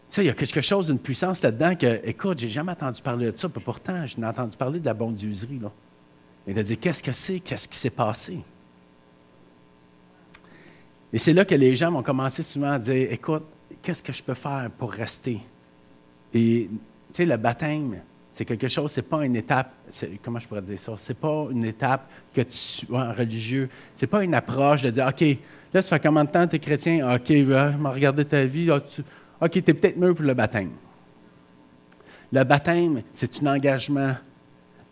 Ça, 0.09 0.23
il 0.23 0.25
y 0.25 0.29
a 0.29 0.33
quelque 0.33 0.61
chose 0.61 0.87
d'une 0.87 0.99
puissance 0.99 1.41
là-dedans 1.41 1.75
que, 1.75 2.01
écoute, 2.03 2.39
j'ai 2.39 2.49
jamais 2.49 2.71
entendu 2.71 3.01
parler 3.01 3.31
de 3.31 3.37
ça, 3.37 3.47
puis 3.47 3.63
pourtant, 3.63 4.05
je 4.05 4.17
n'ai 4.19 4.25
entendu 4.25 4.57
parler 4.57 4.79
de 4.79 4.85
la 4.85 4.93
bondieuserie. 4.93 5.59
Là. 5.59 5.71
Et 6.47 6.53
de 6.53 6.61
dire, 6.61 6.79
qu'est-ce 6.79 7.03
que 7.03 7.11
c'est? 7.11 7.39
Qu'est-ce 7.39 7.67
qui 7.67 7.77
s'est 7.77 7.91
passé? 7.91 8.39
Et 11.13 11.17
c'est 11.17 11.33
là 11.33 11.45
que 11.45 11.55
les 11.55 11.75
gens 11.75 11.91
vont 11.91 12.03
commencer 12.03 12.43
souvent 12.43 12.71
à 12.71 12.79
dire, 12.79 13.11
écoute, 13.11 13.43
qu'est-ce 13.81 14.01
que 14.01 14.11
je 14.11 14.23
peux 14.23 14.33
faire 14.33 14.69
pour 14.77 14.91
rester? 14.91 15.39
Et, 16.33 16.69
tu 16.69 16.79
sais, 17.11 17.25
le 17.25 17.37
baptême, 17.37 18.01
c'est 18.33 18.45
quelque 18.45 18.67
chose, 18.67 18.91
c'est 18.91 19.01
pas 19.01 19.25
une 19.25 19.35
étape, 19.35 19.73
comment 20.23 20.39
je 20.39 20.47
pourrais 20.47 20.61
dire 20.61 20.79
ça? 20.79 20.93
C'est 20.97 21.17
pas 21.17 21.47
une 21.51 21.65
étape 21.65 22.09
que 22.33 22.41
tu 22.41 22.85
en 22.93 23.11
religieux. 23.13 23.69
C'est 23.93 24.07
pas 24.07 24.23
une 24.23 24.33
approche 24.33 24.81
de 24.83 24.89
dire, 24.89 25.05
OK, 25.07 25.37
là, 25.73 25.81
ça 25.81 25.89
fait 25.97 26.07
combien 26.07 26.23
de 26.23 26.29
temps 26.29 26.47
tu 26.47 26.55
es 26.55 26.59
chrétien? 26.59 27.13
OK, 27.15 27.29
va 27.31 27.71
regarder 27.91 28.23
ta 28.23 28.45
vie. 28.45 28.71
OK, 28.71 29.51
tu 29.51 29.59
es 29.59 29.73
peut-être 29.73 29.97
mieux 29.97 30.13
pour 30.13 30.25
le 30.25 30.33
baptême. 30.33 30.71
Le 32.31 32.43
baptême, 32.45 33.01
c'est 33.13 33.43
un 33.43 33.55
engagement 33.55 34.15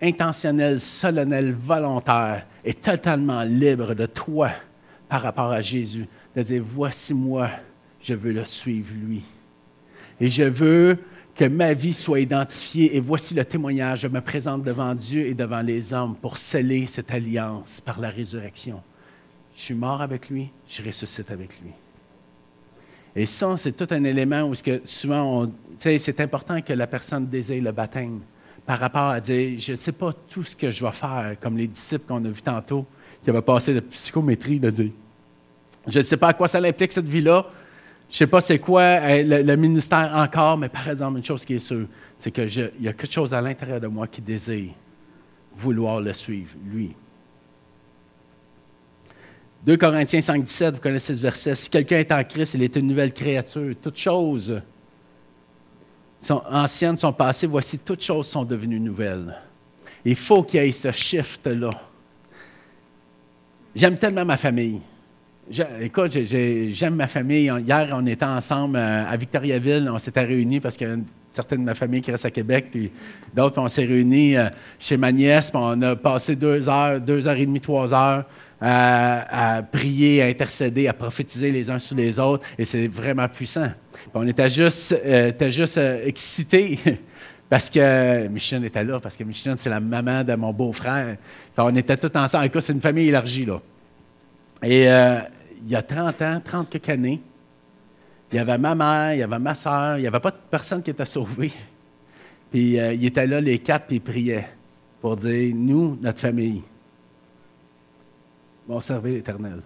intentionnel, 0.01 0.81
solennel, 0.81 1.53
volontaire 1.53 2.45
et 2.65 2.73
totalement 2.73 3.43
libre 3.43 3.93
de 3.93 4.05
toi 4.05 4.49
par 5.07 5.21
rapport 5.21 5.51
à 5.51 5.61
Jésus. 5.61 6.07
De 6.35 6.41
dire, 6.41 6.61
voici 6.65 7.13
moi, 7.13 7.49
je 8.01 8.13
veux 8.13 8.33
le 8.33 8.43
suivre, 8.43 8.93
lui. 8.93 9.23
Et 10.19 10.27
je 10.27 10.43
veux 10.43 10.97
que 11.39 11.45
ma 11.45 11.73
vie 11.73 11.93
soit 11.93 12.19
identifiée 12.19 12.97
et 12.97 12.99
voici 12.99 13.33
le 13.33 13.45
témoignage. 13.45 14.01
Je 14.01 14.09
me 14.09 14.19
présente 14.19 14.61
devant 14.61 14.93
Dieu 14.93 15.25
et 15.25 15.33
devant 15.33 15.61
les 15.61 15.93
hommes 15.93 16.13
pour 16.13 16.35
sceller 16.35 16.85
cette 16.85 17.09
alliance 17.11 17.79
par 17.79 17.97
la 18.01 18.09
résurrection. 18.09 18.81
Je 19.55 19.61
suis 19.61 19.73
mort 19.73 20.01
avec 20.01 20.29
lui, 20.29 20.49
je 20.67 20.83
ressuscite 20.83 21.31
avec 21.31 21.57
lui. 21.61 21.71
Et 23.15 23.25
ça, 23.25 23.55
c'est 23.55 23.71
tout 23.71 23.87
un 23.89 24.03
élément 24.03 24.41
où 24.41 24.53
que 24.53 24.81
souvent, 24.83 25.49
c'est 25.77 26.19
important 26.19 26.59
que 26.59 26.73
la 26.73 26.87
personne 26.87 27.25
désire 27.25 27.63
le 27.63 27.71
baptême 27.71 28.19
par 28.65 28.77
rapport 28.77 29.03
à 29.03 29.21
dire, 29.21 29.57
je 29.61 29.71
ne 29.71 29.77
sais 29.77 29.93
pas 29.93 30.11
tout 30.27 30.43
ce 30.43 30.57
que 30.57 30.69
je 30.69 30.85
vais 30.85 30.91
faire, 30.91 31.37
comme 31.39 31.55
les 31.55 31.67
disciples 31.67 32.05
qu'on 32.05 32.25
a 32.25 32.29
vus 32.29 32.41
tantôt, 32.41 32.85
qui 33.23 33.29
avaient 33.29 33.41
passé 33.41 33.73
de 33.73 33.79
psychométrie, 33.79 34.59
de 34.59 34.69
dire, 34.71 34.91
je 35.87 35.99
ne 35.99 36.03
sais 36.03 36.17
pas 36.17 36.27
à 36.27 36.33
quoi 36.33 36.49
ça 36.49 36.61
implique 36.61 36.91
cette 36.91 37.07
vie-là, 37.07 37.45
je 38.09 38.17
sais 38.17 38.27
pas 38.27 38.41
c'est 38.41 38.59
quoi 38.59 38.81
euh, 38.81 39.43
le, 39.43 39.55
ministère 39.55 40.11
encore, 40.15 40.57
mais 40.57 40.69
par 40.69 40.89
exemple, 40.89 41.17
une 41.17 41.25
chose 41.25 41.45
qui 41.45 41.55
est 41.55 41.59
sûre, 41.59 41.87
c'est 42.17 42.31
qu'il 42.31 42.71
y 42.81 42.87
a 42.87 42.93
quelque 42.93 43.11
chose 43.11 43.33
à 43.33 43.41
l'intérieur 43.41 43.79
de 43.79 43.87
moi 43.87 44.07
qui 44.07 44.21
désire 44.21 44.73
vouloir 45.55 46.01
le 46.01 46.13
suivre, 46.13 46.55
lui. 46.65 46.95
2 49.65 49.77
Corinthiens 49.77 50.21
5, 50.21 50.43
17, 50.43 50.75
vous 50.75 50.81
connaissez 50.81 51.15
ce 51.15 51.21
verset. 51.21 51.53
Si 51.53 51.69
quelqu'un 51.69 51.97
est 51.97 52.11
en 52.11 52.23
Christ, 52.23 52.53
il 52.53 52.63
est 52.63 52.75
une 52.77 52.87
nouvelle 52.87 53.13
créature. 53.13 53.75
Toutes 53.81 53.97
choses 53.97 54.61
sont 56.19 56.41
anciennes, 56.49 56.95
sont 56.95 57.11
passées. 57.11 57.45
Voici, 57.45 57.77
toutes 57.79 58.01
choses 58.01 58.27
sont 58.27 58.45
devenues 58.45 58.79
nouvelles. 58.79 59.35
Il 60.05 60.15
faut 60.15 60.43
qu'il 60.43 60.63
y 60.63 60.67
ait 60.67 60.71
ce 60.71 60.91
shift-là. 60.93 61.71
J'aime 63.75 63.97
tellement 63.97 64.23
ma 64.23 64.37
famille 64.37 64.81
écoute, 65.81 66.17
j'aime 66.23 66.95
ma 66.95 67.07
famille. 67.07 67.51
Hier, 67.65 67.89
on 67.93 68.05
était 68.05 68.25
ensemble 68.25 68.77
euh, 68.77 69.05
à 69.09 69.17
Victoriaville. 69.17 69.89
On 69.91 69.99
s'était 69.99 70.23
réunis 70.23 70.59
parce 70.59 70.77
qu'il 70.77 70.87
y 70.87 70.91
a 70.91 70.93
une 70.93 71.05
de 71.51 71.57
ma 71.57 71.75
famille 71.75 72.01
qui 72.01 72.11
reste 72.11 72.25
à 72.25 72.31
Québec, 72.31 72.67
puis 72.71 72.91
d'autres, 73.33 73.61
on 73.61 73.67
s'est 73.67 73.85
réunis 73.85 74.35
euh, 74.35 74.49
chez 74.77 74.97
ma 74.97 75.11
nièce, 75.11 75.51
puis 75.51 75.59
on 75.61 75.81
a 75.83 75.95
passé 75.95 76.35
deux 76.35 76.67
heures, 76.67 76.99
deux 76.99 77.27
heures 77.27 77.37
et 77.37 77.45
demie, 77.45 77.61
trois 77.61 77.93
heures 77.93 78.25
à, 78.59 79.61
prier, 79.71 80.21
à 80.21 80.25
intercéder, 80.25 80.89
à 80.89 80.93
prophétiser 80.93 81.49
les 81.49 81.69
uns 81.69 81.79
sur 81.79 81.95
les 81.95 82.19
autres, 82.19 82.45
et 82.57 82.65
c'est 82.65 82.87
vraiment 82.87 83.27
puissant. 83.29 83.69
on 84.13 84.27
était 84.27 84.49
juste, 84.49 84.99
euh, 85.05 85.31
juste 85.49 85.79
excités 86.03 86.77
parce 87.49 87.69
que 87.69 88.27
Michel 88.27 88.65
était 88.65 88.83
là, 88.83 88.99
parce 88.99 89.15
que 89.15 89.23
Michel, 89.23 89.53
c'est 89.57 89.69
la 89.69 89.79
maman 89.79 90.25
de 90.25 90.35
mon 90.35 90.51
beau-frère. 90.51 91.15
on 91.57 91.73
était 91.75 91.95
tous 91.95 92.17
ensemble. 92.17 92.45
Écoute, 92.45 92.61
c'est 92.61 92.73
une 92.73 92.81
famille 92.81 93.07
élargie, 93.07 93.45
là. 93.45 93.61
Et 94.61 94.89
il 95.63 95.69
y 95.69 95.75
a 95.75 95.81
30 95.81 96.21
ans, 96.21 96.41
30 96.43 96.69
quelques 96.69 96.89
années, 96.89 97.21
il 98.31 98.35
y 98.35 98.39
avait 98.39 98.57
ma 98.57 98.75
mère, 98.75 99.13
il 99.13 99.19
y 99.19 99.23
avait 99.23 99.39
ma 99.39 99.55
soeur, 99.55 99.97
il 99.97 100.01
n'y 100.01 100.07
avait 100.07 100.19
pas 100.19 100.31
de 100.31 100.37
personne 100.49 100.83
qui 100.83 100.91
était 100.91 101.05
sauvée. 101.05 101.51
Puis 102.51 102.79
euh, 102.79 102.93
ils 102.93 103.05
étaient 103.05 103.27
là, 103.27 103.41
les 103.41 103.59
quatre, 103.59 103.87
puis 103.87 103.97
ils 103.97 104.01
priaient 104.01 104.49
pour 105.01 105.15
dire 105.15 105.55
Nous, 105.55 105.97
notre 106.01 106.19
famille, 106.19 106.61
vont 108.67 108.79
servir 108.79 109.13
l'Éternel. 109.13 109.61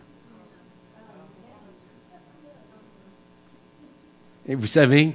Et 4.47 4.55
vous 4.55 4.67
savez, 4.67 5.13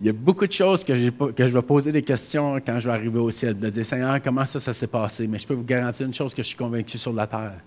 il 0.00 0.06
y 0.06 0.10
a 0.10 0.12
beaucoup 0.12 0.46
de 0.46 0.52
choses 0.52 0.84
que, 0.84 1.10
que, 1.30 1.48
je 1.48 1.52
vais 1.52 1.62
poser 1.62 1.90
des 1.90 2.02
questions 2.02 2.56
quand 2.64 2.78
je 2.78 2.88
vais 2.88 2.94
arriver 2.94 3.18
au 3.18 3.30
ciel. 3.32 3.58
De 3.58 3.68
dire 3.68 3.84
Seigneur, 3.84 4.22
comment 4.22 4.44
ça, 4.44 4.60
ça 4.60 4.72
s'est 4.72 4.86
passé? 4.86 5.26
Mais 5.26 5.38
je 5.38 5.46
peux 5.46 5.54
vous 5.54 5.64
garantir 5.64 6.06
une 6.06 6.14
chose 6.14 6.34
que 6.34 6.42
je 6.42 6.48
suis 6.48 6.56
convaincu 6.56 6.98
sur 6.98 7.12
la 7.12 7.26
terre 7.26 7.60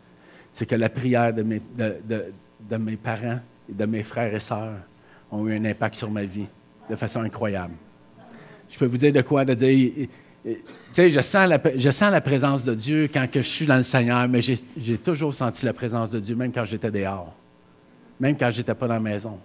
c'est 0.53 0.65
que 0.65 0.75
la 0.75 0.89
prière 0.89 1.33
de 1.33 1.43
mes, 1.43 2.97
parents 2.97 3.39
et 3.69 3.73
de 3.73 3.85
mes 3.85 4.03
frères 4.03 4.33
et 4.33 4.39
sœurs 4.39 4.79
ont 5.31 5.47
eu 5.47 5.55
un 5.55 5.65
impact 5.65 5.95
sur 5.95 6.11
ma 6.11 6.23
vie 6.23 6.47
de 6.89 6.95
façon 6.95 7.21
incroyable. 7.21 7.73
Je 8.69 8.77
peux 8.77 8.85
vous 8.85 8.97
dire 8.97 9.13
de 9.13 9.21
quoi? 9.21 9.45
De 9.45 9.53
dire, 9.53 10.07
tu 10.43 10.57
sais, 10.91 11.09
je 11.09 11.21
sens, 11.21 11.47
la, 11.47 12.21
présence 12.21 12.63
de 12.65 12.73
Dieu 12.73 13.09
quand 13.13 13.29
que 13.29 13.41
je 13.41 13.47
suis 13.47 13.65
dans 13.65 13.77
le 13.77 13.83
Seigneur, 13.83 14.27
mais 14.27 14.41
j'ai 14.41 14.97
toujours 14.97 15.33
senti 15.33 15.65
la 15.65 15.73
présence 15.73 16.11
de 16.11 16.19
Dieu, 16.19 16.35
même 16.35 16.51
quand 16.51 16.65
j'étais 16.65 16.91
dehors, 16.91 17.33
même 18.19 18.37
quand 18.37 18.49
je 18.51 18.57
n'étais 18.57 18.73
pas 18.73 18.87
dans 18.87 18.95
la 18.95 18.99
maison. 18.99 19.37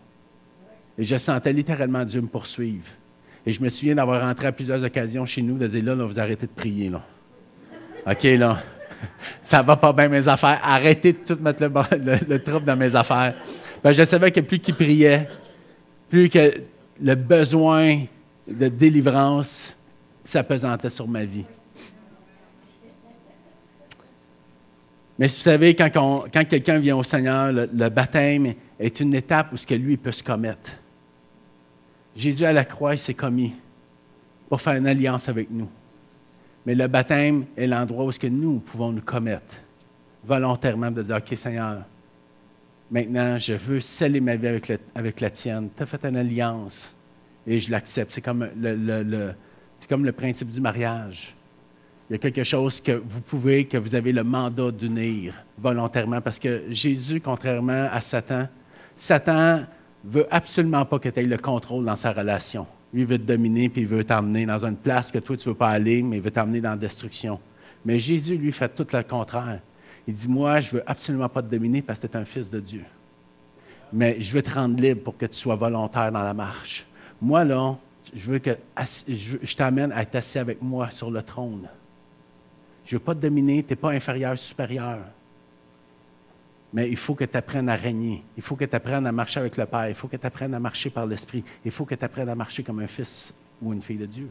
Et 0.98 1.04
je 1.04 1.16
sentais 1.16 1.52
littéralement 1.52 2.04
Dieu 2.04 2.20
me 2.20 2.26
poursuivre. 2.26 2.86
Et 3.44 3.52
je 3.52 3.62
me 3.62 3.68
souviens 3.68 3.94
d'avoir 3.94 4.22
rentré 4.22 4.46
à 4.46 4.52
plusieurs 4.52 4.82
occasions 4.82 5.24
chez 5.26 5.42
nous, 5.42 5.56
de 5.56 5.66
dire 5.66 5.84
là, 5.84 5.94
là 5.94 6.04
vous 6.04 6.18
arrêtez 6.18 6.46
de 6.46 6.52
prier, 6.52 6.88
là. 6.88 7.04
OK, 8.06 8.22
là. 8.22 8.58
ça 9.42 9.62
va 9.62 9.76
pas 9.76 9.92
bien 9.92 10.08
mes 10.08 10.26
affaires. 10.28 10.60
Arrêtez 10.62 11.12
de 11.12 11.18
tout 11.18 11.38
mettre 11.40 11.62
le, 11.64 12.38
trouble 12.38 12.64
dans 12.64 12.76
mes 12.76 12.94
affaires. 12.94 13.34
Ben, 13.82 13.92
je 13.92 14.04
savais 14.04 14.30
que 14.30 14.40
plus 14.40 14.58
qu'il 14.58 14.74
priait, 14.74 15.28
plus 16.08 16.28
que 16.28 16.52
le 17.00 17.14
besoin 17.14 18.04
de 18.48 18.68
délivrance 18.68 19.76
s'apesantait 20.24 20.90
sur 20.90 21.06
ma 21.06 21.24
vie. 21.24 21.44
Mais 25.18 25.26
vous 25.28 25.34
savez, 25.34 25.74
quand, 25.74 26.24
quelqu'un 26.30 26.78
vient 26.78 26.96
au 26.96 27.02
Seigneur, 27.02 27.50
le, 27.52 27.88
baptême 27.88 28.54
est 28.78 29.00
une 29.00 29.14
étape 29.14 29.52
où 29.52 29.56
ce 29.56 29.66
que 29.66 29.74
lui 29.74 29.96
peut 29.96 30.12
se 30.12 30.22
commettre. 30.22 30.70
Jésus 32.14 32.44
à 32.44 32.52
la 32.52 32.64
croix, 32.64 32.94
il 32.94 32.98
s'est 32.98 33.14
commis 33.14 33.54
pour 34.48 34.60
faire 34.60 34.74
une 34.74 34.86
alliance 34.86 35.28
avec 35.28 35.50
nous. 35.50 35.68
Mais 36.66 36.74
le 36.74 36.88
baptême 36.88 37.46
est 37.56 37.68
l'endroit 37.68 38.04
où 38.04 38.12
ce 38.12 38.18
que 38.18 38.26
nous 38.26 38.58
pouvons 38.58 38.90
nous 38.90 39.00
commettre 39.00 39.54
volontairement 40.24 40.90
de 40.90 41.02
dire, 41.02 41.16
OK 41.16 41.38
Seigneur, 41.38 41.84
maintenant 42.90 43.38
je 43.38 43.52
veux 43.52 43.80
sceller 43.80 44.20
ma 44.20 44.34
vie 44.34 44.48
avec, 44.48 45.20
la 45.20 45.30
tienne. 45.30 45.68
Tu 45.76 45.82
as 45.84 45.86
fait 45.86 46.04
une 46.04 46.16
alliance 46.16 46.92
et 47.46 47.60
je 47.60 47.70
l'accepte. 47.70 48.12
C'est 48.12 48.20
comme 48.20 48.48
le, 48.56 49.32
c'est 49.78 49.88
comme 49.88 50.04
le 50.04 50.10
principe 50.10 50.50
du 50.50 50.60
mariage. 50.60 51.36
Il 52.10 52.14
y 52.14 52.16
a 52.16 52.18
quelque 52.18 52.42
chose 52.44 52.80
que 52.80 52.92
vous 52.92 53.20
pouvez, 53.20 53.64
que 53.66 53.76
vous 53.76 53.94
avez 53.94 54.12
le 54.12 54.24
mandat 54.24 54.72
d'unir 54.72 55.34
volontairement, 55.58 56.20
parce 56.20 56.38
que 56.38 56.64
Jésus, 56.70 57.20
contrairement 57.20 57.88
à 57.92 58.00
Satan, 58.00 58.48
Satan 58.96 59.64
veut 60.04 60.26
absolument 60.30 60.84
pas 60.84 60.98
que 60.98 61.08
tu 61.08 61.20
aies 61.20 61.24
le 61.24 61.38
contrôle 61.38 61.84
dans 61.84 61.96
sa 61.96 62.12
relation. 62.12 62.66
Lui, 62.92 63.04
veut 63.04 63.18
te 63.18 63.24
dominer, 63.24 63.68
puis 63.68 63.82
il 63.82 63.86
veut 63.88 64.04
t'emmener 64.04 64.46
dans 64.46 64.64
une 64.64 64.76
place 64.76 65.10
que 65.10 65.18
toi, 65.18 65.36
tu 65.36 65.48
ne 65.48 65.52
veux 65.52 65.58
pas 65.58 65.70
aller, 65.70 66.02
mais 66.02 66.16
il 66.16 66.22
veut 66.22 66.30
t'emmener 66.30 66.60
dans 66.60 66.70
la 66.70 66.76
destruction. 66.76 67.40
Mais 67.84 67.98
Jésus, 67.98 68.36
lui, 68.36 68.52
fait 68.52 68.68
tout 68.68 68.86
le 68.92 69.02
contraire. 69.02 69.60
Il 70.06 70.14
dit, 70.14 70.28
moi, 70.28 70.60
je 70.60 70.68
ne 70.68 70.72
veux 70.74 70.82
absolument 70.86 71.28
pas 71.28 71.42
te 71.42 71.50
dominer 71.50 71.82
parce 71.82 71.98
que 71.98 72.06
tu 72.06 72.12
es 72.12 72.20
un 72.20 72.24
fils 72.24 72.48
de 72.50 72.60
Dieu. 72.60 72.84
Mais 73.92 74.20
je 74.20 74.32
veux 74.32 74.42
te 74.42 74.50
rendre 74.50 74.80
libre 74.80 75.02
pour 75.02 75.16
que 75.16 75.26
tu 75.26 75.36
sois 75.36 75.56
volontaire 75.56 76.10
dans 76.12 76.22
la 76.22 76.34
marche. 76.34 76.86
Moi, 77.20 77.44
là, 77.44 77.76
je 78.14 78.30
veux 78.30 78.38
que 78.38 78.56
je 79.08 79.56
t'amène 79.56 79.92
à 79.92 80.02
être 80.02 80.14
assis 80.14 80.38
avec 80.38 80.62
moi 80.62 80.90
sur 80.90 81.10
le 81.10 81.22
trône. 81.22 81.68
Je 82.84 82.94
ne 82.94 82.98
veux 82.98 83.04
pas 83.04 83.14
te 83.14 83.20
dominer, 83.20 83.62
tu 83.62 83.70
n'es 83.70 83.76
pas 83.76 83.90
inférieur, 83.90 84.38
supérieur. 84.38 85.00
Mais 86.76 86.90
il 86.90 86.98
faut 86.98 87.14
que 87.14 87.24
tu 87.24 87.34
apprennes 87.34 87.70
à 87.70 87.74
régner. 87.74 88.22
Il 88.36 88.42
faut 88.42 88.54
que 88.54 88.66
tu 88.66 88.76
apprennes 88.76 89.06
à 89.06 89.12
marcher 89.12 89.40
avec 89.40 89.56
le 89.56 89.64
Père. 89.64 89.88
Il 89.88 89.94
faut 89.94 90.08
que 90.08 90.16
tu 90.18 90.26
apprennes 90.26 90.52
à 90.52 90.60
marcher 90.60 90.90
par 90.90 91.06
l'Esprit. 91.06 91.42
Il 91.64 91.70
faut 91.70 91.86
que 91.86 91.94
tu 91.94 92.04
apprennes 92.04 92.28
à 92.28 92.34
marcher 92.34 92.62
comme 92.62 92.80
un 92.80 92.86
fils 92.86 93.32
ou 93.62 93.72
une 93.72 93.80
fille 93.80 93.96
de 93.96 94.04
Dieu. 94.04 94.28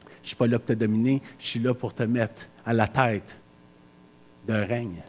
Je 0.00 0.08
ne 0.22 0.26
suis 0.28 0.36
pas 0.36 0.46
là 0.46 0.58
pour 0.58 0.68
te 0.68 0.72
dominer, 0.72 1.20
je 1.38 1.46
suis 1.46 1.60
là 1.60 1.74
pour 1.74 1.92
te 1.92 2.04
mettre 2.04 2.48
à 2.64 2.72
la 2.72 2.88
tête 2.88 3.38
d'un 4.46 4.64
règne. 4.64 5.02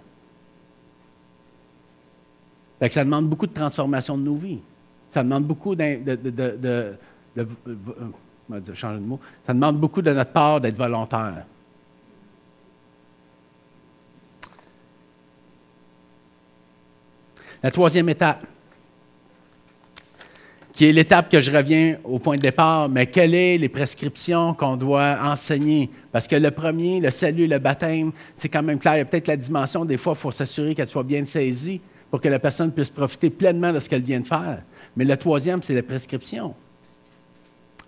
ça 2.89 3.05
demande 3.05 3.30
beaucoup 3.30 3.47
de 3.47 3.53
transformation 3.53 4.17
de 4.17 4.23
nos 4.23 4.36
vies. 4.36 4.59
Ça 5.07 5.23
demande 5.23 5.45
beaucoup 5.45 5.78
de, 5.78 6.97
de 7.38 8.73
changer 8.73 8.99
de 8.99 9.05
mot? 9.05 9.21
Ça 9.45 9.53
demande 9.53 9.80
beaucoup 9.80 10.01
de 10.01 10.11
notre 10.11 10.34
part 10.34 10.59
d'être 10.59 10.78
volontaire. 10.78 11.45
La 17.64 17.72
troisième 17.72 18.08
étape, 18.10 18.45
qui 20.74 20.86
est 20.86 20.91
l'étape 20.91 21.32
que 21.32 21.39
je 21.39 21.51
reviens 21.51 21.97
au 22.03 22.20
point 22.20 22.36
de 22.36 22.41
départ, 22.41 22.88
mais 22.88 23.08
quelles 23.08 23.32
sont 23.32 23.62
les 23.62 23.70
prescriptions 23.70 24.53
qu'on 24.53 24.78
doit 24.78 25.18
enseigner? 25.24 25.89
Parce 26.12 26.28
que 26.28 26.36
le 26.36 26.51
premier, 26.51 26.99
le 26.99 27.10
salut, 27.10 27.47
le 27.47 27.58
baptême, 27.58 28.12
c'est 28.36 28.47
quand 28.47 28.62
même 28.62 28.78
clair. 28.78 28.95
Il 28.95 28.99
y 28.99 29.01
a 29.01 29.05
peut-être 29.05 29.28
la 29.28 29.38
dimension, 29.38 29.86
des 29.86 29.97
fois, 29.97 30.14
il 30.16 30.20
faut 30.20 30.32
s'assurer 30.32 30.76
qu'elle 30.76 30.88
soit 30.88 31.01
bien 31.01 31.24
saisie 31.24 31.82
pour 32.12 32.22
que 32.22 32.28
la 32.28 32.38
personne 32.38 32.72
puisse 32.72 32.91
profiter 32.91 33.32
pleinement 33.32 33.74
de 33.74 33.80
ce 33.80 33.89
qu'elle 33.89 34.03
vient 34.03 34.20
de 34.20 34.28
faire. 34.28 34.62
Mais 34.95 35.03
le 35.03 35.18
troisième, 35.18 35.64
c'est 35.64 35.74
la 35.74 35.82
prescription. 35.82 36.53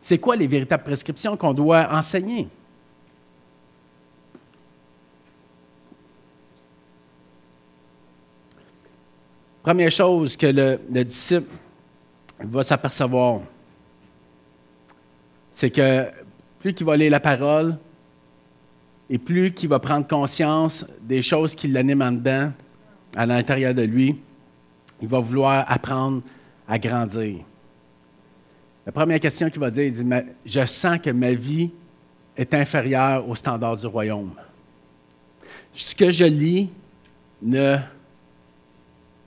C'est 0.01 0.17
quoi 0.17 0.36
les 0.36 0.47
véritables 0.47 0.84
prescriptions 0.84 1.38
qu'on 1.38 1.53
doit 1.53 1.89
enseigner? 1.91 2.47
Première 9.70 9.91
chose 9.91 10.36
que 10.36 10.47
le, 10.47 11.03
disciple 11.03 11.51
va 12.39 12.63
s'apercevoir, 12.63 13.41
c'est 15.53 15.70
que 15.70 16.07
plus 16.59 16.74
qu'il 16.74 16.88
va 16.88 16.97
lire 16.97 17.11
la 17.11 17.20
parole 17.20 17.78
et 19.11 19.20
plus 19.20 19.51
qu'il 19.51 19.70
va 19.70 19.78
prendre 19.78 20.07
conscience 20.07 20.88
des 21.03 21.22
choses 21.22 21.53
qui 21.53 21.67
l'animent 21.67 22.01
en 22.01 22.11
dedans, 22.13 22.51
à 23.15 23.28
l'intérieur 23.28 23.76
de 23.76 23.84
lui, 23.84 24.20
il 25.03 25.07
va 25.07 25.20
vouloir 25.20 25.72
apprendre 25.72 26.24
à 26.67 26.80
grandir. 26.80 27.36
La 28.88 28.91
première 28.91 29.20
question 29.20 29.51
qu'il 29.51 29.59
va 29.59 29.70
dire, 29.70 29.84
il 29.84 29.93
dit, 29.93 30.15
je 30.47 30.65
sens 30.65 30.97
que 30.97 31.11
ma 31.11 31.34
vie 31.34 31.70
est 32.36 32.55
inférieure 32.55 33.30
aux 33.30 33.36
standards 33.36 33.78
du 33.78 33.86
royaume. 33.86 34.32
Ce 35.76 35.93
que 35.93 36.09
je 36.09 36.26
lis 36.26 36.72
ne 37.43 37.78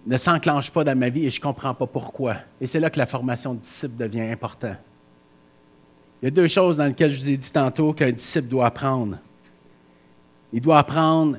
ne 0.07 0.17
s'enclenche 0.17 0.71
pas 0.71 0.85
dans 0.85 0.99
ma 0.99 1.09
vie 1.09 1.27
et 1.27 1.31
je 1.31 1.39
ne 1.39 1.43
comprends 1.43 1.75
pas 1.75 1.87
pourquoi. 1.87 2.37
Et 2.61 2.67
c'est 2.67 2.81
là 2.81 2.91
que 2.91 2.99
la 2.99 3.07
formation 3.07 3.55
de 3.55 3.61
disciple 3.61 3.97
devient 3.97 4.23
importante. 4.23 4.79
Il 6.21 6.27
y 6.27 6.29
a 6.29 6.31
deux 6.31 6.49
choses 6.49 6.77
dans 6.77 6.87
lesquelles 6.87 7.11
je 7.11 7.21
vous 7.21 7.31
ai 7.31 7.37
dit 7.37 7.53
tantôt 7.53 7.93
qu'un 7.93 8.11
disciple 8.11 8.49
doit 8.49 8.67
apprendre. 8.67 9.19
Il 10.53 10.61
doit 10.61 10.79
apprendre, 10.79 11.39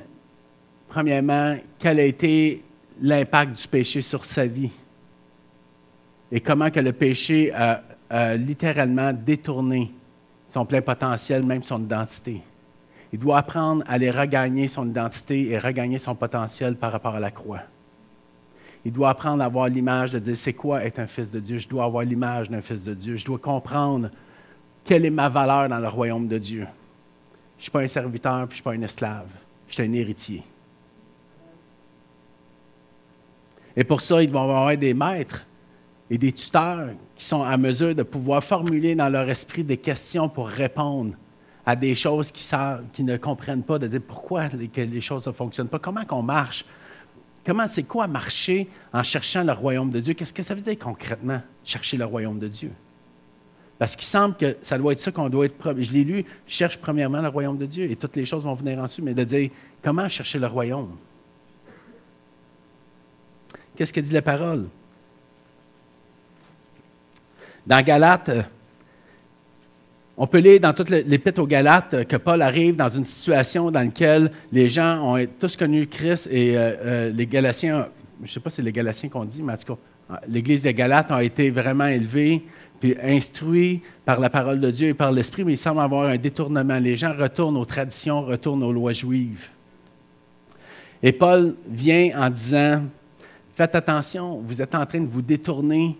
premièrement, 0.87 1.55
quel 1.79 1.99
a 1.99 2.03
été 2.03 2.63
l'impact 3.01 3.61
du 3.61 3.67
péché 3.67 4.01
sur 4.01 4.25
sa 4.25 4.45
vie 4.45 4.71
et 6.31 6.39
comment 6.39 6.71
que 6.71 6.79
le 6.79 6.93
péché 6.93 7.53
a, 7.53 7.83
a 8.09 8.35
littéralement 8.35 9.13
détourné 9.13 9.91
son 10.47 10.65
plein 10.65 10.81
potentiel, 10.81 11.43
même 11.43 11.63
son 11.63 11.81
identité. 11.81 12.41
Il 13.11 13.19
doit 13.19 13.37
apprendre 13.37 13.83
à 13.87 13.93
aller 13.93 14.09
regagner 14.09 14.67
son 14.67 14.87
identité 14.89 15.49
et 15.49 15.59
regagner 15.59 15.99
son 15.99 16.15
potentiel 16.15 16.75
par 16.75 16.91
rapport 16.91 17.15
à 17.15 17.19
la 17.19 17.31
croix. 17.31 17.61
Il 18.85 18.91
doit 18.91 19.09
apprendre 19.09 19.41
à 19.41 19.45
avoir 19.45 19.69
l'image 19.69 20.11
de 20.11 20.19
dire 20.19 20.35
c'est 20.35 20.53
quoi 20.53 20.83
être 20.83 20.99
un 20.99 21.07
fils 21.07 21.31
de 21.31 21.39
Dieu? 21.39 21.57
Je 21.57 21.67
dois 21.67 21.85
avoir 21.85 22.03
l'image 22.03 22.49
d'un 22.49 22.61
fils 22.61 22.83
de 22.83 22.93
Dieu. 22.93 23.15
Je 23.15 23.25
dois 23.25 23.37
comprendre 23.37 24.09
quelle 24.83 25.05
est 25.05 25.09
ma 25.09 25.29
valeur 25.29 25.69
dans 25.69 25.79
le 25.79 25.87
royaume 25.87 26.27
de 26.27 26.37
Dieu. 26.37 26.67
Je 27.57 27.59
ne 27.59 27.61
suis 27.63 27.71
pas 27.71 27.81
un 27.81 27.87
serviteur, 27.87 28.47
puis 28.47 28.49
je 28.49 28.49
ne 28.49 28.55
suis 28.55 28.63
pas 28.63 28.71
un 28.71 28.81
esclave. 28.81 29.27
Je 29.67 29.73
suis 29.75 29.83
un 29.83 29.93
héritier. 29.93 30.43
Et 33.75 33.83
pour 33.83 34.01
ça, 34.01 34.21
il 34.21 34.29
doit 34.29 34.41
y 34.41 34.43
avoir 34.43 34.77
des 34.77 34.93
maîtres 34.93 35.45
et 36.09 36.17
des 36.17 36.31
tuteurs 36.31 36.89
qui 37.15 37.25
sont 37.25 37.41
à 37.41 37.57
mesure 37.57 37.95
de 37.95 38.03
pouvoir 38.03 38.43
formuler 38.43 38.95
dans 38.95 39.09
leur 39.09 39.27
esprit 39.29 39.63
des 39.63 39.77
questions 39.77 40.29
pour 40.29 40.47
répondre 40.47 41.15
à 41.65 41.75
des 41.75 41.95
choses 41.95 42.31
qui, 42.31 43.03
ne 43.03 43.17
comprennent 43.17 43.63
pas, 43.63 43.79
de 43.79 43.87
dire 43.87 44.01
pourquoi 44.05 44.47
les 44.47 45.01
choses 45.01 45.25
ne 45.25 45.31
fonctionnent 45.31 45.69
pas, 45.69 45.79
comment 45.79 46.01
on 46.11 46.21
marche, 46.21 46.65
Comment 47.45 47.67
c'est 47.67 47.83
quoi 47.83 48.07
marcher 48.07 48.69
en 48.93 49.03
cherchant 49.03 49.43
le 49.43 49.51
royaume 49.51 49.89
de 49.89 49.99
Dieu? 49.99 50.13
Qu'est-ce 50.13 50.33
que 50.33 50.43
ça 50.43 50.55
veut 50.55 50.61
dire 50.61 50.79
concrètement, 50.79 51.41
chercher 51.63 51.97
le 51.97 52.05
royaume 52.05 52.39
de 52.39 52.47
Dieu? 52.47 52.71
Parce 53.77 53.95
qu'il 53.95 54.05
semble 54.05 54.35
que 54.37 54.55
ça 54.61 54.77
doit 54.77 54.93
être 54.93 54.99
ça 54.99 55.11
qu'on 55.11 55.27
doit 55.27 55.45
être. 55.45 55.75
Je 55.81 55.91
l'ai 55.91 56.05
lu, 56.05 56.25
cherche 56.47 56.77
premièrement 56.77 57.21
le 57.21 57.27
royaume 57.27 57.57
de 57.57 57.65
Dieu 57.65 57.89
et 57.91 57.95
toutes 57.95 58.15
les 58.15 58.23
choses 58.23 58.43
vont 58.45 58.53
venir 58.53 58.79
ensuite, 58.79 59.03
mais 59.03 59.13
de 59.13 59.23
dire 59.23 59.49
comment 59.81 60.07
chercher 60.07 60.39
le 60.39 60.47
royaume? 60.47 60.95
Qu'est-ce 63.75 63.91
que 63.91 63.99
dit 63.99 64.13
la 64.13 64.21
parole? 64.21 64.69
Dans 67.65 67.83
Galates, 67.83 68.31
on 70.15 70.27
peut 70.27 70.39
lire 70.39 70.59
dans 70.59 70.73
toute 70.73 70.89
l'épître 70.89 71.41
aux 71.41 71.47
Galates 71.47 72.07
que 72.07 72.17
Paul 72.17 72.41
arrive 72.41 72.75
dans 72.75 72.89
une 72.89 73.03
situation 73.03 73.71
dans 73.71 73.79
laquelle 73.79 74.31
les 74.51 74.69
gens 74.69 75.15
ont 75.15 75.25
tous 75.39 75.57
connu 75.57 75.87
Christ 75.87 76.27
et 76.31 76.55
euh, 76.55 76.73
euh, 76.85 77.09
les 77.09 77.25
Galatiens, 77.25 77.87
je 78.21 78.27
ne 78.27 78.31
sais 78.31 78.39
pas 78.39 78.49
si 78.51 78.57
c'est 78.57 78.61
les 78.61 78.71
Galatiens 78.71 79.09
qu'on 79.09 79.25
dit, 79.25 79.41
mais 79.41 79.53
en 79.53 79.57
tout 79.57 79.73
cas, 79.73 79.79
euh, 80.11 80.15
l'Église 80.27 80.63
des 80.63 80.73
Galates 80.73 81.09
a 81.09 81.23
été 81.23 81.49
vraiment 81.49 81.87
élevée 81.87 82.43
puis 82.79 82.95
instruits 83.01 83.81
par 84.05 84.19
la 84.19 84.29
parole 84.29 84.59
de 84.59 84.69
Dieu 84.69 84.89
et 84.89 84.93
par 84.93 85.11
l'Esprit, 85.11 85.45
mais 85.45 85.53
il 85.53 85.57
semble 85.57 85.79
avoir 85.79 86.03
un 86.03 86.17
détournement. 86.17 86.77
Les 86.77 86.95
gens 86.95 87.15
retournent 87.17 87.57
aux 87.57 87.65
traditions, 87.65 88.23
retournent 88.23 88.63
aux 88.63 88.73
lois 88.73 88.91
juives. 88.91 89.47
Et 91.01 91.13
Paul 91.13 91.55
vient 91.67 92.11
en 92.17 92.29
disant, 92.29 92.85
faites 93.55 93.73
attention, 93.73 94.43
vous 94.45 94.61
êtes 94.61 94.75
en 94.75 94.85
train 94.85 94.99
de 94.99 95.07
vous 95.07 95.21
détourner 95.21 95.97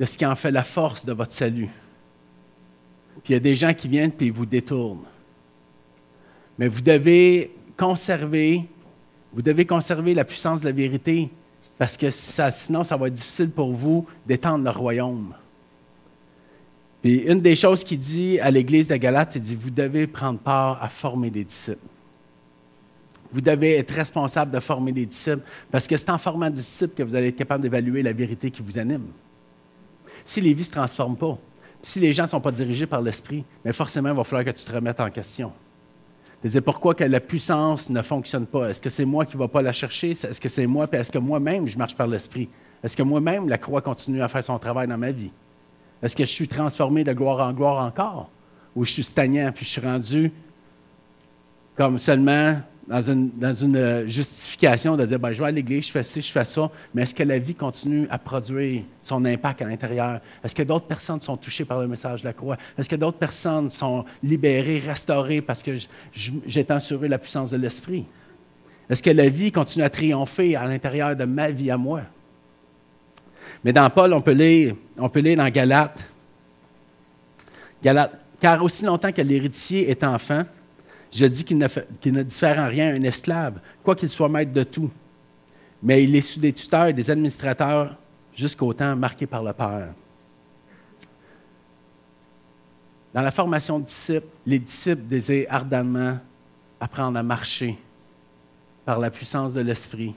de 0.00 0.04
ce 0.04 0.16
qui 0.16 0.26
en 0.26 0.34
fait 0.34 0.50
la 0.50 0.64
force 0.64 1.06
de 1.06 1.12
votre 1.12 1.32
salut. 1.32 1.68
Puis 3.24 3.32
il 3.32 3.32
y 3.32 3.36
a 3.36 3.40
des 3.40 3.56
gens 3.56 3.74
qui 3.74 3.88
viennent 3.88 4.12
puis 4.12 4.26
ils 4.26 4.32
vous 4.32 4.46
détournent. 4.46 5.04
Mais 6.58 6.68
vous 6.68 6.80
devez 6.80 7.54
conserver, 7.76 8.68
vous 9.32 9.42
devez 9.42 9.66
conserver 9.66 10.14
la 10.14 10.24
puissance 10.24 10.60
de 10.60 10.66
la 10.66 10.72
vérité 10.72 11.30
parce 11.78 11.96
que 11.96 12.10
sinon, 12.10 12.84
ça 12.84 12.96
va 12.96 13.08
être 13.08 13.14
difficile 13.14 13.50
pour 13.50 13.72
vous 13.72 14.06
d'étendre 14.26 14.64
le 14.64 14.70
royaume. 14.70 15.34
Puis 17.02 17.18
une 17.18 17.40
des 17.40 17.54
choses 17.54 17.84
qu'il 17.84 17.98
dit 17.98 18.40
à 18.40 18.50
l'Église 18.50 18.88
de 18.88 18.96
Galate, 18.96 19.36
il 19.36 19.42
dit 19.42 19.54
Vous 19.54 19.70
devez 19.70 20.06
prendre 20.06 20.38
part 20.38 20.82
à 20.82 20.88
former 20.88 21.30
des 21.30 21.44
disciples. 21.44 21.78
Vous 23.32 23.40
devez 23.40 23.76
être 23.76 23.90
responsable 23.90 24.50
de 24.50 24.60
former 24.60 24.92
des 24.92 25.04
disciples 25.04 25.42
parce 25.70 25.86
que 25.86 25.96
c'est 25.96 26.08
en 26.10 26.18
formant 26.18 26.48
des 26.48 26.56
disciples 26.56 26.94
que 26.94 27.02
vous 27.02 27.14
allez 27.14 27.28
être 27.28 27.36
capable 27.36 27.62
d'évaluer 27.62 28.02
la 28.02 28.12
vérité 28.12 28.50
qui 28.50 28.62
vous 28.62 28.78
anime. 28.78 29.08
Si 30.24 30.40
les 30.40 30.54
vies 30.54 30.62
ne 30.62 30.66
se 30.66 30.70
transforment 30.70 31.16
pas, 31.16 31.38
si 31.86 32.00
les 32.00 32.12
gens 32.12 32.24
ne 32.24 32.28
sont 32.28 32.40
pas 32.40 32.50
dirigés 32.50 32.86
par 32.86 33.00
l'esprit, 33.00 33.44
mais 33.64 33.72
forcément, 33.72 34.08
il 34.08 34.16
va 34.16 34.24
falloir 34.24 34.44
que 34.44 34.50
tu 34.50 34.64
te 34.64 34.72
remettes 34.72 34.98
en 34.98 35.08
question. 35.08 35.52
Pourquoi 36.64 36.96
que 36.96 37.04
la 37.04 37.20
puissance 37.20 37.90
ne 37.90 38.02
fonctionne 38.02 38.44
pas? 38.44 38.70
Est-ce 38.70 38.80
que 38.80 38.90
c'est 38.90 39.04
moi 39.04 39.24
qui 39.24 39.36
ne 39.36 39.42
vais 39.42 39.48
pas 39.48 39.62
la 39.62 39.70
chercher? 39.70 40.10
Est-ce 40.10 40.40
que 40.40 40.48
c'est 40.48 40.66
moi? 40.66 40.88
Est-ce 40.90 41.12
que 41.12 41.18
moi-même, 41.18 41.68
je 41.68 41.78
marche 41.78 41.94
par 41.94 42.08
l'esprit? 42.08 42.48
Est-ce 42.82 42.96
que 42.96 43.04
moi-même, 43.04 43.48
la 43.48 43.56
croix 43.56 43.82
continue 43.82 44.20
à 44.20 44.26
faire 44.26 44.42
son 44.42 44.58
travail 44.58 44.88
dans 44.88 44.98
ma 44.98 45.12
vie? 45.12 45.30
Est-ce 46.02 46.16
que 46.16 46.24
je 46.24 46.30
suis 46.30 46.48
transformé 46.48 47.04
de 47.04 47.12
gloire 47.12 47.46
en 47.46 47.52
gloire 47.52 47.86
encore? 47.86 48.30
Ou 48.74 48.84
je 48.84 48.90
suis 48.90 49.04
stagnant, 49.04 49.52
puis 49.54 49.64
je 49.64 49.70
suis 49.70 49.80
rendu 49.80 50.32
comme 51.76 52.00
seulement 52.00 52.56
dans 52.86 53.02
une, 53.02 54.04
justification 54.06 54.96
de 54.96 55.04
dire 55.04 55.18
ben, 55.18 55.32
je 55.32 55.40
vais 55.40 55.48
à 55.48 55.50
l'église, 55.50 55.86
je 55.86 55.90
fais 55.90 56.02
ci, 56.04 56.20
je 56.20 56.30
fais 56.30 56.44
ça, 56.44 56.70
mais 56.94 57.02
est-ce 57.02 57.14
que 57.14 57.24
la 57.24 57.38
vie 57.38 57.54
continue 57.54 58.06
à 58.10 58.18
produire 58.18 58.82
son 59.00 59.24
impact 59.24 59.62
à 59.62 59.64
l'intérieur? 59.66 60.20
Est-ce 60.44 60.54
que 60.54 60.62
d'autres 60.62 60.86
personnes 60.86 61.20
sont 61.20 61.36
touchées 61.36 61.64
par 61.64 61.80
le 61.80 61.88
message 61.88 62.22
de 62.22 62.26
la 62.26 62.32
croix? 62.32 62.56
Est-ce 62.78 62.88
que 62.88 62.96
d'autres 62.96 63.18
personnes 63.18 63.70
sont 63.70 64.04
libérées, 64.22 64.78
restaurées 64.78 65.40
parce 65.40 65.62
que 65.62 65.72
j'étends 66.12 66.80
sur 66.80 67.02
eux 67.02 67.08
la 67.08 67.18
puissance 67.18 67.50
de 67.50 67.56
l'esprit? 67.56 68.04
Est-ce 68.88 69.02
que 69.02 69.10
la 69.10 69.28
vie 69.28 69.50
continue 69.50 69.84
à 69.84 69.90
triompher 69.90 70.54
à 70.54 70.66
l'intérieur 70.66 71.16
de 71.16 71.24
ma 71.24 71.50
vie 71.50 71.72
à 71.72 71.76
moi? 71.76 72.02
Mais 73.64 73.72
dans 73.72 73.90
Paul, 73.90 74.12
on 74.12 74.20
peut 74.20 74.32
lire, 74.32 74.76
on 74.96 75.08
peut 75.08 75.22
dans 75.22 75.48
Galates, 75.48 75.98
Galates, 77.82 78.16
car 78.38 78.62
aussi 78.62 78.84
longtemps 78.84 79.10
que 79.10 79.22
l'héritier 79.22 79.90
est 79.90 80.04
enfant, 80.04 80.44
je 81.12 81.26
dis 81.26 81.44
qu'il 81.44 81.58
ne, 81.58 82.22
diffère 82.22 82.58
en 82.58 82.68
rien 82.68 82.94
un 82.94 83.02
esclave, 83.02 83.60
quoi 83.82 83.94
qu'il 83.94 84.08
soit 84.08 84.28
maître 84.28 84.52
de 84.52 84.62
tout. 84.62 84.90
Mais 85.82 86.04
il 86.04 86.14
est 86.14 86.20
sous 86.20 86.40
des 86.40 86.52
tuteurs 86.52 86.86
et 86.86 86.92
des 86.92 87.10
administrateurs 87.10 87.96
jusqu'au 88.34 88.72
temps 88.72 88.96
marqué 88.96 89.26
par 89.26 89.42
le 89.42 89.52
Père. 89.52 89.94
Dans 93.14 93.22
la 93.22 93.30
formation 93.30 93.78
de 93.78 93.84
disciples, 93.84 94.26
les 94.44 94.58
disciples 94.58 95.02
désirent 95.02 95.46
ardemment 95.48 96.18
apprendre 96.78 97.18
à 97.18 97.22
marcher 97.22 97.78
par 98.84 98.98
la 98.98 99.10
puissance 99.10 99.54
de 99.54 99.60
l'Esprit 99.60 100.14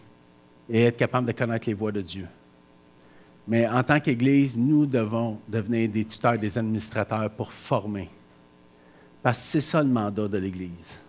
et 0.70 0.84
être 0.84 0.98
capable 0.98 1.28
de 1.28 1.32
connaître 1.32 1.68
les 1.68 1.74
voies 1.74 1.92
de 1.92 2.02
Dieu. 2.02 2.28
Mais 3.48 3.68
en 3.68 3.82
tant 3.84 4.00
qu'Église, 4.00 4.58
nous 4.58 4.86
devons 4.86 5.40
devenir 5.48 5.90
des 5.90 6.06
tuteurs, 6.06 6.38
des 6.38 6.58
administrateurs 6.58 7.30
pour 7.32 7.52
former 7.52 8.10
parce 9.22 9.38
que 9.38 9.44
c'est 9.44 9.62
ça 9.62 9.84
le 9.84 9.90
mandat 9.90 10.28
de 10.28 10.38
l'Église. 10.38 11.02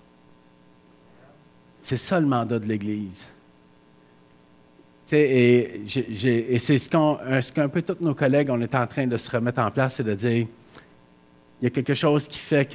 C'est 1.78 1.96
ça 1.96 2.20
le 2.20 2.26
mandat 2.26 2.58
de 2.58 2.66
l'Église. 2.66 3.28
Et, 5.12 5.82
c'est 6.58 6.78
ce 6.78 7.52
qu'un 7.52 7.68
peu 7.68 7.82
tous 7.82 7.96
nos 8.00 8.14
collègues, 8.14 8.48
on 8.50 8.60
est 8.60 8.74
en 8.74 8.86
train 8.86 9.06
de 9.06 9.16
se 9.16 9.30
remettre 9.30 9.60
en 9.60 9.70
place, 9.70 9.96
c'est 9.96 10.04
de 10.04 10.14
dire, 10.14 10.46
il 11.60 11.64
y 11.64 11.66
a 11.66 11.70
quelque 11.70 11.94
chose 11.94 12.28
qui 12.28 12.38
fait 12.38 12.68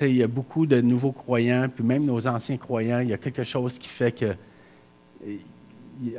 il 0.00 0.16
y 0.16 0.22
a 0.22 0.26
beaucoup 0.26 0.66
de 0.66 0.80
nouveaux 0.80 1.12
croyants, 1.12 1.68
puis 1.74 1.84
même 1.84 2.04
nos 2.04 2.26
anciens 2.26 2.56
croyants, 2.56 3.00
il 3.00 3.08
y 3.08 3.12
a 3.14 3.18
quelque 3.18 3.44
chose 3.44 3.78
qui 3.78 3.88
fait 3.88 4.12
que 4.12 4.34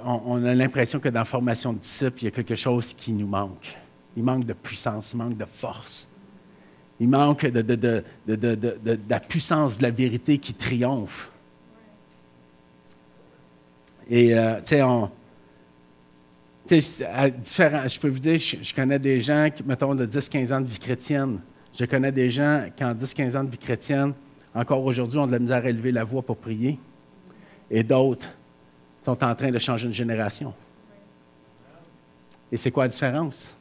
on, 0.03 0.43
a 0.43 0.55
l'impression 0.55 0.99
que 0.99 1.09
dans 1.09 1.19
la 1.19 1.25
formation 1.25 1.73
de 1.73 1.80
disciples, 1.80 2.17
il 2.21 2.25
y 2.25 2.28
a 2.30 2.32
quelque 2.32 2.55
chose 2.55 2.93
qui 2.93 3.11
nous 3.11 3.28
manque. 3.28 3.78
Il 4.15 4.23
manque 4.23 4.45
de 4.45 4.53
puissance, 4.53 5.13
il 5.13 5.17
manque 5.17 5.38
de 5.38 5.45
force. 5.45 6.09
Il 6.99 7.09
manque 7.09 7.45
de, 7.45 8.03
la 9.09 9.19
puissance 9.19 9.77
de 9.77 9.83
la 9.83 9.91
vérité 9.91 10.37
qui 10.37 10.53
triomphe. 10.53 11.31
Et, 14.09 14.35
euh, 14.35 14.55
tu 14.57 14.61
sais, 14.65 14.81
on. 14.81 15.11
je 16.69 17.99
peux 17.99 18.07
vous 18.07 18.19
dire, 18.19 18.39
je, 18.39 18.73
connais 18.73 18.97
des 18.97 19.21
gens 19.21 19.49
qui, 19.53 19.63
mettons, 19.63 19.93
de 19.93 20.05
10-15 20.05 20.53
ans 20.53 20.61
de 20.61 20.67
vie 20.67 20.79
chrétienne. 20.79 21.39
Je 21.73 21.85
connais 21.85 22.11
des 22.11 22.29
gens 22.29 22.65
qui, 22.75 22.83
en 22.83 22.95
10-15 22.95 23.37
ans 23.37 23.43
de 23.43 23.51
vie 23.51 23.57
chrétienne, 23.57 24.13
encore 24.55 24.83
aujourd'hui, 24.83 25.19
ont 25.19 25.27
de 25.27 25.33
la 25.33 25.39
misère 25.39 25.63
à 25.63 25.69
élever 25.69 25.91
la 25.91 26.03
voix 26.03 26.23
pour 26.23 26.37
prier. 26.37 26.79
Et 27.69 27.83
d'autres 27.83 28.29
sont 29.03 29.23
en 29.23 29.35
train 29.35 29.51
de 29.51 29.59
changer 29.59 29.87
de 29.87 29.93
génération. 29.93 30.53
Et 32.51 32.57
c'est 32.57 32.71
quoi 32.71 32.85
la 32.85 32.89
différence? 32.89 33.53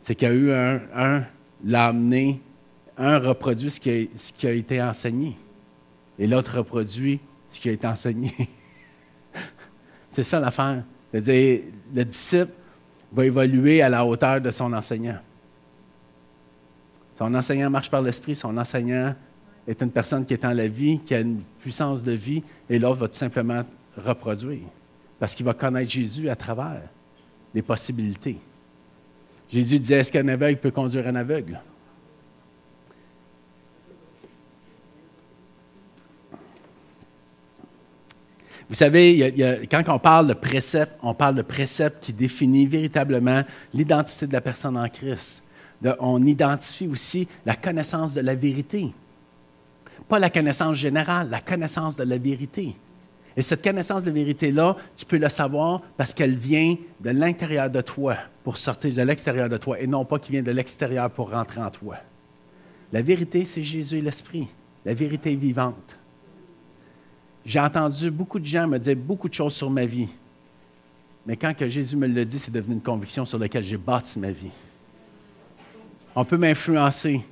C'est 0.00 0.14
qu'il 0.14 0.26
y 0.26 0.30
a 0.30 0.34
eu 0.34 0.50
un 0.52 1.22
l'a 1.64 1.86
amené, 1.86 2.40
un 2.96 3.18
reproduit 3.18 3.70
ce 3.70 3.80
qui, 3.80 4.46
a, 4.46 4.52
été 4.52 4.82
enseigné 4.82 5.36
et 6.18 6.26
l'autre 6.26 6.58
reproduit 6.58 7.18
ce 7.48 7.58
qui 7.58 7.68
a 7.68 7.72
été 7.72 7.86
enseigné. 7.86 8.32
C'est 10.10 10.24
ça 10.24 10.38
l'affaire. 10.38 10.84
dire 11.14 11.62
le 11.94 12.04
disciple 12.04 12.52
va 13.12 13.24
évoluer 13.24 13.82
à 13.82 13.88
la 13.88 14.04
hauteur 14.04 14.40
de 14.40 14.50
son 14.50 14.72
enseignant. 14.72 15.18
Son 17.16 17.34
enseignant 17.34 17.70
marche 17.70 17.90
par 17.90 18.02
l'esprit, 18.02 18.36
son 18.36 18.56
enseignant 18.56 19.14
est 19.66 19.80
une 19.82 19.90
personne 19.90 20.24
qui 20.24 20.34
est 20.34 20.44
en 20.44 20.52
la 20.52 20.68
vie, 20.68 21.00
qui 21.00 21.14
a 21.14 21.20
une 21.20 21.42
puissance 21.60 22.02
de 22.02 22.12
vie, 22.12 22.42
et 22.68 22.78
l'autre 22.78 23.00
va 23.00 23.08
tout 23.08 23.18
simplement 23.18 23.62
reproduire. 23.96 24.66
Parce 25.18 25.34
qu'il 25.34 25.44
va 25.44 25.54
connaître 25.54 25.90
Jésus 25.90 26.28
à 26.28 26.36
travers 26.36 26.82
les 27.54 27.62
possibilités. 27.62 28.38
Jésus 29.52 29.80
disait, 29.80 29.98
est-ce 29.98 30.12
qu'un 30.12 30.28
aveugle 30.28 30.60
peut 30.60 30.70
conduire 30.70 31.06
un 31.08 31.16
aveugle? 31.16 31.60
Vous 38.68 38.76
savez, 38.76 39.66
quand 39.68 39.82
on 39.88 39.98
parle 39.98 40.28
de 40.28 40.34
précepte, 40.34 40.96
on 41.02 41.12
parle 41.12 41.34
de 41.34 41.42
précepte 41.42 42.04
qui 42.04 42.12
définit 42.12 42.66
véritablement 42.66 43.42
l'identité 43.74 44.28
de 44.28 44.32
la 44.32 44.40
personne 44.40 44.76
en 44.76 44.88
Christ. 44.88 45.42
on 45.98 46.24
identifie 46.24 46.86
aussi 46.86 47.26
la 47.44 47.56
connaissance 47.56 48.14
de 48.14 48.20
la 48.20 48.36
vérité. 48.36 48.92
Pas 50.08 50.20
la 50.20 50.30
connaissance 50.30 50.76
générale, 50.76 51.28
la 51.30 51.40
connaissance 51.40 51.96
de 51.96 52.04
la 52.04 52.16
vérité. 52.16 52.76
Et 53.36 53.42
cette 53.42 53.62
connaissance 53.62 54.04
de 54.04 54.10
vérité-là, 54.10 54.76
tu 54.96 55.04
peux 55.04 55.18
la 55.18 55.28
savoir 55.28 55.82
parce 55.96 56.12
qu'elle 56.12 56.36
vient 56.36 56.76
de 57.00 57.10
l'intérieur 57.10 57.70
de 57.70 57.80
toi 57.80 58.16
pour 58.42 58.56
sortir 58.56 58.94
de 58.94 59.02
l'extérieur 59.02 59.48
de 59.48 59.56
toi 59.56 59.80
et 59.80 59.86
non 59.86 60.04
pas 60.04 60.18
qui 60.18 60.32
vient 60.32 60.42
de 60.42 60.50
l'extérieur 60.50 61.10
pour 61.10 61.30
rentrer 61.30 61.62
en 61.62 61.70
toi. 61.70 61.96
La 62.92 63.02
vérité, 63.02 63.44
c'est 63.44 63.62
Jésus 63.62 63.98
et 63.98 64.00
l'Esprit. 64.00 64.48
La 64.84 64.94
vérité 64.94 65.36
vivante. 65.36 65.96
J'ai 67.44 67.60
entendu 67.60 68.10
beaucoup 68.10 68.38
de 68.38 68.46
gens 68.46 68.66
me 68.66 68.78
dire 68.78 68.96
beaucoup 68.96 69.28
de 69.28 69.34
choses 69.34 69.54
sur 69.54 69.70
ma 69.70 69.86
vie. 69.86 70.08
Mais 71.26 71.36
quand 71.36 71.54
que 71.54 71.68
Jésus 71.68 71.96
me 71.96 72.06
l'a 72.06 72.24
dit, 72.24 72.38
c'est 72.38 72.50
devenu 72.50 72.74
une 72.74 72.80
conviction 72.80 73.24
sur 73.24 73.38
laquelle 73.38 73.62
j'ai 73.62 73.76
bâti 73.76 74.18
ma 74.18 74.32
vie. 74.32 74.50
On 76.14 76.24
peut 76.24 76.36
m'influencer, 76.36 77.14
mais 77.18 77.24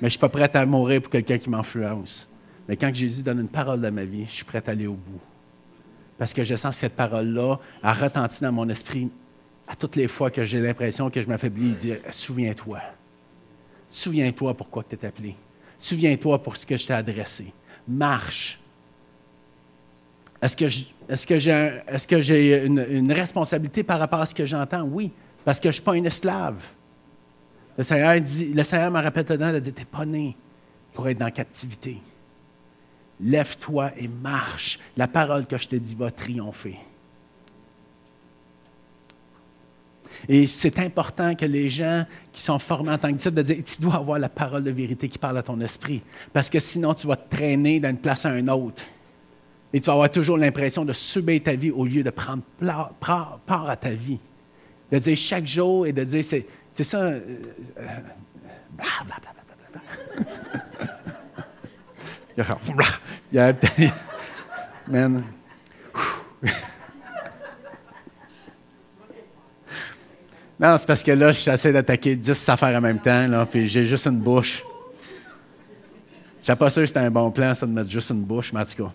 je 0.00 0.04
ne 0.04 0.10
suis 0.10 0.18
pas 0.18 0.28
prêt 0.28 0.50
à 0.54 0.66
mourir 0.66 1.02
pour 1.02 1.10
quelqu'un 1.10 1.38
qui 1.38 1.50
m'influence. 1.50 2.28
Mais 2.68 2.76
quand 2.76 2.94
Jésus 2.94 3.22
donne 3.22 3.40
une 3.40 3.48
parole 3.48 3.80
dans 3.80 3.92
ma 3.92 4.04
vie, 4.04 4.24
je 4.26 4.32
suis 4.32 4.44
prêt 4.44 4.62
à 4.66 4.70
aller 4.70 4.86
au 4.86 4.94
bout. 4.94 5.20
Parce 6.18 6.32
que 6.32 6.44
je 6.44 6.54
sens 6.54 6.74
que 6.74 6.80
cette 6.80 6.96
parole-là 6.96 7.58
a 7.82 7.92
retenti 7.92 8.42
dans 8.42 8.52
mon 8.52 8.68
esprit 8.68 9.10
à 9.66 9.74
toutes 9.74 9.96
les 9.96 10.08
fois 10.08 10.30
que 10.30 10.44
j'ai 10.44 10.60
l'impression 10.60 11.10
que 11.10 11.20
je 11.20 11.26
m'affaiblis, 11.26 11.72
dire 11.72 11.98
Souviens-toi. 12.10 12.80
Souviens-toi 13.88 14.54
pourquoi 14.54 14.84
tu 14.84 14.96
es 14.96 15.06
appelé. 15.06 15.36
Souviens-toi 15.78 16.42
pour 16.42 16.56
ce 16.56 16.66
que 16.66 16.76
je 16.76 16.86
t'ai 16.86 16.92
adressé. 16.92 17.52
Marche. 17.86 18.58
Est-ce 20.40 20.56
que, 21.26 21.38
j'ai, 21.38 22.64
une, 22.64 23.12
responsabilité 23.12 23.82
par 23.82 23.98
rapport 23.98 24.20
à 24.20 24.26
ce 24.26 24.34
que 24.34 24.44
j'entends? 24.44 24.82
Oui, 24.82 25.10
parce 25.44 25.58
que 25.58 25.64
je 25.64 25.68
ne 25.68 25.72
suis 25.72 25.82
pas 25.82 25.92
un 25.92 26.04
esclave. 26.04 26.62
Le 27.78 27.84
Seigneur, 27.84 28.20
dit, 28.20 28.52
le 28.52 28.62
Seigneur 28.62 28.90
me 28.90 29.00
rappelle 29.02 29.24
dedans, 29.24 29.48
il 29.48 29.56
a 29.56 29.60
dit, 29.60 29.72
tu 29.72 29.80
n'es 29.80 29.86
pas 29.86 30.04
né 30.04 30.36
pour 30.92 31.08
être 31.08 31.18
dans 31.18 31.24
la 31.24 31.30
captivité. 31.30 32.00
Lève-toi 33.20 33.92
et 33.96 34.08
marche. 34.08 34.78
La 34.96 35.08
parole 35.08 35.46
que 35.46 35.56
je 35.56 35.68
te 35.68 35.76
dis 35.76 35.94
va 35.94 36.10
triompher. 36.10 36.76
Et 40.28 40.46
c'est 40.46 40.78
important 40.78 41.34
que 41.34 41.44
les 41.44 41.68
gens 41.68 42.04
qui 42.32 42.40
sont 42.40 42.58
formés 42.58 42.92
en 42.92 42.98
tant 42.98 43.08
que 43.08 43.14
disciples 43.14 43.36
de 43.36 43.42
dire, 43.42 43.64
tu 43.64 43.80
dois 43.82 43.96
avoir 43.96 44.18
la 44.18 44.28
parole 44.28 44.64
de 44.64 44.70
vérité 44.70 45.08
qui 45.08 45.18
parle 45.18 45.38
à 45.38 45.42
ton 45.42 45.60
esprit. 45.60 46.02
Parce 46.32 46.48
que 46.48 46.58
sinon, 46.58 46.94
tu 46.94 47.06
vas 47.06 47.16
te 47.16 47.34
traîner 47.34 47.80
d'une 47.80 47.98
place 47.98 48.24
à 48.24 48.36
une 48.38 48.50
autre. 48.50 48.82
Et 49.72 49.80
tu 49.80 49.86
vas 49.86 49.94
avoir 49.94 50.10
toujours 50.10 50.38
l'impression 50.38 50.84
de 50.84 50.92
subir 50.92 51.42
ta 51.42 51.54
vie 51.54 51.70
au 51.70 51.84
lieu 51.84 52.02
de 52.02 52.10
prendre 52.10 52.42
part, 53.00 53.68
à 53.68 53.76
ta 53.76 53.90
vie. 53.90 54.20
De 54.90 54.98
dire 54.98 55.16
chaque 55.16 55.46
jour 55.46 55.86
et 55.86 55.92
de 55.92 56.04
dire, 56.04 56.24
c'est 56.24 56.46
ça. 56.84 57.02
Euh, 57.02 57.20
euh, 57.78 57.82
Man. 64.88 65.22
Non, 70.58 70.78
c'est 70.78 70.86
parce 70.86 71.02
que 71.02 71.10
là, 71.10 71.32
j'essaie 71.32 71.72
d'attaquer 71.72 72.14
10 72.14 72.48
affaires 72.48 72.78
en 72.78 72.80
même 72.80 73.00
temps, 73.00 73.26
là, 73.26 73.44
puis 73.44 73.68
j'ai 73.68 73.84
juste 73.84 74.06
une 74.06 74.20
bouche. 74.20 74.62
Je 76.46 76.52
pas 76.52 76.70
sûr 76.70 76.82
que 76.82 76.86
c'était 76.86 77.00
un 77.00 77.10
bon 77.10 77.30
plan, 77.30 77.54
ça, 77.54 77.66
de 77.66 77.72
mettre 77.72 77.90
juste 77.90 78.10
une 78.10 78.22
bouche, 78.22 78.52
mais 78.52 78.60
en 78.60 78.64
tout 78.64 78.84
cas. 78.84 78.92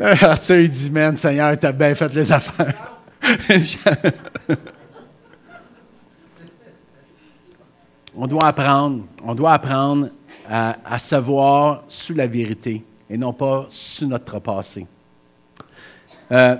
Arthur, 0.22 0.56
il 0.56 0.70
dit, 0.70 0.90
man, 0.90 1.16
Seigneur, 1.16 1.56
t'as 1.58 1.72
bien 1.72 1.94
fait 1.94 2.12
les 2.12 2.32
affaires. 2.32 2.74
On 8.16 8.26
doit 8.26 8.46
apprendre, 8.46 9.04
on 9.22 9.34
doit 9.34 9.52
apprendre 9.52 10.08
à, 10.48 10.98
savoir 10.98 11.84
sous 11.88 12.14
la 12.14 12.26
vérité 12.26 12.82
et 13.10 13.18
non 13.18 13.32
pas 13.32 13.66
sous 13.68 14.06
notre 14.06 14.38
passé. 14.38 14.86
Euh, 16.32 16.56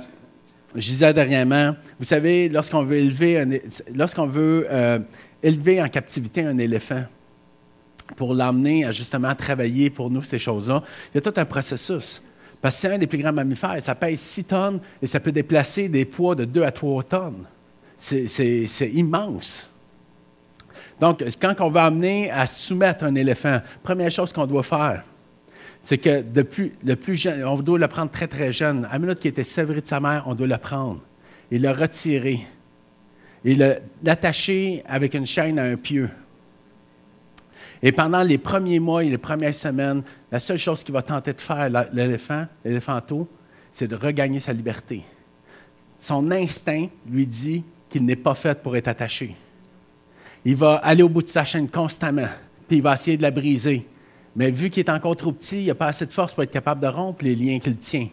je 0.75 0.89
disais 0.89 1.13
dernièrement, 1.13 1.75
vous 1.99 2.05
savez, 2.05 2.49
lorsqu'on 2.49 2.83
veut 2.83 2.97
élever, 2.97 3.61
lorsqu'on 3.95 4.27
veut 4.27 4.67
euh, 4.71 4.99
élever 5.43 5.83
en 5.83 5.89
captivité 5.89 6.43
un 6.43 6.59
éléphant 6.59 7.05
pour 8.17 8.35
l'emmener 8.35 8.85
à 8.85 8.93
justement 8.93 9.35
travailler 9.35 9.91
pour 9.91 10.11
nous 10.11 10.23
ces 10.23 10.39
choses-là, 10.39 10.83
il 11.13 11.17
y 11.17 11.19
a 11.19 11.21
tout 11.21 11.41
un 11.41 11.45
processus. 11.45 12.23
Parce 12.61 12.75
que 12.77 12.81
c'est 12.81 12.95
un 12.95 12.99
des 12.99 13.07
plus 13.07 13.19
grands 13.19 13.33
mammifères. 13.33 13.83
Ça 13.83 13.95
pèse 13.95 14.21
6 14.21 14.45
tonnes 14.45 14.81
et 15.01 15.07
ça 15.07 15.21
peut 15.21 15.33
déplacer 15.33 15.89
des 15.89 16.05
poids 16.05 16.35
de 16.35 16.45
2 16.45 16.63
à 16.63 16.71
3 16.71 17.03
tonnes. 17.05 17.45
C'est 17.99 18.91
immense. 18.93 19.71
Donc, 21.01 21.23
quand 21.41 21.55
on 21.61 21.69
va 21.69 21.85
amener 21.85 22.31
à 22.31 22.47
soumettre 22.47 23.05
un 23.05 23.15
éléphant, 23.15 23.61
première 23.83 24.11
chose 24.11 24.33
qu'on 24.33 24.47
doit 24.47 24.63
faire, 24.63 25.05
c'est 25.83 25.99
que 25.99 26.25
le 26.35 26.97
plus 26.97 27.15
jeune, 27.15 27.45
on 27.45 27.57
doit 27.57 27.79
le 27.79 27.87
prendre 27.87 28.11
très, 28.11 28.27
très 28.27 28.51
jeune. 28.51 28.89
À 28.91 28.99
minute 28.99 29.21
qui 29.21 29.29
était 29.29 29.45
sévré 29.45 29.81
de 29.81 29.87
sa 29.87 30.01
mère, 30.01 30.25
on 30.27 30.35
doit 30.35 30.47
le 30.47 30.57
prendre 30.57 31.01
et 31.51 31.59
le 31.59 31.71
retirer 31.71 32.47
et 33.45 33.57
l'attacher 34.03 34.83
avec 34.89 35.15
une 35.15 35.27
chaîne 35.27 35.59
à 35.59 35.65
un 35.65 35.77
pieu. 35.77 36.11
Et 37.83 37.93
pendant 37.93 38.23
les 38.23 38.39
premiers 38.39 38.81
mois 38.81 39.05
et 39.05 39.11
les 39.11 39.19
premières 39.19 39.55
semaines, 39.55 40.03
la 40.33 40.41
seule 40.41 40.59
chose 40.59 40.83
qu'il 40.83 40.95
va 40.95 41.03
tenter 41.03 41.33
de 41.33 41.41
faire, 41.41 41.69
l'éléphant, 41.93 42.47
l'éléphanto, 42.65 43.29
c'est 43.71 43.87
de 43.87 43.95
regagner 43.95 44.41
sa 44.41 44.53
liberté. 44.53 45.05
Son 45.97 46.31
instinct 46.33 46.89
lui 47.09 47.27
dit 47.27 47.63
qu'il 47.89 48.05
n'est 48.05 48.17
pas 48.17 48.35
fait 48.35 48.61
pour 48.61 48.77
être 48.77 48.89
attaché. 48.89 49.37
Il 50.47 50.55
va 50.55 50.77
aller 50.77 51.03
au 51.03 51.09
bout 51.09 51.23
de 51.23 51.29
sa 51.29 51.45
chaîne 51.45 51.69
constamment, 51.69 52.29
puis 52.69 52.77
il 52.77 52.83
va 52.83 52.95
essayer 52.95 53.17
de 53.17 53.23
la 53.23 53.33
briser. 53.33 53.85
Mais 54.37 54.53
vu 54.53 54.71
qu'il 54.71 54.79
est 54.85 54.91
encore 54.91 55.17
trop 55.17 55.33
petit, 55.33 55.63
il 55.63 55.67
n'a 55.67 55.75
pas 55.75 55.89
assez 55.89 56.07
de 56.07 56.13
force 56.13 56.35
pour 56.35 56.45
être 56.45 56.53
capable 56.53 56.81
de 56.81 56.87
rompre 56.87 57.25
les 57.25 57.35
liens 57.35 57.59
qu'il 57.59 57.77
tient. 57.77 58.09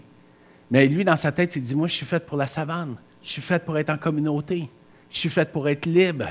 Mais 0.71 0.87
lui, 0.87 1.05
dans 1.05 1.15
sa 1.15 1.31
tête, 1.31 1.55
il 1.55 1.61
dit, 1.61 1.75
moi, 1.75 1.85
je 1.85 1.93
suis 1.93 2.07
fait 2.07 2.25
pour 2.25 2.35
la 2.35 2.47
savane. 2.47 2.95
Je 3.21 3.29
suis 3.29 3.41
fait 3.41 3.63
pour 3.63 3.77
être 3.77 3.91
en 3.91 3.97
communauté. 3.97 4.67
Je 5.11 5.17
suis 5.19 5.29
fait 5.29 5.51
pour 5.51 5.69
être 5.69 5.85
libre. 5.85 6.25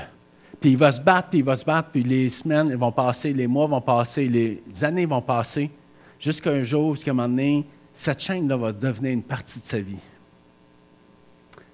Puis 0.59 0.71
il 0.71 0.77
va 0.77 0.91
se 0.91 0.99
battre, 0.99 1.29
puis 1.29 1.39
il 1.39 1.45
va 1.45 1.55
se 1.55 1.63
battre, 1.63 1.87
puis 1.89 2.03
les 2.03 2.27
semaines 2.27 2.75
vont 2.75 2.91
passer, 2.91 3.31
les 3.31 3.47
mois 3.47 3.67
vont 3.67 3.79
passer, 3.79 4.27
les 4.27 4.61
années 4.81 5.05
vont 5.05 5.21
passer, 5.21 5.71
jusqu'à 6.19 6.49
un 6.49 6.63
jour, 6.63 6.95
jusqu'à 6.95 7.11
un 7.11 7.13
moment 7.13 7.29
donné, 7.29 7.65
cette 7.93 8.19
chaîne-là 8.19 8.57
va 8.57 8.73
devenir 8.73 9.13
une 9.13 9.23
partie 9.23 9.61
de 9.61 9.65
sa 9.65 9.79
vie. 9.79 9.95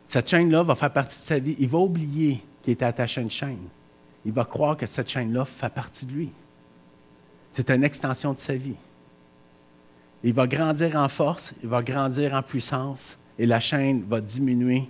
Cette 0.05 0.29
chaîne-là 0.29 0.61
va 0.61 0.75
faire 0.75 0.93
partie 0.93 1.19
de 1.19 1.25
sa 1.25 1.39
vie. 1.39 1.55
Il 1.57 1.67
va 1.67 1.79
oublier 1.79 2.43
qu'il 2.61 2.73
était 2.73 2.85
attaché 2.85 3.21
à 3.21 3.23
une 3.23 3.31
chaîne. 3.31 3.57
Il 4.25 4.33
va 4.33 4.45
croire 4.45 4.77
que 4.77 4.85
cette 4.85 5.09
chaîne-là 5.09 5.45
fait 5.45 5.69
partie 5.69 6.05
de 6.05 6.11
lui. 6.11 6.31
C'est 7.51 7.69
une 7.69 7.83
extension 7.83 8.33
de 8.33 8.37
sa 8.37 8.55
vie. 8.55 8.75
Il 10.23 10.33
va 10.33 10.47
grandir 10.47 10.95
en 10.97 11.07
force, 11.07 11.53
il 11.63 11.69
va 11.69 11.81
grandir 11.81 12.33
en 12.33 12.41
puissance, 12.41 13.17
et 13.37 13.45
la 13.45 13.59
chaîne 13.59 14.03
va 14.03 14.19
diminuer 14.19 14.89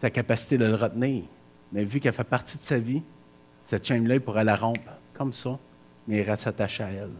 sa 0.00 0.10
capacité 0.10 0.58
de 0.58 0.66
le 0.66 0.74
retenir. 0.74 1.24
Mais 1.72 1.84
vu 1.84 1.98
qu'elle 1.98 2.12
fait 2.12 2.24
partie 2.24 2.58
de 2.58 2.62
sa 2.62 2.78
vie, 2.78 3.02
cette 3.66 3.86
chaîne-là, 3.86 4.16
il 4.16 4.20
pourrait 4.20 4.44
la 4.44 4.56
rompre 4.56 4.92
comme 5.14 5.32
ça, 5.32 5.58
mais 6.06 6.18
il 6.18 6.22
reste 6.22 6.46
attaché 6.46 6.82
à 6.82 6.90
elle. 6.90 7.10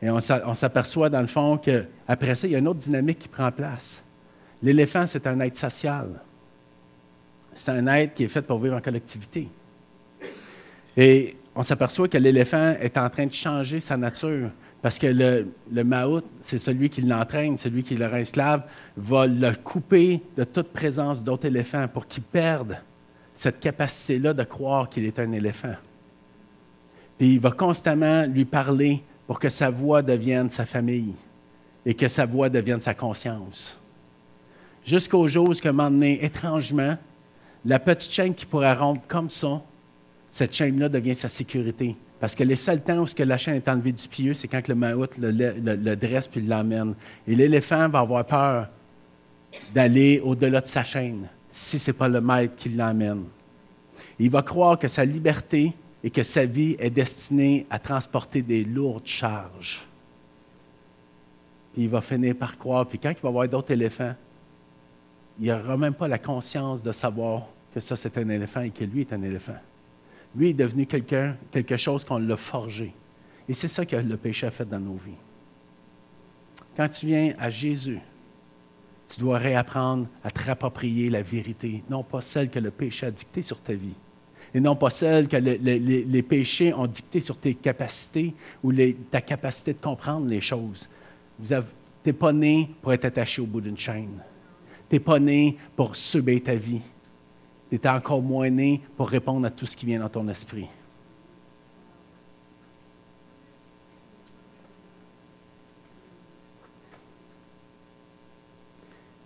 Et 0.00 0.10
on 0.10 0.54
s'aperçoit, 0.54 1.10
dans 1.10 1.20
le 1.20 1.26
fond, 1.28 1.58
qu'après 1.58 2.34
ça, 2.34 2.46
il 2.46 2.52
y 2.52 2.56
a 2.56 2.58
une 2.58 2.66
autre 2.66 2.80
dynamique 2.80 3.20
qui 3.20 3.28
prend 3.28 3.52
place. 3.52 4.02
L'éléphant, 4.62 5.06
c'est 5.06 5.26
un 5.26 5.38
être 5.40 5.56
social. 5.56 6.20
C'est 7.54 7.70
un 7.70 7.86
être 7.86 8.14
qui 8.14 8.24
est 8.24 8.28
fait 8.28 8.42
pour 8.42 8.58
vivre 8.58 8.76
en 8.76 8.80
collectivité. 8.80 9.48
Et 10.96 11.36
on 11.54 11.62
s'aperçoit 11.62 12.08
que 12.08 12.18
l'éléphant 12.18 12.74
est 12.80 12.96
en 12.96 13.08
train 13.08 13.26
de 13.26 13.32
changer 13.32 13.80
sa 13.80 13.96
nature. 13.96 14.50
Parce 14.80 14.98
que 14.98 15.06
le, 15.06 15.84
maout, 15.84 16.24
c'est 16.42 16.58
celui 16.58 16.90
qui 16.90 17.02
l'entraîne, 17.02 17.56
celui 17.56 17.84
qui 17.84 17.94
le 17.94 18.06
rend 18.06 18.16
esclave, 18.16 18.64
va 18.96 19.26
le 19.26 19.54
couper 19.54 20.20
de 20.36 20.42
toute 20.42 20.72
présence 20.72 21.22
d'autres 21.22 21.46
éléphants 21.46 21.86
pour 21.86 22.06
qu'il 22.06 22.24
perde 22.24 22.78
cette 23.34 23.60
capacité-là 23.60 24.34
de 24.34 24.42
croire 24.42 24.88
qu'il 24.88 25.04
est 25.04 25.18
un 25.20 25.30
éléphant. 25.30 25.76
Puis 27.16 27.34
il 27.34 27.40
va 27.40 27.52
constamment 27.52 28.26
lui 28.26 28.44
parler 28.44 29.02
pour 29.26 29.38
que 29.38 29.48
sa 29.48 29.70
voix 29.70 30.02
devienne 30.02 30.50
sa 30.50 30.66
famille 30.66 31.14
et 31.86 31.94
que 31.94 32.08
sa 32.08 32.26
voix 32.26 32.48
devienne 32.48 32.80
sa 32.80 32.94
conscience. 32.94 33.78
Jusqu'au 34.84 35.28
jour 35.28 35.48
où, 35.48 35.52
à 35.52 35.68
un 35.68 35.90
donné, 35.90 36.24
étrangement, 36.24 36.96
la 37.64 37.78
petite 37.78 38.10
chaîne 38.10 38.34
qui 38.34 38.46
pourrait 38.46 38.74
rompre 38.74 39.06
comme 39.06 39.30
ça 39.30 39.62
cette 40.32 40.54
chaîne-là 40.54 40.88
devient 40.88 41.14
sa 41.14 41.28
sécurité. 41.28 41.94
Parce 42.18 42.34
que 42.34 42.42
les 42.42 42.56
seuls 42.56 42.80
temps 42.80 43.00
où 43.00 43.04
que 43.04 43.22
la 43.22 43.36
chaîne 43.36 43.56
est 43.56 43.68
enlevée 43.68 43.92
du 43.92 44.08
pieu, 44.08 44.32
c'est 44.32 44.48
quand 44.48 44.66
le 44.66 44.74
maout 44.74 45.10
le, 45.18 45.94
dresse 45.94 46.26
puis 46.26 46.40
l'emmène. 46.40 46.94
Et 47.28 47.34
l'éléphant 47.34 47.86
va 47.90 47.98
avoir 47.98 48.24
peur 48.24 48.68
d'aller 49.74 50.22
au-delà 50.24 50.62
de 50.62 50.66
sa 50.66 50.84
chaîne 50.84 51.28
si 51.50 51.78
ce 51.78 51.90
n'est 51.90 51.96
pas 51.96 52.08
le 52.08 52.22
maître 52.22 52.54
qui 52.56 52.70
l'emmène. 52.70 53.24
Il 54.18 54.30
va 54.30 54.40
croire 54.40 54.78
que 54.78 54.88
sa 54.88 55.04
liberté 55.04 55.74
et 56.02 56.08
que 56.08 56.22
sa 56.22 56.46
vie 56.46 56.76
est 56.78 56.88
destinée 56.88 57.66
à 57.68 57.78
transporter 57.78 58.40
des 58.40 58.64
lourdes 58.64 59.06
charges. 59.06 59.86
Puis 61.74 61.82
il 61.82 61.90
va 61.90 62.00
finir 62.00 62.34
par 62.36 62.56
croire, 62.56 62.86
puis 62.86 62.98
quand 62.98 63.10
il 63.10 63.22
va 63.22 63.30
voir 63.30 63.48
d'autres 63.48 63.72
éléphants, 63.72 64.14
il 65.38 65.48
n'aura 65.48 65.76
même 65.76 65.94
pas 65.94 66.08
la 66.08 66.18
conscience 66.18 66.82
de 66.82 66.92
savoir 66.92 67.48
que 67.74 67.80
ça 67.80 67.96
c'est 67.96 68.16
un 68.16 68.28
éléphant 68.30 68.62
et 68.62 68.70
que 68.70 68.84
lui 68.84 69.02
est 69.02 69.12
un 69.12 69.22
éléphant. 69.22 69.58
Lui 70.34 70.50
est 70.50 70.54
devenu 70.54 70.86
quelque 70.86 71.76
chose 71.76 72.04
qu'on 72.04 72.18
l'a 72.18 72.36
forgé. 72.36 72.94
Et 73.48 73.54
c'est 73.54 73.68
ça 73.68 73.84
que 73.84 73.96
le 73.96 74.16
péché 74.16 74.46
a 74.46 74.50
fait 74.50 74.68
dans 74.68 74.80
nos 74.80 74.94
vies. 74.94 75.12
Quand 76.76 76.88
tu 76.88 77.06
viens 77.06 77.34
à 77.38 77.50
Jésus, 77.50 78.00
tu 79.08 79.20
dois 79.20 79.38
réapprendre 79.38 80.06
à 80.24 80.30
te 80.30 80.42
rapproprier 80.42 81.10
la 81.10 81.22
vérité, 81.22 81.82
non 81.90 82.02
pas 82.02 82.22
celle 82.22 82.48
que 82.48 82.58
le 82.58 82.70
péché 82.70 83.06
a 83.06 83.10
dictée 83.10 83.42
sur 83.42 83.60
ta 83.60 83.74
vie, 83.74 83.94
et 84.54 84.60
non 84.60 84.74
pas 84.74 84.90
celle 84.90 85.28
que 85.28 85.36
les, 85.36 86.22
péchés 86.22 86.72
ont 86.72 86.86
dictée 86.86 87.20
sur 87.20 87.36
tes 87.36 87.54
capacités 87.54 88.34
ou 88.62 88.72
ta 89.10 89.20
capacité 89.20 89.74
de 89.74 89.78
comprendre 89.78 90.26
les 90.26 90.40
choses. 90.40 90.88
Tu 91.46 91.54
n'es 92.06 92.12
pas 92.12 92.32
né 92.32 92.70
pour 92.80 92.92
être 92.92 93.04
attaché 93.04 93.42
au 93.42 93.46
bout 93.46 93.60
d'une 93.60 93.76
chaîne. 93.78 94.22
Tu 94.88 94.96
n'es 94.96 95.00
pas 95.00 95.18
né 95.18 95.56
pour 95.76 95.94
subir 95.96 96.42
ta 96.42 96.54
vie 96.54 96.82
tu 97.72 97.76
étais 97.76 97.88
encore 97.88 98.20
moins 98.20 98.50
né 98.50 98.82
pour 98.98 99.08
répondre 99.08 99.46
à 99.46 99.50
tout 99.50 99.64
ce 99.64 99.78
qui 99.78 99.86
vient 99.86 100.00
dans 100.00 100.10
ton 100.10 100.28
esprit. 100.28 100.66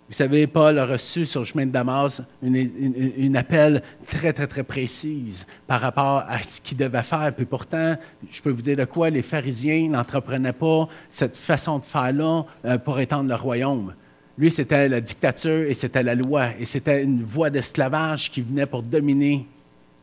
Vous 0.07 0.13
savez, 0.13 0.47
Paul 0.47 0.79
a 0.79 0.85
reçu 0.85 1.25
sur 1.25 1.41
le 1.41 1.45
chemin 1.45 1.65
de 1.65 1.71
Damas 1.71 2.21
une, 2.41 3.35
appel 3.35 3.83
très, 4.07 4.31
très, 4.31 4.47
très 4.47 4.63
précise 4.63 5.45
par 5.67 5.81
rapport 5.81 6.23
à 6.25 6.41
ce 6.41 6.61
qu'il 6.61 6.77
devait 6.77 7.03
faire. 7.03 7.33
Puis 7.35 7.45
pourtant, 7.45 7.97
je 8.31 8.41
peux 8.41 8.51
vous 8.51 8.61
dire 8.61 8.77
de 8.77 8.85
quoi 8.85 9.09
les 9.09 9.23
pharisiens 9.23 9.89
n'entreprenaient 9.89 10.53
pas 10.53 10.87
cette 11.09 11.35
façon 11.35 11.79
de 11.79 11.85
faire-là 11.85 12.43
euh, 12.63 12.77
pour 12.77 12.97
étendre 13.01 13.27
le 13.27 13.35
royaume. 13.35 13.93
Lui, 14.37 14.51
c'était 14.51 14.87
la 14.87 15.01
dictature 15.01 15.65
et 15.67 15.73
c'était 15.73 16.03
la 16.03 16.13
loi. 16.13 16.49
Et 16.59 16.65
c'était 16.65 17.03
une 17.03 17.23
voie 17.23 17.49
d'esclavage 17.49 18.29
qui 18.29 18.41
venait 18.41 18.65
pour 18.67 18.83
dominer 18.83 19.47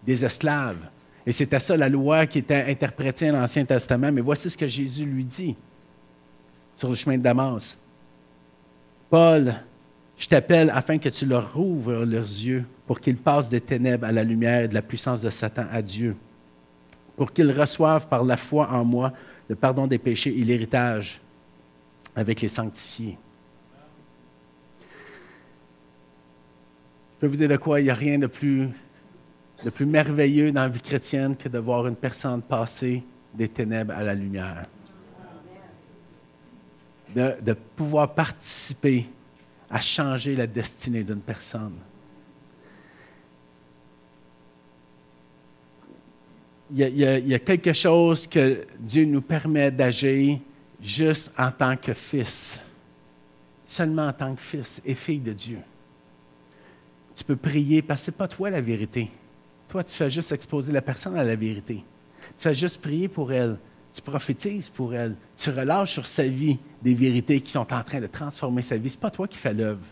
des 0.04 0.24
esclaves. 0.24 0.88
Et 1.26 1.32
c'était 1.32 1.60
ça 1.60 1.76
la 1.76 1.88
loi 1.88 2.26
qui 2.26 2.38
était 2.38 2.64
interprétée 2.68 3.30
dans 3.30 3.40
l'Ancien 3.40 3.64
Testament. 3.64 4.10
Mais 4.12 4.20
voici 4.20 4.50
ce 4.50 4.58
que 4.58 4.66
Jésus 4.66 5.04
lui 5.04 5.24
dit 5.24 5.56
sur 6.74 6.88
le 6.88 6.96
chemin 6.96 7.16
de 7.16 7.22
Damas. 7.22 7.78
Paul, 9.08 9.54
je 10.18 10.26
t'appelle 10.26 10.70
afin 10.70 10.98
que 10.98 11.08
tu 11.08 11.26
leur 11.26 11.54
rouvres 11.54 12.04
leurs 12.04 12.24
yeux 12.24 12.64
pour 12.86 13.00
qu'ils 13.00 13.16
passent 13.16 13.48
des 13.48 13.60
ténèbres 13.60 14.06
à 14.06 14.12
la 14.12 14.24
lumière 14.24 14.62
et 14.62 14.68
de 14.68 14.74
la 14.74 14.82
puissance 14.82 15.22
de 15.22 15.30
Satan 15.30 15.66
à 15.72 15.80
Dieu, 15.80 16.16
pour 17.16 17.32
qu'ils 17.32 17.52
reçoivent 17.52 18.08
par 18.08 18.24
la 18.24 18.36
foi 18.36 18.68
en 18.70 18.84
moi 18.84 19.12
le 19.48 19.54
pardon 19.54 19.86
des 19.86 19.98
péchés 19.98 20.36
et 20.36 20.44
l'héritage 20.44 21.20
avec 22.16 22.40
les 22.40 22.48
sanctifiés. 22.48 23.16
Je 27.24 27.26
vais 27.26 27.36
vous 27.36 27.38
dire 27.38 27.48
de 27.48 27.56
quoi, 27.56 27.80
il 27.80 27.84
n'y 27.84 27.90
a 27.90 27.94
rien 27.94 28.18
de 28.18 28.26
plus, 28.26 28.68
de 29.64 29.70
plus 29.70 29.86
merveilleux 29.86 30.52
dans 30.52 30.60
la 30.60 30.68
vie 30.68 30.78
chrétienne 30.78 31.34
que 31.34 31.48
de 31.48 31.56
voir 31.56 31.86
une 31.86 31.96
personne 31.96 32.42
passer 32.42 33.02
des 33.32 33.48
ténèbres 33.48 33.94
à 33.94 34.02
la 34.02 34.12
lumière. 34.12 34.66
De, 37.16 37.34
de 37.40 37.54
pouvoir 37.54 38.12
participer 38.12 39.06
à 39.70 39.80
changer 39.80 40.36
la 40.36 40.46
destinée 40.46 41.02
d'une 41.02 41.22
personne. 41.22 41.72
il 46.70 46.98
y, 46.98 47.34
a, 47.34 47.38
quelque 47.38 47.72
chose 47.72 48.26
que 48.26 48.66
Dieu 48.78 49.06
nous 49.06 49.22
permet 49.22 49.70
d'agir 49.70 50.40
juste 50.78 51.32
en 51.38 51.50
tant 51.50 51.74
que 51.78 51.94
fils. 51.94 52.60
Seulement 53.64 54.08
en 54.08 54.12
tant 54.12 54.34
que 54.34 54.42
fils 54.42 54.82
et 54.84 54.94
fille 54.94 55.20
de 55.20 55.32
Dieu. 55.32 55.60
Tu 57.14 57.24
peux 57.24 57.36
prier 57.36 57.82
parce 57.82 58.00
que 58.00 58.06
ce 58.06 58.10
n'est 58.10 58.16
pas 58.16 58.28
toi 58.28 58.50
la 58.50 58.60
vérité. 58.60 59.10
Toi, 59.68 59.84
tu 59.84 59.94
fais 59.94 60.10
juste 60.10 60.32
exposer 60.32 60.72
la 60.72 60.82
personne 60.82 61.16
à 61.16 61.24
la 61.24 61.36
vérité. 61.36 61.84
Tu 62.36 62.42
fais 62.42 62.54
juste 62.54 62.80
prier 62.80 63.08
pour 63.08 63.32
elle. 63.32 63.58
Tu 63.92 64.02
prophétises 64.02 64.68
pour 64.68 64.94
elle. 64.94 65.14
Tu 65.36 65.50
relâches 65.50 65.92
sur 65.92 66.06
sa 66.06 66.26
vie 66.26 66.58
des 66.82 66.94
vérités 66.94 67.40
qui 67.40 67.50
sont 67.50 67.72
en 67.72 67.82
train 67.82 68.00
de 68.00 68.08
transformer 68.08 68.62
sa 68.62 68.76
vie. 68.76 68.90
Ce 68.90 68.96
n'est 68.96 69.00
pas 69.00 69.10
toi 69.10 69.28
qui 69.28 69.38
fais 69.38 69.54
l'œuvre. 69.54 69.84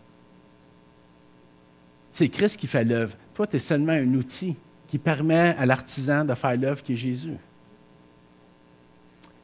C'est 2.10 2.28
Christ 2.28 2.58
qui 2.58 2.66
fait 2.66 2.84
l'œuvre. 2.84 3.16
Toi, 3.34 3.46
tu 3.46 3.56
es 3.56 3.58
seulement 3.58 3.92
un 3.92 4.14
outil 4.14 4.56
qui 4.88 4.98
permet 4.98 5.54
à 5.56 5.64
l'artisan 5.64 6.24
de 6.24 6.34
faire 6.34 6.56
l'œuvre 6.56 6.82
qui 6.82 6.92
est 6.92 6.96
Jésus. 6.96 7.36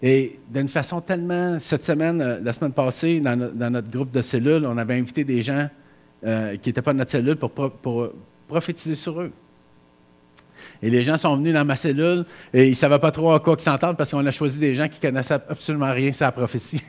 Et 0.03 0.39
d'une 0.49 0.69
façon 0.69 1.01
tellement, 1.01 1.59
cette 1.59 1.83
semaine, 1.83 2.21
euh, 2.21 2.39
la 2.41 2.53
semaine 2.53 2.73
passée, 2.73 3.21
dans, 3.21 3.37
notre 3.37 3.91
groupe 3.91 4.11
de 4.11 4.21
cellules, 4.21 4.65
on 4.67 4.77
avait 4.77 4.95
invité 4.95 5.25
des 5.25 5.43
gens 5.43 5.69
euh, 6.27 6.57
qui 6.57 6.69
n'étaient 6.69 6.83
pas 6.83 6.93
de 6.93 6.99
notre 6.99 7.13
cellule 7.13 7.37
pour, 7.37 8.09
prophétiser 8.49 8.97
sur 8.97 9.21
eux. 9.21 9.31
Et 10.83 10.91
les 10.91 11.03
gens 11.03 11.17
sont 11.17 11.37
venus 11.37 11.53
dans 11.53 11.65
ma 11.65 11.77
cellule 11.77 12.25
et 12.53 12.67
ils 12.67 12.71
ne 12.71 12.75
savaient 12.75 12.99
pas 12.99 13.11
trop 13.11 13.33
à 13.33 13.41
quoi 13.41 13.57
ils 13.59 13.63
s'entendent 13.63 13.97
parce 13.97 14.11
qu'on 14.11 14.25
a 14.27 14.31
choisi 14.31 14.59
des 14.59 14.75
gens 14.75 14.89
qui 14.89 14.97
ne 14.97 15.11
connaissaient 15.11 15.35
absolument 15.35 15.93
rien 15.93 16.13
sur 16.13 16.25
la 16.25 16.33
prophétie. 16.33 16.83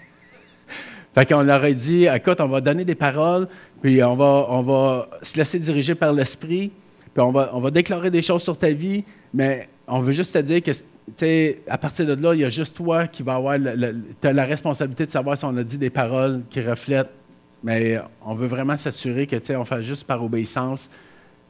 fait 1.14 1.26
qu'on 1.28 1.44
leur 1.44 1.64
a 1.64 1.72
dit, 1.72 2.08
écoute, 2.08 2.42
on 2.42 2.48
va 2.48 2.62
donner 2.62 2.86
des 2.86 2.96
paroles, 2.96 3.48
puis 3.82 4.02
on 4.04 4.16
va, 4.16 5.10
se 5.22 5.38
laisser 5.38 5.60
diriger 5.60 5.96
par 5.96 6.14
l'Esprit, 6.14 6.72
puis 7.14 7.22
on 7.22 7.32
va, 7.32 7.72
déclarer 7.72 8.10
des 8.10 8.22
choses 8.22 8.42
sur 8.42 8.58
ta 8.58 8.72
vie, 8.72 9.04
mais 9.34 9.68
on 9.88 10.00
veut 10.00 10.14
juste 10.14 10.34
te 10.34 10.40
dire 10.40 10.62
que, 10.64 11.70
à 11.70 11.78
partir 11.78 12.06
de 12.06 12.16
là, 12.22 12.34
il 12.34 12.42
y 12.42 12.46
a 12.46 12.50
juste 12.50 12.76
toi 12.76 13.06
qui 13.06 13.22
va 13.22 13.36
avoir 13.36 13.54
as 13.56 14.34
la 14.34 14.46
responsabilité 14.46 15.06
de 15.06 15.12
savoir 15.12 15.38
si 15.38 15.46
on 15.46 15.56
a 15.58 15.64
dit 15.64 15.78
des 15.78 15.90
paroles 15.90 16.42
qui 16.50 16.62
reflètent. 16.62 17.19
Mais 17.64 18.00
on 18.26 18.36
veut 18.36 18.48
vraiment 18.48 18.78
s'assurer 18.78 19.28
que, 19.28 19.56
on 19.56 19.66
fait 19.66 19.84
juste 19.84 20.06
par 20.06 20.24
obéissance, 20.24 20.90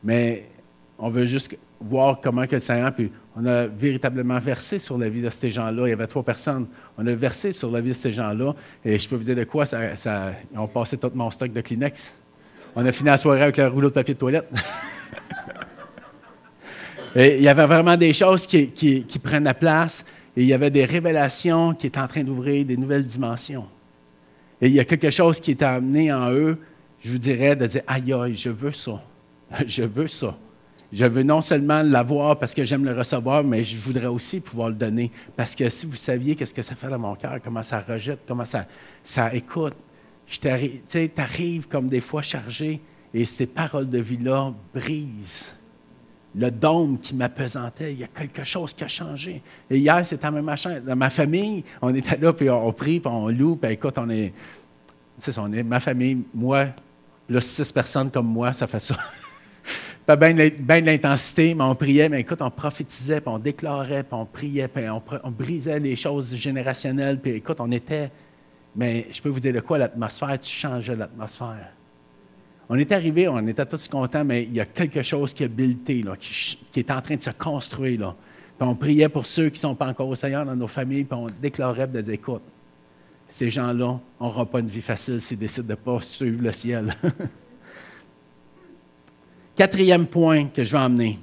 mais 0.04 0.50
on 0.98 1.10
veut 1.10 1.26
juste 1.26 1.56
voir 1.80 2.20
comment 2.22 2.46
que 2.46 2.56
le 2.56 2.60
Seigneur, 2.60 2.94
puis 2.94 3.12
on 3.36 3.46
a 3.46 3.68
véritablement 3.68 4.40
versé 4.40 4.80
sur 4.80 4.98
la 4.98 5.08
vie 5.08 5.22
de 5.22 5.30
ces 5.30 5.50
gens-là. 5.50 5.88
Il 5.88 5.90
y 5.90 5.94
avait 5.94 6.08
trois 6.08 6.24
personnes. 6.24 6.68
On 6.98 7.08
a 7.08 7.16
versé 7.16 7.52
sur 7.54 7.72
la 7.72 7.80
vie 7.80 7.90
de 7.90 7.94
ces 7.94 8.12
gens-là. 8.12 8.54
Et 8.84 9.00
je 9.00 9.08
peux 9.08 9.16
vous 9.16 9.24
dire 9.24 9.36
de 9.36 9.46
quoi, 9.46 9.66
ça, 9.66 9.96
ça, 9.96 10.34
ils 10.52 10.60
ont 10.60 10.68
passé 10.68 10.98
tout 10.98 11.12
mon 11.14 11.32
stock 11.32 11.54
de 11.54 11.62
Kleenex. 11.62 12.14
On 12.76 12.86
a 12.86 12.92
fini 12.92 13.10
la 13.10 13.18
soirée 13.18 13.44
avec 13.44 13.58
le 13.58 13.68
rouleau 13.68 13.90
de 13.90 13.94
papier 13.94 14.14
de 14.14 14.20
toilette. 14.20 14.50
Et 17.16 17.38
il 17.38 17.44
y 17.44 17.48
avait 17.48 17.66
vraiment 17.66 17.98
des 17.98 18.14
choses 18.14 18.46
qui, 18.46 19.06
prennent 19.24 19.44
la 19.44 19.54
place 19.54 20.06
et 20.38 20.42
il 20.42 20.48
y 20.48 20.54
avait 20.54 20.70
des 20.70 20.86
révélations 20.86 21.74
qui 21.74 21.88
étaient 21.88 22.00
en 22.00 22.08
train 22.08 22.24
d'ouvrir 22.24 22.66
des 22.66 22.78
nouvelles 22.78 23.06
dimensions. 23.06 23.66
Et 24.62 24.68
il 24.68 24.74
y 24.74 24.80
a 24.80 24.86
quelque 24.86 25.10
chose 25.10 25.40
qui 25.40 25.52
est 25.52 25.62
amené 25.62 26.12
en 26.12 26.32
eux, 26.32 26.58
je 27.02 27.12
vous 27.12 27.18
dirais, 27.18 27.56
de 27.56 27.66
dire 27.66 27.82
Aïe, 27.88 28.14
aïe, 28.14 28.36
je 28.36 28.50
veux 28.50 28.72
ça. 28.72 29.02
Je 29.66 29.82
veux 29.82 30.08
ça. 30.08 30.38
Je 30.92 31.06
veux 31.06 31.24
non 31.24 31.42
seulement 31.42 31.82
l'avoir 31.84 32.38
parce 32.38 32.54
que 32.54 32.64
j'aime 32.64 32.86
le 32.86 32.94
recevoir, 32.94 33.44
mais 33.44 33.64
je 33.64 33.78
voudrais 33.78 34.08
aussi 34.08 34.40
pouvoir 34.40 34.70
le 34.70 34.76
donner. 34.76 35.12
Parce 35.36 35.56
que 35.56 35.70
si 35.70 35.86
vous 35.86 35.96
saviez 35.96 36.36
qu'est-ce 36.36 36.54
que 36.54 36.62
ça 36.62 36.76
fait 36.76 36.90
dans 36.90 37.00
mon 37.00 37.16
cœur, 37.16 37.38
comment 37.44 37.64
ça 37.64 37.80
rejette, 37.82 38.20
comment 38.28 38.46
ça, 38.46 38.68
ça 39.04 39.34
écoute, 39.34 39.76
tu 40.28 40.48
arrives 41.18 41.68
comme 41.68 41.90
des 41.90 42.02
fois 42.02 42.22
chargé 42.22 42.80
et 43.14 43.26
ces 43.26 43.48
paroles 43.48 43.90
de 43.90 44.00
vie-là 44.00 44.54
brisent 44.74 45.54
le 46.36 46.52
dôme 46.52 47.00
qui 47.00 47.16
m'apesantait. 47.16 47.94
Il 47.94 48.00
y 48.00 48.04
a 48.04 48.08
quelque 48.08 48.44
chose 48.44 48.74
qui 48.74 48.84
a 48.84 48.88
changé. 48.88 49.42
Et 49.70 49.78
hier, 49.78 50.06
c'était 50.06 50.30
même 50.30 50.46
machin. 50.46 50.80
Dans 50.80 50.96
ma 50.96 51.10
famille, 51.10 51.64
on 51.82 51.94
était 51.94 52.18
là, 52.18 52.34
puis 52.34 52.50
on, 52.50 52.72
prie, 52.72 53.00
puis 53.00 53.12
on 53.12 53.30
loue, 53.30 53.56
puis 53.56 53.72
écoute, 53.72 53.98
on 53.98 54.10
est. 54.10 54.34
C'est 55.18 55.32
ça, 55.32 55.42
on 55.42 55.52
est 55.52 55.64
ma 55.64 55.80
famille, 55.80 56.20
moi, 56.34 56.68
là, 57.28 57.42
six 57.42 57.72
personnes 57.72 58.10
comme 58.10 58.28
moi, 58.28 58.54
ça 58.54 58.68
fait 58.68 58.80
ça. 58.80 58.96
pas 60.06 60.16
bien 60.16 60.34
de 60.34 60.86
l'intensité, 60.86 61.54
mais 61.54 61.64
on 61.64 61.76
priait, 61.76 62.08
mais 62.08 62.22
écoute, 62.22 62.42
on 62.42 62.50
prophétisait, 62.50 63.20
puis 63.20 63.30
on 63.30 63.38
déclarait, 63.40 64.04
puis 64.04 64.14
on 64.14 64.26
priait, 64.26 64.68
puis 64.70 64.88
on, 64.90 65.04
on 65.24 65.32
brisait 65.32 65.80
les 65.80 65.96
choses 65.96 66.34
générationnelles, 66.36 67.20
puis 67.20 67.32
écoute, 67.32 67.58
on 67.60 67.72
était. 67.72 68.12
Mais 68.76 69.08
je 69.12 69.22
peux 69.22 69.30
vous 69.30 69.40
dire 69.40 69.54
de 69.54 69.60
quoi 69.60 69.78
l'atmosphère, 69.78 70.40
tu 70.40 70.50
changeais 70.50 70.96
l'atmosphère. 70.96 71.74
On 72.72 72.78
est 72.78 72.92
arrivé, 72.92 73.28
on 73.28 73.48
était 73.48 73.66
tous 73.66 73.88
contents, 73.88 74.24
mais 74.24 74.44
il 74.44 74.54
y 74.54 74.60
a 74.60 74.66
quelque 74.66 75.02
chose 75.02 75.34
qui 75.34 75.44
a 75.44 75.48
builté, 75.48 76.06
qui, 76.72 76.80
est 76.80 76.92
en 76.92 77.02
train 77.02 77.16
de 77.16 77.22
se 77.22 77.32
construire. 77.32 78.16
On 78.60 78.76
priait 78.76 79.10
pour 79.10 79.26
ceux 79.26 79.50
qui 79.50 79.54
ne 79.54 79.70
sont 79.70 79.76
pas 79.76 79.88
encore 79.88 80.08
au 80.08 80.16
Seigneur 80.16 80.46
dans 80.46 80.56
nos 80.56 80.68
familles, 80.68 81.04
puis 81.04 81.18
on 81.18 81.26
déclarait 81.42 81.88
de 81.88 82.00
dire, 82.00 82.14
écoute, 82.14 82.44
ces 83.28 83.50
gens-là 83.50 84.00
n'auront 84.22 84.46
pas 84.46 84.60
une 84.60 84.68
vie 84.68 84.82
facile 84.82 85.20
s'ils 85.20 85.40
décident 85.40 85.66
de 85.66 85.72
ne 85.72 85.76
pas 85.76 86.00
suivre 86.02 86.44
le 86.44 86.52
ciel. 86.52 86.96
Quatrième 89.56 90.06
point 90.06 90.46
que 90.46 90.64
je 90.64 90.72
vais 90.72 90.78
emmener. 90.78 91.18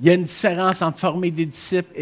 Il 0.00 0.06
y 0.06 0.10
a 0.10 0.14
une 0.14 0.24
différence 0.24 0.82
entre 0.82 0.98
former 0.98 1.30
des 1.30 1.46
disciples 1.46 1.92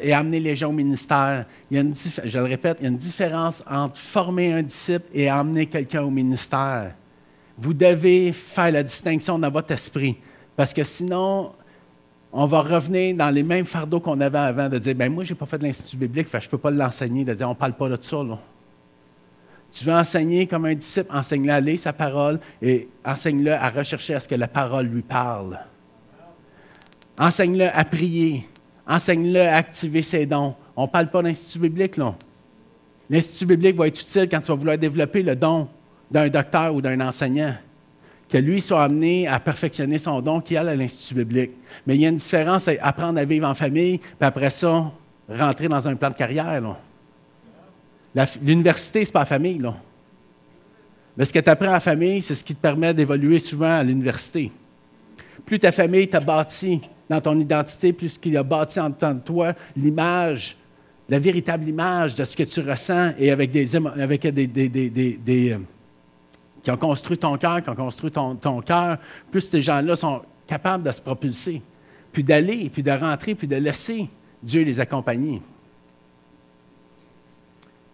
et, 0.00 0.12
amener 0.12 0.38
les 0.38 0.54
gens 0.54 0.68
au 0.68 0.72
ministère. 0.72 1.44
Il 1.70 1.76
y 1.76 1.78
a 1.78 1.82
une, 1.82 1.94
je 1.94 2.38
le 2.38 2.44
répète, 2.44 2.78
il 2.80 2.84
y 2.84 2.86
a 2.86 2.90
une 2.90 2.96
différence 2.96 3.64
entre 3.68 3.98
former 3.98 4.52
un 4.52 4.62
disciple 4.62 5.06
et 5.12 5.28
amener 5.28 5.66
quelqu'un 5.66 6.02
au 6.02 6.10
ministère. 6.10 6.94
Vous 7.58 7.74
devez 7.74 8.32
faire 8.32 8.70
la 8.70 8.82
distinction 8.82 9.38
dans 9.38 9.50
votre 9.50 9.72
esprit, 9.72 10.18
parce 10.54 10.72
que 10.72 10.84
sinon, 10.84 11.52
on 12.32 12.46
va 12.46 12.60
revenir 12.60 13.16
dans 13.16 13.30
les 13.30 13.42
mêmes 13.42 13.64
fardeaux 13.64 13.98
qu'on 13.98 14.20
avait 14.20 14.38
avant, 14.38 14.68
de 14.68 14.78
dire, 14.78 14.94
ben 14.94 15.12
moi, 15.12 15.24
je 15.24 15.32
n'ai 15.32 15.38
pas 15.38 15.46
fait 15.46 15.58
de 15.58 15.64
l'Institut 15.64 15.96
biblique, 15.96 16.28
je 16.30 16.36
ne 16.36 16.50
peux 16.50 16.58
pas 16.58 16.70
l'enseigner, 16.70 17.24
de 17.24 17.34
dire, 17.34 17.46
on 17.48 17.54
ne 17.54 17.56
parle 17.56 17.72
pas 17.72 17.88
de 17.88 18.00
ça. 18.00 18.18
Tu 19.72 19.84
veux 19.84 19.92
enseigner 19.92 20.46
comme 20.46 20.66
un 20.66 20.74
disciple, 20.74 21.10
enseigne-le 21.12 21.52
à 21.52 21.60
lire 21.60 21.80
sa 21.80 21.92
parole 21.92 22.38
et 22.62 22.88
enseigne-le 23.04 23.52
à 23.52 23.68
rechercher 23.70 24.14
à 24.14 24.20
ce 24.20 24.28
que 24.28 24.34
la 24.34 24.48
parole 24.48 24.86
lui 24.86 25.02
parle. 25.02 25.58
Enseigne-le 27.18 27.68
à 27.74 27.84
prier. 27.84 28.46
Enseigne-le 28.86 29.40
à 29.40 29.56
activer 29.56 30.02
ses 30.02 30.26
dons. 30.26 30.54
On 30.76 30.82
ne 30.82 30.88
parle 30.88 31.10
pas 31.10 31.22
d'institut 31.22 31.58
biblique, 31.58 31.96
là. 31.96 32.14
L'institut 33.08 33.46
biblique 33.46 33.76
va 33.76 33.86
être 33.86 34.00
utile 34.00 34.28
quand 34.28 34.40
tu 34.40 34.48
vas 34.48 34.54
vouloir 34.54 34.78
développer 34.78 35.22
le 35.22 35.36
don 35.36 35.68
d'un 36.10 36.28
docteur 36.28 36.74
ou 36.74 36.80
d'un 36.80 37.00
enseignant. 37.00 37.54
Que 38.28 38.38
lui 38.38 38.60
soit 38.60 38.82
amené 38.82 39.28
à 39.28 39.38
perfectionner 39.38 39.98
son 39.98 40.20
don 40.20 40.40
qu'il 40.40 40.56
a 40.56 40.60
à 40.60 40.74
l'Institut 40.74 41.14
biblique. 41.14 41.52
Mais 41.86 41.94
il 41.94 42.02
y 42.02 42.06
a 42.06 42.08
une 42.08 42.16
différence 42.16 42.66
à 42.68 42.72
apprendre 42.82 43.20
à 43.20 43.24
vivre 43.24 43.48
en 43.48 43.54
famille, 43.54 43.98
puis 43.98 44.16
après 44.20 44.50
ça, 44.50 44.90
rentrer 45.28 45.68
dans 45.68 45.86
un 45.86 45.94
plan 45.94 46.10
de 46.10 46.14
carrière. 46.14 46.76
L'université, 48.42 49.04
ce 49.04 49.10
n'est 49.10 49.12
pas 49.12 49.20
la 49.20 49.26
famille. 49.26 49.58
Là. 49.58 49.74
Mais 51.16 51.24
ce 51.24 51.32
que 51.32 51.38
tu 51.38 51.48
apprends 51.48 51.74
en 51.74 51.80
famille, 51.80 52.20
c'est 52.20 52.34
ce 52.34 52.44
qui 52.44 52.54
te 52.54 52.60
permet 52.60 52.92
d'évoluer 52.92 53.38
souvent 53.38 53.70
à 53.70 53.84
l'université. 53.84 54.50
Plus 55.44 55.60
ta 55.60 55.70
famille 55.70 56.08
t'a 56.08 56.20
bâti 56.20 56.80
dans 57.08 57.20
ton 57.20 57.38
identité, 57.38 57.92
puisqu'il 57.92 58.36
a 58.36 58.42
bâti 58.42 58.80
en 58.80 58.90
toi 58.90 59.52
l'image, 59.76 60.56
la 61.08 61.18
véritable 61.18 61.68
image 61.68 62.14
de 62.14 62.24
ce 62.24 62.36
que 62.36 62.42
tu 62.42 62.60
ressens 62.60 63.12
et 63.18 63.30
avec 63.30 63.50
des, 63.50 63.76
avec 63.76 64.26
des, 64.26 64.46
des, 64.46 65.52
euh, 65.52 65.58
qui 66.62 66.70
ont 66.70 66.76
construit 66.76 67.16
ton 67.16 67.36
cœur, 67.38 67.62
qui 67.62 67.70
ont 67.70 67.76
construit 67.76 68.10
ton, 68.10 68.34
ton 68.34 68.60
cœur, 68.60 68.98
plus 69.30 69.42
ces 69.42 69.62
gens-là 69.62 69.94
sont 69.94 70.22
capables 70.46 70.82
de 70.82 70.90
se 70.90 71.00
propulser, 71.00 71.62
puis 72.12 72.24
d'aller, 72.24 72.68
puis 72.70 72.82
de 72.82 72.90
rentrer, 72.90 73.34
puis 73.34 73.46
de 73.46 73.56
laisser 73.56 74.08
Dieu 74.42 74.62
les 74.62 74.80
accompagner. 74.80 75.42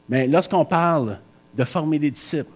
Mais 0.08 0.26
lorsqu'on 0.26 0.64
parle 0.64 1.18
de 1.54 1.64
former 1.64 1.98
des 1.98 2.10
disciples, 2.10 2.52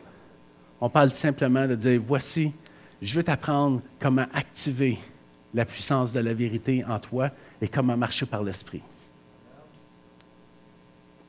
on 0.80 0.88
parle 0.88 1.11
simplement 1.12 1.66
de 1.66 1.74
dire, 1.74 2.00
voici, 2.04 2.52
je 3.00 3.14
veux 3.14 3.22
t'apprendre 3.22 3.80
comment 3.98 4.26
activer 4.32 4.98
la 5.57 5.64
puissance 5.64 6.12
de 6.12 6.20
la 6.20 6.34
vérité 6.34 6.84
en 6.86 6.98
toi 6.98 7.30
et 7.62 7.66
comment 7.66 7.96
marcher 7.96 8.26
par 8.26 8.42
l'esprit. 8.42 8.82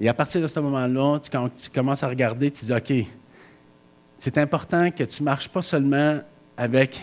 Et 0.01 0.09
à 0.09 0.13
partir 0.13 0.41
de 0.41 0.47
ce 0.47 0.59
moment-là, 0.59 1.19
quand 1.32 1.49
tu 1.55 1.69
commences 1.69 2.03
à 2.03 2.09
regarder, 2.09 2.51
tu 2.51 2.65
dis, 2.65 2.73
OK, 2.73 2.93
c'est 4.19 4.38
important 4.38 4.91
que 4.91 5.05
tu 5.05 5.23
marches 5.23 5.47
pas 5.47 5.61
seulement 5.61 6.19
avec, 6.57 7.01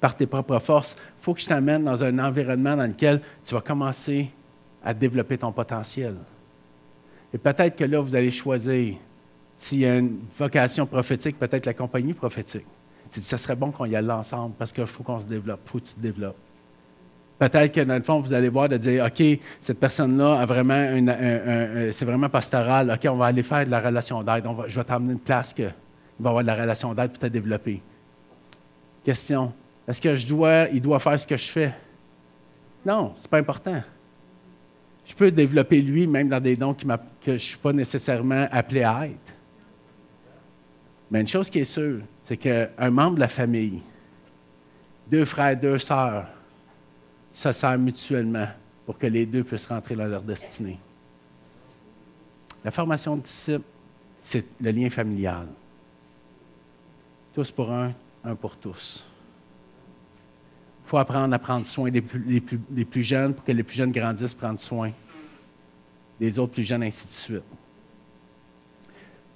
par 0.00 0.16
tes 0.16 0.26
propres 0.26 0.58
forces. 0.58 0.96
Il 1.20 1.24
faut 1.24 1.34
que 1.34 1.40
je 1.42 1.46
t'amène 1.46 1.84
dans 1.84 2.02
un 2.02 2.18
environnement 2.18 2.76
dans 2.76 2.86
lequel 2.86 3.20
tu 3.44 3.54
vas 3.54 3.60
commencer 3.60 4.30
à 4.82 4.94
développer 4.94 5.36
ton 5.36 5.52
potentiel. 5.52 6.16
Et 7.32 7.38
peut-être 7.38 7.76
que 7.76 7.84
là, 7.84 8.00
vous 8.00 8.14
allez 8.14 8.30
choisir, 8.30 8.96
s'il 9.54 9.80
y 9.80 9.86
a 9.86 9.98
une 9.98 10.20
vocation 10.38 10.86
prophétique, 10.86 11.38
peut-être 11.38 11.66
la 11.66 11.74
compagnie 11.74 12.14
prophétique. 12.14 12.66
Tu 13.12 13.20
dis, 13.20 13.26
ça 13.26 13.38
serait 13.38 13.54
bon 13.54 13.70
qu'on 13.70 13.84
y 13.84 13.94
aille 13.94 14.10
ensemble 14.10 14.54
parce 14.58 14.72
qu'il 14.72 14.86
faut 14.86 15.02
qu'on 15.02 15.20
se 15.20 15.28
développe, 15.28 15.60
il 15.64 15.70
faut 15.70 15.78
que 15.78 15.84
tu 15.84 15.94
te 15.94 16.00
développes. 16.00 16.36
Peut-être 17.38 17.72
que 17.72 17.80
dans 17.80 17.96
le 17.96 18.02
fond, 18.02 18.20
vous 18.20 18.32
allez 18.32 18.48
voir 18.48 18.68
de 18.68 18.76
dire, 18.76 19.04
OK, 19.04 19.22
cette 19.60 19.78
personne-là 19.78 20.40
a 20.40 20.46
vraiment 20.46 20.90
une, 20.92 21.92
c'est 21.92 22.04
vraiment 22.04 22.28
pastoral. 22.28 22.90
OK, 22.90 23.10
on 23.10 23.16
va 23.16 23.26
aller 23.26 23.42
faire 23.42 23.66
de 23.66 23.70
la 23.70 23.80
relation 23.80 24.22
d'aide. 24.22 24.44
Je 24.68 24.78
vais 24.78 24.84
t'emmener 24.84 25.12
une 25.12 25.20
place 25.20 25.52
qu'il 25.52 25.72
va 26.20 26.30
avoir 26.30 26.42
de 26.42 26.46
la 26.46 26.54
relation 26.54 26.94
d'aide 26.94 27.10
pour 27.10 27.18
te 27.18 27.26
développer. 27.26 27.82
Question, 29.04 29.52
est-ce 29.86 30.00
que 30.00 30.14
je 30.14 30.26
dois, 30.26 30.68
il 30.72 30.80
doit 30.80 30.98
faire 31.00 31.18
ce 31.18 31.26
que 31.26 31.36
je 31.36 31.50
fais? 31.50 31.74
Non, 32.86 33.14
c'est 33.16 33.28
pas 33.28 33.38
important. 33.38 33.82
Je 35.04 35.14
peux 35.14 35.30
développer 35.30 35.82
lui, 35.82 36.06
même 36.06 36.28
dans 36.28 36.40
des 36.40 36.56
dons 36.56 36.72
que 36.72 36.86
je 37.26 37.30
ne 37.32 37.36
suis 37.36 37.58
pas 37.58 37.72
nécessairement 37.72 38.46
appelé 38.50 38.84
à 38.84 39.06
être. 39.06 39.34
Mais 41.10 41.20
une 41.20 41.28
chose 41.28 41.50
qui 41.50 41.58
est 41.58 41.64
sûre, 41.64 42.00
c'est 42.24 42.38
qu'un 42.38 42.90
membre 42.90 43.16
de 43.16 43.20
la 43.20 43.28
famille, 43.28 43.82
deux 45.10 45.26
frères, 45.26 45.56
deux 45.56 45.78
sœurs, 45.78 46.26
se 47.30 47.52
servent 47.52 47.80
mutuellement 47.80 48.48
pour 48.86 48.98
que 48.98 49.06
les 49.06 49.26
deux 49.26 49.44
puissent 49.44 49.66
rentrer 49.66 49.94
dans 49.94 50.06
leur 50.06 50.22
destinée. 50.22 50.78
La 52.64 52.70
formation 52.70 53.16
de 53.16 53.22
disciples, 53.22 53.64
c'est 54.18 54.46
le 54.60 54.70
lien 54.70 54.88
familial. 54.88 55.46
Tous 57.34 57.50
pour 57.50 57.70
un, 57.70 57.92
un 58.24 58.34
pour 58.34 58.56
tous. 58.56 59.04
Il 60.84 60.88
faut 60.88 60.98
apprendre 60.98 61.34
à 61.34 61.38
prendre 61.38 61.66
soin 61.66 61.90
des 61.90 62.00
plus, 62.00 62.40
plus, 62.40 63.02
jeunes 63.02 63.34
pour 63.34 63.44
que 63.44 63.52
les 63.52 63.62
plus 63.62 63.76
jeunes 63.76 63.92
grandissent, 63.92 64.34
prendre 64.34 64.58
soin 64.58 64.92
des 66.18 66.38
autres 66.38 66.52
plus 66.52 66.62
jeunes, 66.62 66.84
ainsi 66.84 67.06
de 67.06 67.12
suite. 67.12 67.42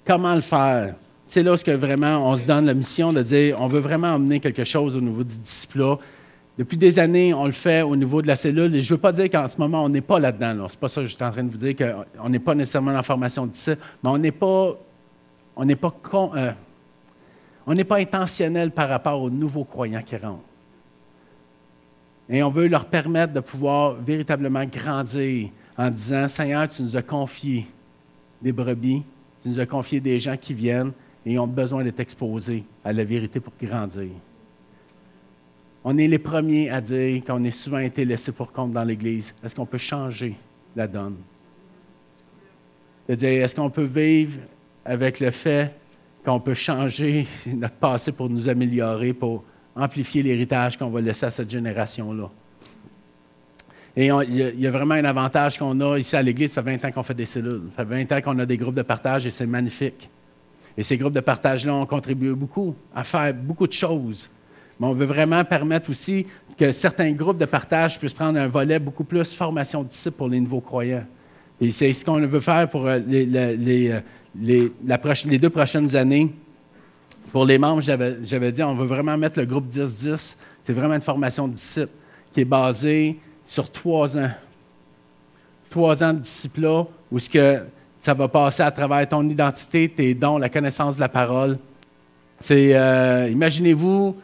Comment 0.06 0.34
le 0.34 0.40
faire? 0.40 0.94
C'est 1.28 1.42
là 1.42 1.52
où 1.52 1.78
vraiment 1.78 2.26
on 2.26 2.36
se 2.36 2.46
donne 2.46 2.64
la 2.64 2.72
mission 2.72 3.12
de 3.12 3.22
dire 3.22 3.60
on 3.60 3.68
veut 3.68 3.80
vraiment 3.80 4.14
emmener 4.14 4.40
quelque 4.40 4.64
chose 4.64 4.96
au 4.96 5.00
niveau 5.02 5.22
du 5.22 5.36
disciple. 5.36 5.98
Depuis 6.56 6.78
des 6.78 6.98
années, 6.98 7.34
on 7.34 7.44
le 7.44 7.52
fait 7.52 7.82
au 7.82 7.94
niveau 7.96 8.22
de 8.22 8.26
la 8.26 8.34
cellule. 8.34 8.74
Et 8.74 8.82
je 8.82 8.90
ne 8.90 8.96
veux 8.96 9.00
pas 9.00 9.12
dire 9.12 9.28
qu'en 9.28 9.46
ce 9.46 9.58
moment, 9.58 9.84
on 9.84 9.90
n'est 9.90 10.00
pas 10.00 10.18
là-dedans. 10.18 10.66
Ce 10.68 10.74
n'est 10.74 10.80
pas 10.80 10.88
ça 10.88 11.02
que 11.02 11.06
je 11.06 11.14
suis 11.14 11.22
en 11.22 11.30
train 11.30 11.44
de 11.44 11.50
vous 11.50 11.58
dire, 11.58 11.76
qu'on 11.76 12.30
n'est 12.30 12.38
pas 12.38 12.54
nécessairement 12.54 12.92
dans 12.92 12.96
la 12.96 13.02
formation 13.02 13.44
disciple, 13.44 13.82
mais 14.02 14.08
on 14.08 14.16
n'est 14.16 14.32
pas, 14.32 14.78
pas, 15.54 16.30
euh, 16.34 16.52
on 17.66 17.74
n'est 17.74 17.84
pas 17.84 17.98
intentionnel 17.98 18.70
par 18.70 18.88
rapport 18.88 19.20
aux 19.20 19.28
nouveaux 19.28 19.64
croyants 19.64 20.02
qui 20.02 20.16
rentrent. 20.16 20.40
Et 22.30 22.42
on 22.42 22.50
veut 22.50 22.68
leur 22.68 22.86
permettre 22.86 23.34
de 23.34 23.40
pouvoir 23.40 23.96
véritablement 23.96 24.64
grandir 24.64 25.50
en 25.76 25.90
disant, 25.90 26.26
Seigneur, 26.26 26.70
tu 26.70 26.82
nous 26.82 26.96
as 26.96 27.02
confié 27.02 27.66
des 28.40 28.52
brebis, 28.52 29.02
tu 29.42 29.50
nous 29.50 29.60
as 29.60 29.66
confié 29.66 30.00
des 30.00 30.18
gens 30.18 30.38
qui 30.38 30.54
viennent 30.54 30.92
et 31.28 31.38
ont 31.38 31.46
besoin 31.46 31.84
d'être 31.84 32.00
exposés 32.00 32.64
à 32.82 32.90
la 32.90 33.04
vérité 33.04 33.38
pour 33.38 33.52
grandir. 33.60 34.08
On 35.84 35.98
est 35.98 36.08
les 36.08 36.18
premiers 36.18 36.70
à 36.70 36.80
dire 36.80 37.22
qu'on 37.22 37.44
a 37.44 37.50
souvent 37.50 37.78
été 37.78 38.06
laissés 38.06 38.32
pour 38.32 38.50
compte 38.50 38.72
dans 38.72 38.82
l'Église. 38.82 39.34
Est-ce 39.44 39.54
qu'on 39.54 39.66
peut 39.66 39.76
changer 39.78 40.34
la 40.74 40.86
donne? 40.86 41.16
C'est-à-dire, 43.06 43.44
est-ce 43.44 43.54
qu'on 43.54 43.68
peut 43.68 43.84
vivre 43.84 44.40
avec 44.86 45.20
le 45.20 45.30
fait 45.30 45.74
qu'on 46.24 46.40
peut 46.40 46.54
changer 46.54 47.26
notre 47.46 47.74
passé 47.74 48.10
pour 48.10 48.30
nous 48.30 48.48
améliorer, 48.48 49.12
pour 49.12 49.44
amplifier 49.76 50.22
l'héritage 50.22 50.78
qu'on 50.78 50.90
va 50.90 51.02
laisser 51.02 51.26
à 51.26 51.30
cette 51.30 51.50
génération-là? 51.50 52.30
Et 53.94 54.06
il 54.06 54.60
y, 54.60 54.66
a 54.66 54.70
vraiment 54.70 54.94
un 54.94 55.04
avantage 55.04 55.58
qu'on 55.58 55.78
a 55.80 55.98
ici 55.98 56.16
à 56.16 56.22
l'Église. 56.22 56.52
Ça 56.52 56.62
fait 56.62 56.76
20 56.76 56.88
ans 56.88 56.92
qu'on 56.92 57.02
fait 57.02 57.14
des 57.14 57.26
cellules. 57.26 57.68
Ça 57.76 57.84
fait 57.84 58.04
20 58.04 58.12
ans 58.12 58.22
qu'on 58.22 58.38
a 58.38 58.46
des 58.46 58.56
groupes 58.56 58.76
de 58.76 58.82
partage 58.82 59.26
et 59.26 59.30
c'est 59.30 59.46
magnifique. 59.46 60.08
Et 60.78 60.84
ces 60.84 60.96
groupes 60.96 61.12
de 61.12 61.20
partage-là 61.20 61.74
ont 61.74 61.86
contribué 61.86 62.32
beaucoup 62.32 62.72
à 62.94 63.02
faire 63.02 63.34
beaucoup 63.34 63.66
de 63.66 63.72
choses. 63.72 64.30
Mais 64.78 64.86
on 64.86 64.92
veut 64.92 65.06
vraiment 65.06 65.44
permettre 65.44 65.90
aussi 65.90 66.24
que 66.56 66.70
certains 66.70 67.10
groupes 67.10 67.38
de 67.38 67.46
partage 67.46 67.98
puissent 67.98 68.14
prendre 68.14 68.38
un 68.38 68.46
volet 68.46 68.78
beaucoup 68.78 69.02
plus 69.02 69.34
formation 69.34 69.82
de 69.82 69.88
disciples 69.88 70.16
pour 70.16 70.28
les 70.28 70.38
nouveaux 70.38 70.60
croyants. 70.60 71.04
Et 71.60 71.72
c'est 71.72 71.92
ce 71.92 72.04
qu'on 72.04 72.20
veut 72.20 72.38
faire 72.38 72.70
pour 72.70 72.86
euh, 72.86 73.00
les, 73.04 73.26
les, 73.26 73.90
euh, 73.90 74.00
les, 74.40 74.70
les 75.26 75.38
deux 75.40 75.50
prochaines 75.50 75.96
années. 75.96 76.32
Pour 77.32 77.44
les 77.44 77.58
membres, 77.58 77.82
j'avais 77.82 78.52
dit, 78.52 78.62
on 78.62 78.76
veut 78.76 78.86
vraiment 78.86 79.18
mettre 79.18 79.40
le 79.40 79.46
groupe 79.46 79.68
10-10. 79.68 80.36
C'est 80.62 80.72
vraiment 80.72 80.94
une 80.94 81.00
formation 81.00 81.48
de 81.48 81.54
disciples 81.54 81.92
qui 82.32 82.42
est 82.42 82.44
basée 82.44 83.18
sur 83.44 83.68
trois 83.68 84.16
ans. 84.16 84.30
Trois 85.70 86.04
ans 86.04 86.12
de 86.12 86.20
disciples 86.20 86.84
où 87.10 87.18
ce 87.18 87.28
que 87.28 87.62
ça 87.98 88.14
va 88.14 88.28
passer 88.28 88.62
à 88.62 88.70
travers 88.70 89.08
ton 89.08 89.28
identité, 89.28 89.88
tes 89.88 90.14
dons, 90.14 90.38
la 90.38 90.48
connaissance 90.48 90.96
de 90.96 91.00
la 91.00 91.08
parole. 91.08 91.58
C'est, 92.40 92.76
euh, 92.76 93.28
imaginez-vous 93.30 94.16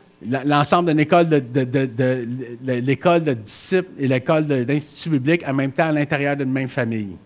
l'ensemble 0.44 0.90
d'une 0.90 1.00
école 1.00 1.28
de, 1.28 2.26
l'école 2.62 3.22
de 3.22 3.34
disciples 3.34 3.90
et 3.98 4.08
l'école 4.08 4.46
d'institut 4.46 5.10
biblique 5.10 5.46
en 5.46 5.52
même 5.52 5.72
temps 5.72 5.86
à 5.86 5.92
l'intérieur 5.92 6.36
d'une 6.36 6.52
même 6.52 6.68
famille. 6.68 7.16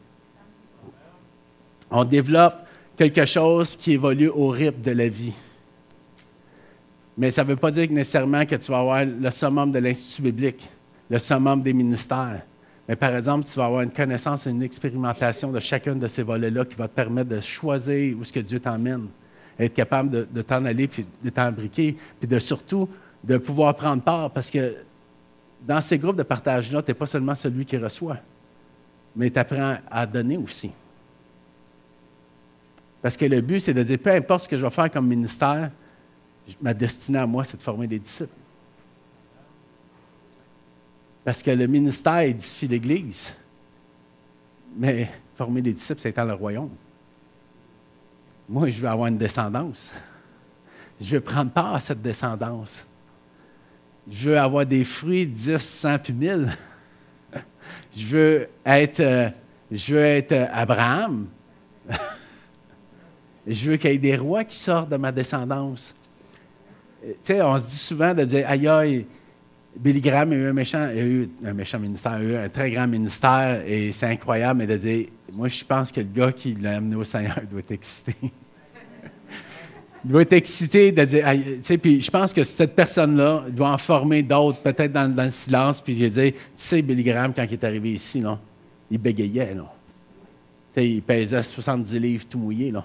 On 1.90 2.04
développe 2.04 2.54
quelque 2.96 3.24
chose 3.24 3.76
qui 3.76 3.92
évolue 3.92 4.28
au 4.28 4.48
rythme 4.48 4.82
de 4.82 4.90
la 4.90 5.08
vie. 5.08 5.32
Mais 7.16 7.30
ça 7.30 7.44
ne 7.44 7.48
veut 7.48 7.56
pas 7.56 7.70
dire 7.70 7.90
nécessairement 7.90 8.44
que 8.44 8.54
tu 8.56 8.70
vas 8.70 8.78
avoir 8.78 9.04
le 9.04 9.30
summum 9.30 9.70
de 9.70 9.78
l'Institut 9.78 10.22
biblique, 10.22 10.68
le 11.10 11.18
summum 11.18 11.62
des 11.62 11.72
ministères. 11.72 12.42
Mais 12.88 12.96
par 12.96 13.14
exemple, 13.14 13.46
tu 13.46 13.54
vas 13.58 13.66
avoir 13.66 13.82
une 13.82 13.92
connaissance 13.92 14.46
et 14.46 14.50
une 14.50 14.62
expérimentation 14.62 15.52
de 15.52 15.60
chacun 15.60 15.94
de 15.94 16.06
ces 16.06 16.22
volets-là 16.22 16.64
qui 16.64 16.74
va 16.74 16.88
te 16.88 16.94
permettre 16.94 17.28
de 17.28 17.40
choisir 17.40 18.16
où 18.16 18.24
ce 18.24 18.32
que 18.32 18.40
Dieu 18.40 18.58
t'emmène, 18.58 19.08
être 19.58 19.74
capable 19.74 20.26
de, 20.32 20.42
t'en 20.42 20.64
aller, 20.64 20.88
puis 20.88 21.04
de 21.22 21.28
t'embriquer, 21.28 21.96
puis 22.18 22.26
de 22.26 22.38
surtout 22.38 22.88
de 23.22 23.36
pouvoir 23.36 23.76
prendre 23.76 24.02
part, 24.02 24.30
parce 24.30 24.50
que 24.50 24.76
dans 25.66 25.80
ces 25.82 25.98
groupes 25.98 26.16
de 26.16 26.22
partage-là, 26.22 26.80
tu 26.80 26.90
n'es 26.90 26.94
pas 26.94 27.04
seulement 27.06 27.34
celui 27.34 27.66
qui 27.66 27.76
reçoit, 27.76 28.18
mais 29.14 29.28
tu 29.30 29.38
apprends 29.38 29.76
à 29.90 30.06
donner 30.06 30.38
aussi. 30.38 30.70
Parce 33.02 33.16
que 33.16 33.26
le 33.26 33.40
but, 33.40 33.60
c'est 33.60 33.74
de 33.74 33.82
dire, 33.82 33.98
peu 33.98 34.12
importe 34.12 34.44
ce 34.44 34.48
que 34.48 34.56
je 34.56 34.64
vais 34.64 34.70
faire 34.70 34.90
comme 34.90 35.06
ministère, 35.06 35.70
ma 36.62 36.72
destinée 36.72 37.18
à 37.18 37.26
moi, 37.26 37.44
c'est 37.44 37.58
de 37.58 37.62
former 37.62 37.86
des 37.86 37.98
disciples. 37.98 38.32
Parce 41.28 41.42
que 41.42 41.50
le 41.50 41.66
ministère 41.66 42.20
édifie 42.20 42.66
l'Église. 42.66 43.34
Mais 44.74 45.10
former 45.36 45.60
des 45.60 45.74
disciples, 45.74 46.00
c'est 46.00 46.16
dans 46.16 46.24
le 46.24 46.32
royaume. 46.32 46.70
Moi, 48.48 48.70
je 48.70 48.80
veux 48.80 48.88
avoir 48.88 49.08
une 49.08 49.18
descendance. 49.18 49.92
Je 50.98 51.16
veux 51.16 51.20
prendre 51.20 51.50
part 51.50 51.74
à 51.74 51.80
cette 51.80 52.00
descendance. 52.00 52.86
Je 54.10 54.30
veux 54.30 54.38
avoir 54.38 54.64
des 54.64 54.84
fruits 54.84 55.26
10, 55.26 55.58
100 55.58 55.98
puis 55.98 56.14
1000. 56.14 56.56
Je 57.94 58.06
veux 58.06 58.48
être, 58.64 59.00
euh, 59.00 59.28
je 59.70 59.94
veux 59.94 60.00
être 60.00 60.48
Abraham. 60.50 61.26
Je 63.46 63.70
veux 63.70 63.76
qu'il 63.76 63.90
y 63.90 63.94
ait 63.96 63.98
des 63.98 64.16
rois 64.16 64.44
qui 64.44 64.56
sortent 64.56 64.88
de 64.88 64.96
ma 64.96 65.12
descendance. 65.12 65.94
Tu 67.02 67.14
sais, 67.22 67.42
on 67.42 67.58
se 67.58 67.68
dit 67.68 67.76
souvent 67.76 68.14
de 68.14 68.24
dire, 68.24 68.46
aïe, 68.48 68.66
aïe, 68.66 69.06
Billy 69.78 70.00
Graham 70.00 70.32
a 70.32 70.34
eu 70.34 70.48
un 70.48 70.52
méchant, 70.52 70.82
a 70.82 70.94
eu 70.96 71.28
un 71.44 71.52
méchant 71.52 71.78
ministère, 71.78 72.12
a 72.12 72.22
eu 72.22 72.36
un 72.36 72.48
très 72.48 72.70
grand 72.70 72.88
ministère, 72.88 73.62
et 73.64 73.92
c'est 73.92 74.06
incroyable, 74.06 74.58
mais 74.58 74.66
de 74.66 74.76
dire, 74.76 75.06
moi, 75.32 75.46
je 75.46 75.64
pense 75.64 75.92
que 75.92 76.00
le 76.00 76.08
gars 76.12 76.32
qui 76.32 76.54
l'a 76.54 76.78
amené 76.78 76.96
au 76.96 77.04
Seigneur 77.04 77.40
doit 77.48 77.60
être 77.60 77.70
excité. 77.70 78.14
il 80.04 80.10
doit 80.10 80.22
être 80.22 80.32
excité 80.32 80.90
de 80.90 81.04
dire, 81.04 81.24
tu 81.30 81.58
sais, 81.62 81.78
puis 81.78 82.00
je 82.00 82.10
pense 82.10 82.32
que 82.32 82.42
cette 82.42 82.74
personne-là 82.74 83.44
doit 83.50 83.70
en 83.70 83.78
former 83.78 84.22
d'autres, 84.22 84.58
peut-être 84.58 84.92
dans, 84.92 85.14
le 85.16 85.30
silence, 85.30 85.80
puis 85.80 85.94
il 85.96 86.10
dire, 86.10 86.32
tu 86.32 86.40
sais, 86.56 86.82
Billy 86.82 87.04
Graham, 87.04 87.32
quand 87.32 87.44
il 87.44 87.52
est 87.52 87.64
arrivé 87.64 87.92
ici, 87.92 88.20
non, 88.20 88.38
il 88.90 88.98
bégayait, 88.98 89.54
non. 89.54 89.68
Tu 90.74 90.80
sais, 90.80 90.90
il 90.90 91.02
pesait 91.02 91.42
70 91.42 91.98
livres 92.00 92.26
tout 92.28 92.38
mouillé, 92.38 92.72
là. 92.72 92.84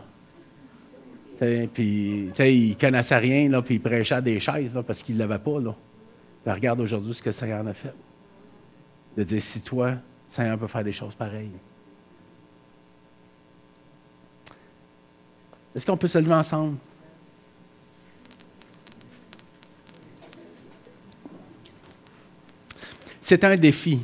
Puis, 1.73 2.29
il 2.39 2.69
ne 2.69 2.73
connaissait 2.75 3.17
rien, 3.17 3.49
là, 3.49 3.61
puis 3.63 3.75
il 3.75 3.81
prêchait 3.81 4.21
des 4.21 4.39
chaises 4.39 4.79
parce 4.85 5.01
qu'il 5.01 5.15
ne 5.15 5.19
l'avait 5.19 5.39
pas. 5.39 5.59
Là. 5.59 5.75
Regarde 6.51 6.79
aujourd'hui 6.81 7.13
ce 7.13 7.21
que 7.21 7.29
le 7.29 7.33
Seigneur 7.33 7.65
a 7.65 7.73
fait. 7.73 7.93
De 9.15 9.23
dire, 9.23 9.41
si 9.41 9.61
toi, 9.61 9.91
le 9.91 9.99
Seigneur 10.27 10.57
peut 10.57 10.67
faire 10.67 10.83
des 10.83 10.91
choses 10.91 11.15
pareilles. 11.15 11.51
Est-ce 15.75 15.85
qu'on 15.85 15.97
peut 15.97 16.07
se 16.07 16.17
lever 16.17 16.33
ensemble? 16.33 16.77
C'est 23.21 23.43
un 23.43 23.55
défi. 23.55 24.03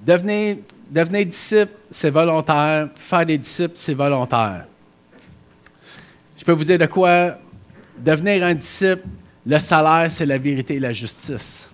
Devenir 0.00 0.56
disciple, 1.26 1.74
c'est 1.90 2.10
volontaire. 2.10 2.88
Faire 2.96 3.26
des 3.26 3.38
disciples, 3.38 3.74
c'est 3.76 3.94
volontaire. 3.94 4.66
Je 6.36 6.44
peux 6.44 6.52
vous 6.52 6.64
dire 6.64 6.78
de 6.78 6.86
quoi? 6.86 7.38
Devenir 7.96 8.44
un 8.44 8.54
disciple, 8.54 9.04
le 9.44 9.58
salaire, 9.58 10.10
c'est 10.10 10.26
la 10.26 10.38
vérité 10.38 10.76
et 10.76 10.80
la 10.80 10.92
justice. 10.92 11.68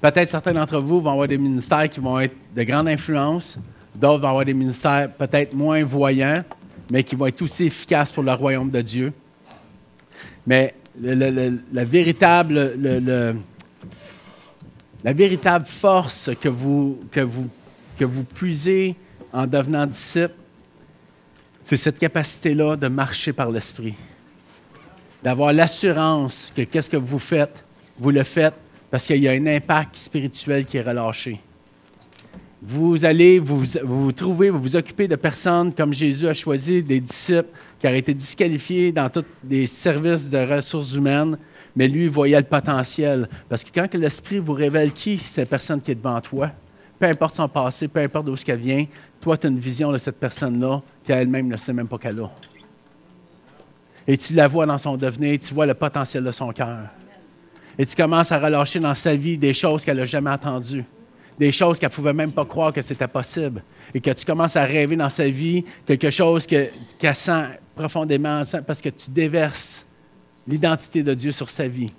Peut-être 0.00 0.28
certains 0.28 0.52
d'entre 0.52 0.78
vous 0.78 1.00
vont 1.00 1.10
avoir 1.10 1.26
des 1.28 1.38
ministères 1.38 1.88
qui 1.88 2.00
vont 2.00 2.20
être 2.20 2.36
de 2.54 2.62
grande 2.62 2.88
influence, 2.88 3.58
d'autres 3.94 4.20
vont 4.20 4.28
avoir 4.28 4.44
des 4.44 4.54
ministères 4.54 5.10
peut-être 5.12 5.54
moins 5.54 5.82
voyants, 5.84 6.42
mais 6.90 7.02
qui 7.02 7.16
vont 7.16 7.26
être 7.26 7.42
aussi 7.42 7.64
efficaces 7.64 8.12
pour 8.12 8.22
le 8.22 8.32
royaume 8.32 8.70
de 8.70 8.82
Dieu. 8.82 9.12
Mais 10.46 10.74
la, 11.00 11.84
véritable, 11.84 12.56
force 15.66 16.30
que 16.40 16.48
vous, 16.48 17.00
que, 17.10 17.20
vous, 17.20 17.48
que 17.98 18.04
vous 18.04 18.24
puisez 18.24 18.94
en 19.32 19.46
devenant 19.46 19.86
disciple, 19.86 20.34
c'est 21.62 21.76
cette 21.76 21.98
capacité-là 21.98 22.76
de 22.76 22.86
marcher 22.88 23.32
par 23.32 23.50
l'Esprit. 23.50 23.94
D'avoir 25.26 25.52
l'assurance 25.52 26.52
que 26.54 26.62
qu'est-ce 26.62 26.88
que 26.88 26.96
vous 26.96 27.18
faites, 27.18 27.64
vous 27.98 28.12
le 28.12 28.22
faites 28.22 28.54
parce 28.88 29.08
qu'il 29.08 29.20
y 29.20 29.26
a 29.26 29.32
un 29.32 29.46
impact 29.48 29.96
spirituel 29.96 30.64
qui 30.64 30.76
est 30.76 30.82
relâché. 30.82 31.40
Vous 32.62 33.04
allez 33.04 33.40
vous, 33.40 33.64
vous 33.82 34.12
trouver, 34.12 34.50
vous 34.50 34.60
vous 34.60 34.76
occupez 34.76 35.08
de 35.08 35.16
personnes 35.16 35.74
comme 35.74 35.92
Jésus 35.92 36.28
a 36.28 36.32
choisi, 36.32 36.80
des 36.80 37.00
disciples 37.00 37.48
qui 37.80 37.88
auraient 37.88 37.98
été 37.98 38.14
disqualifiés 38.14 38.92
dans 38.92 39.10
tous 39.10 39.24
les 39.50 39.66
services 39.66 40.30
de 40.30 40.38
ressources 40.38 40.94
humaines, 40.94 41.36
mais 41.74 41.88
lui 41.88 42.06
voyait 42.06 42.38
le 42.38 42.46
potentiel. 42.46 43.28
Parce 43.48 43.64
que 43.64 43.70
quand 43.74 43.92
l'Esprit 43.94 44.38
vous 44.38 44.52
révèle 44.52 44.92
qui 44.92 45.18
c'est 45.18 45.40
la 45.40 45.46
personne 45.48 45.80
qui 45.80 45.90
est 45.90 45.96
devant 45.96 46.20
toi, 46.20 46.52
peu 47.00 47.06
importe 47.06 47.34
son 47.34 47.48
passé, 47.48 47.88
peu 47.88 47.98
importe 47.98 48.26
d'où 48.26 48.36
elle 48.46 48.58
vient, 48.60 48.86
toi, 49.20 49.36
tu 49.36 49.48
as 49.48 49.50
une 49.50 49.58
vision 49.58 49.90
de 49.90 49.98
cette 49.98 50.20
personne-là 50.20 50.82
qu'elle-même 51.04 51.48
ne 51.48 51.56
sait 51.56 51.72
même 51.72 51.88
pas 51.88 51.98
qu'elle 51.98 52.20
a. 52.20 52.30
Et 54.08 54.16
tu 54.16 54.34
la 54.34 54.46
vois 54.46 54.66
dans 54.66 54.78
son 54.78 54.96
devenir, 54.96 55.38
tu 55.38 55.52
vois 55.52 55.66
le 55.66 55.74
potentiel 55.74 56.22
de 56.22 56.30
son 56.30 56.52
cœur. 56.52 56.88
Et 57.78 57.84
tu 57.84 57.94
commences 57.94 58.32
à 58.32 58.38
relâcher 58.38 58.80
dans 58.80 58.94
sa 58.94 59.16
vie 59.16 59.36
des 59.36 59.52
choses 59.52 59.84
qu'elle 59.84 59.98
n'a 59.98 60.04
jamais 60.04 60.30
entendues, 60.30 60.84
des 61.38 61.52
choses 61.52 61.78
qu'elle 61.78 61.90
ne 61.90 61.94
pouvait 61.94 62.12
même 62.12 62.32
pas 62.32 62.44
croire 62.44 62.72
que 62.72 62.80
c'était 62.82 63.08
possible. 63.08 63.62
Et 63.94 64.00
que 64.00 64.10
tu 64.10 64.24
commences 64.24 64.56
à 64.56 64.64
rêver 64.64 64.96
dans 64.96 65.10
sa 65.10 65.28
vie 65.28 65.64
quelque 65.84 66.10
chose 66.10 66.46
qu'elle 66.46 66.70
sent 67.14 67.48
profondément, 67.74 68.42
parce 68.66 68.80
que 68.80 68.88
tu 68.88 69.10
déverses 69.10 69.86
l'identité 70.48 71.02
de 71.02 71.12
Dieu 71.14 71.32
sur 71.32 71.50
sa 71.50 71.68
vie. 71.68 71.92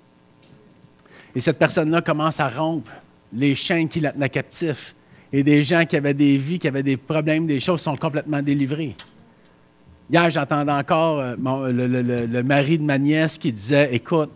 Et 1.36 1.40
cette 1.40 1.60
personne-là 1.60 2.02
commence 2.02 2.40
à 2.40 2.50
rompre 2.50 2.92
les 3.32 3.54
chaînes 3.54 3.90
qui 3.90 4.00
la 4.00 4.12
tenaient 4.12 4.30
captif. 4.30 4.96
Et 5.32 5.44
des 5.44 5.62
gens 5.62 5.86
qui 5.86 5.98
avaient 5.98 6.14
des 6.14 6.38
vies, 6.38 6.58
qui 6.58 6.68
avaient 6.68 6.82
des 6.82 6.98
problèmes, 6.98 7.46
des 7.46 7.60
choses 7.60 7.82
sont 7.82 7.96
complètement 7.96 8.42
délivrées. 8.42 8.96
Hier, 10.10 10.30
j'entendais 10.30 10.72
encore 10.72 11.20
euh, 11.20 11.36
le, 11.38 12.42
mari 12.42 12.78
de 12.78 12.84
ma 12.84 12.98
nièce 12.98 13.38
qui 13.38 13.52
disait 13.52 13.90
Écoute, 13.94 14.32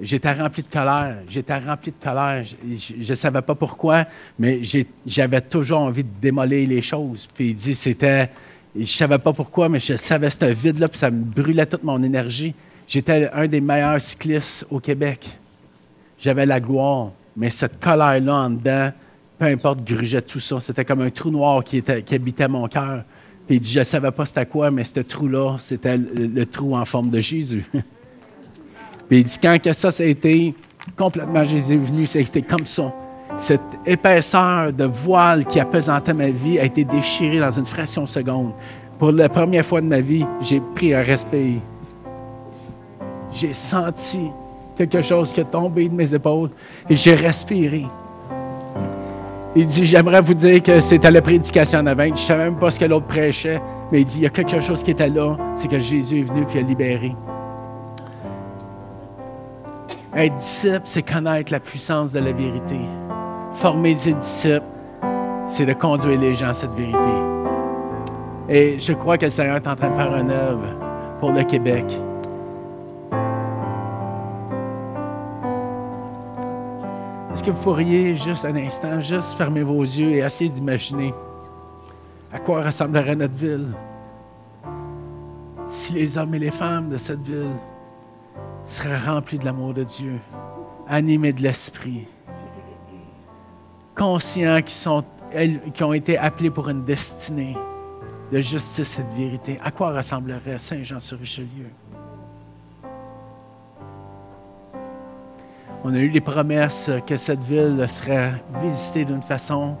j'étais 0.00 0.32
rempli 0.32 0.62
de 0.62 0.68
colère, 0.68 1.18
j'étais 1.28 1.58
rempli 1.58 1.92
de 1.92 2.04
colère. 2.04 2.44
Je 2.44 3.12
ne 3.12 3.14
savais 3.14 3.42
pas 3.42 3.54
pourquoi, 3.54 4.04
mais 4.38 4.60
j'avais 5.06 5.40
toujours 5.40 5.78
envie 5.80 6.02
de 6.02 6.10
démolir 6.20 6.68
les 6.68 6.82
choses. 6.82 7.28
Puis 7.32 7.50
il 7.50 7.54
dit 7.54 7.74
C'était. 7.74 8.30
Je 8.74 8.80
ne 8.80 8.86
savais 8.86 9.18
pas 9.18 9.32
pourquoi, 9.32 9.68
mais 9.68 9.78
je 9.78 9.96
savais 9.96 10.30
ce 10.30 10.46
vide-là, 10.46 10.88
puis 10.88 10.98
ça 10.98 11.10
me 11.10 11.22
brûlait 11.22 11.66
toute 11.66 11.84
mon 11.84 12.02
énergie. 12.02 12.54
J'étais 12.88 13.30
un 13.32 13.46
des 13.46 13.60
meilleurs 13.60 14.00
cyclistes 14.00 14.66
au 14.70 14.80
Québec. 14.80 15.28
J'avais 16.18 16.46
la 16.46 16.58
gloire, 16.58 17.10
mais 17.36 17.50
cette 17.50 17.78
colère-là 17.80 18.34
en 18.34 18.50
dedans, 18.50 18.90
peu 19.38 19.44
importe, 19.46 19.84
grugeait 19.84 20.22
tout 20.22 20.40
ça. 20.40 20.60
C'était 20.60 20.84
comme 20.84 21.02
un 21.02 21.10
trou 21.10 21.30
noir 21.30 21.62
qui, 21.62 21.82
habitait 22.12 22.48
mon 22.48 22.66
cœur. 22.66 23.04
Puis 23.46 23.56
il 23.56 23.60
dit, 23.60 23.70
je 23.70 23.80
ne 23.80 23.84
savais 23.84 24.10
pas 24.10 24.24
c'était 24.24 24.46
quoi, 24.46 24.70
mais 24.70 24.84
ce 24.84 25.00
trou-là, 25.00 25.56
c'était 25.58 25.98
le, 25.98 26.46
trou 26.46 26.76
en 26.76 26.84
forme 26.84 27.10
de 27.10 27.20
Jésus. 27.20 27.64
Puis 29.08 29.18
il 29.18 29.24
dit, 29.24 29.38
quand 29.42 29.60
que 29.60 29.72
ça, 29.72 29.90
ça 29.90 30.02
a 30.02 30.06
été 30.06 30.54
complètement 30.96 31.44
Jésus 31.44 31.76
venu, 31.76 32.06
c'était 32.06 32.42
comme 32.42 32.66
ça. 32.66 32.92
Cette 33.38 33.60
épaisseur 33.86 34.72
de 34.72 34.84
voile 34.84 35.44
qui 35.46 35.58
apesantait 35.58 36.14
ma 36.14 36.30
vie 36.30 36.58
a 36.58 36.64
été 36.64 36.84
déchirée 36.84 37.40
dans 37.40 37.50
une 37.50 37.66
fraction 37.66 38.02
de 38.02 38.08
seconde. 38.08 38.52
Pour 38.98 39.10
la 39.10 39.28
première 39.28 39.64
fois 39.64 39.80
de 39.80 39.86
ma 39.86 40.00
vie, 40.00 40.24
j'ai 40.40 40.60
pris 40.74 40.94
un 40.94 41.02
respect. 41.02 41.54
J'ai 43.32 43.52
senti 43.52 44.30
quelque 44.76 45.02
chose 45.02 45.32
qui 45.32 45.40
est 45.40 45.50
tombé 45.50 45.88
de 45.88 45.94
mes 45.94 46.14
épaules 46.14 46.50
et 46.88 46.94
j'ai 46.94 47.14
respiré. 47.14 47.86
Il 49.54 49.66
dit, 49.66 49.84
j'aimerais 49.84 50.22
vous 50.22 50.32
dire 50.32 50.62
que 50.62 50.80
c'était 50.80 51.10
la 51.10 51.20
prédication 51.20 51.80
en 51.80 51.86
avant. 51.86 52.04
Je 52.04 52.10
ne 52.10 52.16
savais 52.16 52.44
même 52.44 52.56
pas 52.58 52.70
ce 52.70 52.80
que 52.80 52.86
l'autre 52.86 53.06
prêchait, 53.06 53.60
mais 53.90 54.00
il 54.00 54.06
dit, 54.06 54.16
il 54.18 54.22
y 54.22 54.26
a 54.26 54.30
quelque 54.30 54.60
chose 54.60 54.82
qui 54.82 54.92
était 54.92 55.10
là, 55.10 55.36
c'est 55.54 55.68
que 55.68 55.78
Jésus 55.78 56.20
est 56.20 56.22
venu 56.22 56.46
puis 56.46 56.58
a 56.58 56.62
libéré. 56.62 57.14
Être 60.16 60.36
disciple, 60.36 60.82
c'est 60.84 61.02
connaître 61.02 61.52
la 61.52 61.60
puissance 61.60 62.12
de 62.12 62.20
la 62.20 62.32
vérité. 62.32 62.80
Former 63.54 63.94
des 63.94 64.14
disciples, 64.14 64.64
c'est 65.48 65.66
de 65.66 65.72
conduire 65.74 66.18
les 66.18 66.34
gens 66.34 66.48
à 66.48 66.54
cette 66.54 66.72
vérité. 66.74 66.98
Et 68.48 68.76
je 68.78 68.92
crois 68.92 69.18
que 69.18 69.26
le 69.26 69.30
Seigneur 69.30 69.56
est 69.56 69.66
en 69.66 69.76
train 69.76 69.90
de 69.90 69.94
faire 69.94 70.16
une 70.16 70.30
œuvre 70.30 70.66
pour 71.20 71.32
le 71.32 71.42
Québec. 71.44 71.84
Est-ce 77.42 77.50
que 77.50 77.56
vous 77.56 77.62
pourriez 77.64 78.14
juste 78.14 78.44
un 78.44 78.54
instant, 78.54 79.00
juste 79.00 79.36
fermer 79.36 79.64
vos 79.64 79.82
yeux 79.82 80.12
et 80.12 80.18
essayer 80.18 80.48
d'imaginer 80.48 81.12
à 82.32 82.38
quoi 82.38 82.62
ressemblerait 82.62 83.16
notre 83.16 83.34
ville 83.34 83.72
si 85.66 85.92
les 85.94 86.16
hommes 86.16 86.36
et 86.36 86.38
les 86.38 86.52
femmes 86.52 86.90
de 86.90 86.98
cette 86.98 87.22
ville 87.22 87.56
seraient 88.64 88.96
remplis 88.96 89.40
de 89.40 89.44
l'amour 89.44 89.74
de 89.74 89.82
Dieu, 89.82 90.20
animés 90.86 91.32
de 91.32 91.42
l'Esprit, 91.42 92.06
conscients 93.96 94.62
qu'ils, 94.62 94.70
sont, 94.70 95.02
qui 95.74 95.82
ont 95.82 95.94
été 95.94 96.16
appelés 96.18 96.50
pour 96.50 96.68
une 96.68 96.84
destinée 96.84 97.56
de 98.30 98.38
justice 98.38 99.00
et 99.00 99.02
de 99.02 99.20
vérité. 99.20 99.58
À 99.64 99.72
quoi 99.72 99.92
ressemblerait 99.92 100.58
Saint-Jean-sur-Richelieu? 100.58 101.66
On 105.84 105.92
a 105.94 105.98
eu 105.98 106.08
les 106.08 106.20
promesses 106.20 106.90
que 107.06 107.16
cette 107.16 107.42
ville 107.42 107.84
serait 107.88 108.34
visitée 108.62 109.04
d'une 109.04 109.22
façon 109.22 109.76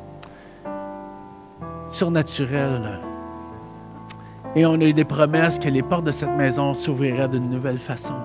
surnaturelle. 1.88 2.98
Et 4.56 4.66
on 4.66 4.74
a 4.74 4.84
eu 4.84 4.92
des 4.92 5.04
promesses 5.04 5.60
que 5.60 5.68
les 5.68 5.82
portes 5.82 6.04
de 6.04 6.10
cette 6.10 6.32
maison 6.32 6.74
s'ouvriraient 6.74 7.28
d'une 7.28 7.48
nouvelle 7.48 7.78
façon. 7.78 8.16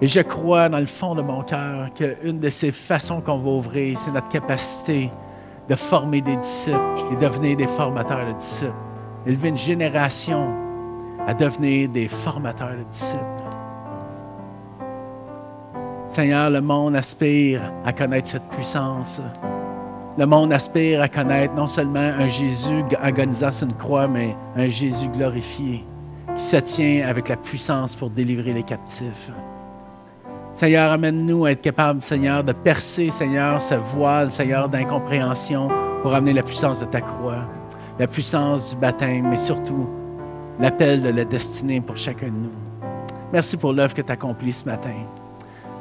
Et 0.00 0.08
je 0.08 0.20
crois 0.20 0.70
dans 0.70 0.80
le 0.80 0.86
fond 0.86 1.14
de 1.14 1.20
mon 1.20 1.42
cœur 1.42 1.92
qu'une 1.94 2.38
de 2.38 2.48
ces 2.48 2.72
façons 2.72 3.20
qu'on 3.20 3.36
va 3.36 3.50
ouvrir, 3.50 3.98
c'est 3.98 4.10
notre 4.10 4.28
capacité 4.28 5.12
de 5.68 5.74
former 5.74 6.22
des 6.22 6.36
disciples 6.36 6.78
et 7.12 7.16
devenir 7.16 7.58
des 7.58 7.68
formateurs 7.68 8.26
de 8.26 8.32
disciples. 8.32 8.72
Élever 9.26 9.50
une 9.50 9.58
génération 9.58 10.48
à 11.26 11.34
devenir 11.34 11.90
des 11.90 12.08
formateurs 12.08 12.74
de 12.76 12.84
disciples. 12.90 13.41
Seigneur, 16.12 16.50
le 16.50 16.60
monde 16.60 16.94
aspire 16.94 17.72
à 17.86 17.92
connaître 17.94 18.28
cette 18.28 18.46
puissance. 18.50 19.18
Le 20.18 20.26
monde 20.26 20.52
aspire 20.52 21.00
à 21.00 21.08
connaître 21.08 21.54
non 21.54 21.66
seulement 21.66 22.00
un 22.00 22.28
Jésus 22.28 22.84
agonisant 23.00 23.50
sur 23.50 23.66
une 23.66 23.72
croix, 23.72 24.06
mais 24.06 24.36
un 24.54 24.68
Jésus 24.68 25.08
glorifié 25.08 25.86
qui 26.36 26.42
se 26.42 26.58
tient 26.58 27.08
avec 27.08 27.30
la 27.30 27.36
puissance 27.38 27.96
pour 27.96 28.10
délivrer 28.10 28.52
les 28.52 28.62
captifs. 28.62 29.30
Seigneur, 30.52 30.92
amène-nous 30.92 31.46
à 31.46 31.52
être 31.52 31.62
capables, 31.62 32.04
Seigneur, 32.04 32.44
de 32.44 32.52
percer, 32.52 33.10
Seigneur, 33.10 33.62
ce 33.62 33.76
voile, 33.76 34.30
Seigneur, 34.30 34.68
d'incompréhension 34.68 35.70
pour 36.02 36.14
amener 36.14 36.34
la 36.34 36.42
puissance 36.42 36.80
de 36.80 36.84
ta 36.84 37.00
croix, 37.00 37.48
la 37.98 38.06
puissance 38.06 38.74
du 38.74 38.76
baptême, 38.76 39.30
mais 39.30 39.38
surtout 39.38 39.88
l'appel 40.60 41.00
de 41.00 41.08
la 41.08 41.24
destinée 41.24 41.80
pour 41.80 41.96
chacun 41.96 42.26
de 42.26 42.32
nous. 42.32 42.88
Merci 43.32 43.56
pour 43.56 43.72
l'œuvre 43.72 43.94
que 43.94 44.02
tu 44.02 44.10
as 44.10 44.12
accomplie 44.12 44.52
ce 44.52 44.66
matin. 44.66 44.92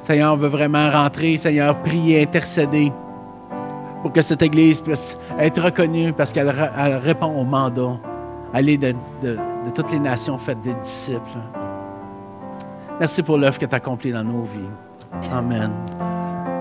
Seigneur, 0.03 0.33
on 0.33 0.37
veut 0.37 0.47
vraiment 0.47 0.89
rentrer, 0.91 1.37
Seigneur, 1.37 1.77
prier, 1.79 2.23
intercéder 2.23 2.91
pour 4.01 4.11
que 4.11 4.21
cette 4.21 4.41
Église 4.41 4.81
puisse 4.81 5.17
être 5.39 5.61
reconnue 5.61 6.11
parce 6.11 6.33
qu'elle 6.33 6.49
répond 7.03 7.27
au 7.27 7.43
mandat, 7.43 7.99
aller 8.53 8.77
de, 8.77 8.93
de, 9.21 9.37
toutes 9.75 9.91
les 9.91 9.99
nations 9.99 10.37
faites 10.37 10.61
des 10.61 10.73
disciples. 10.73 11.37
Merci 12.99 13.23
pour 13.23 13.37
l'œuvre 13.37 13.59
que 13.59 13.65
tu 13.65 13.73
as 13.73 13.77
accomplie 13.77 14.11
dans 14.11 14.23
nos 14.23 14.43
vies. 14.43 15.29
Amen. 15.31 15.71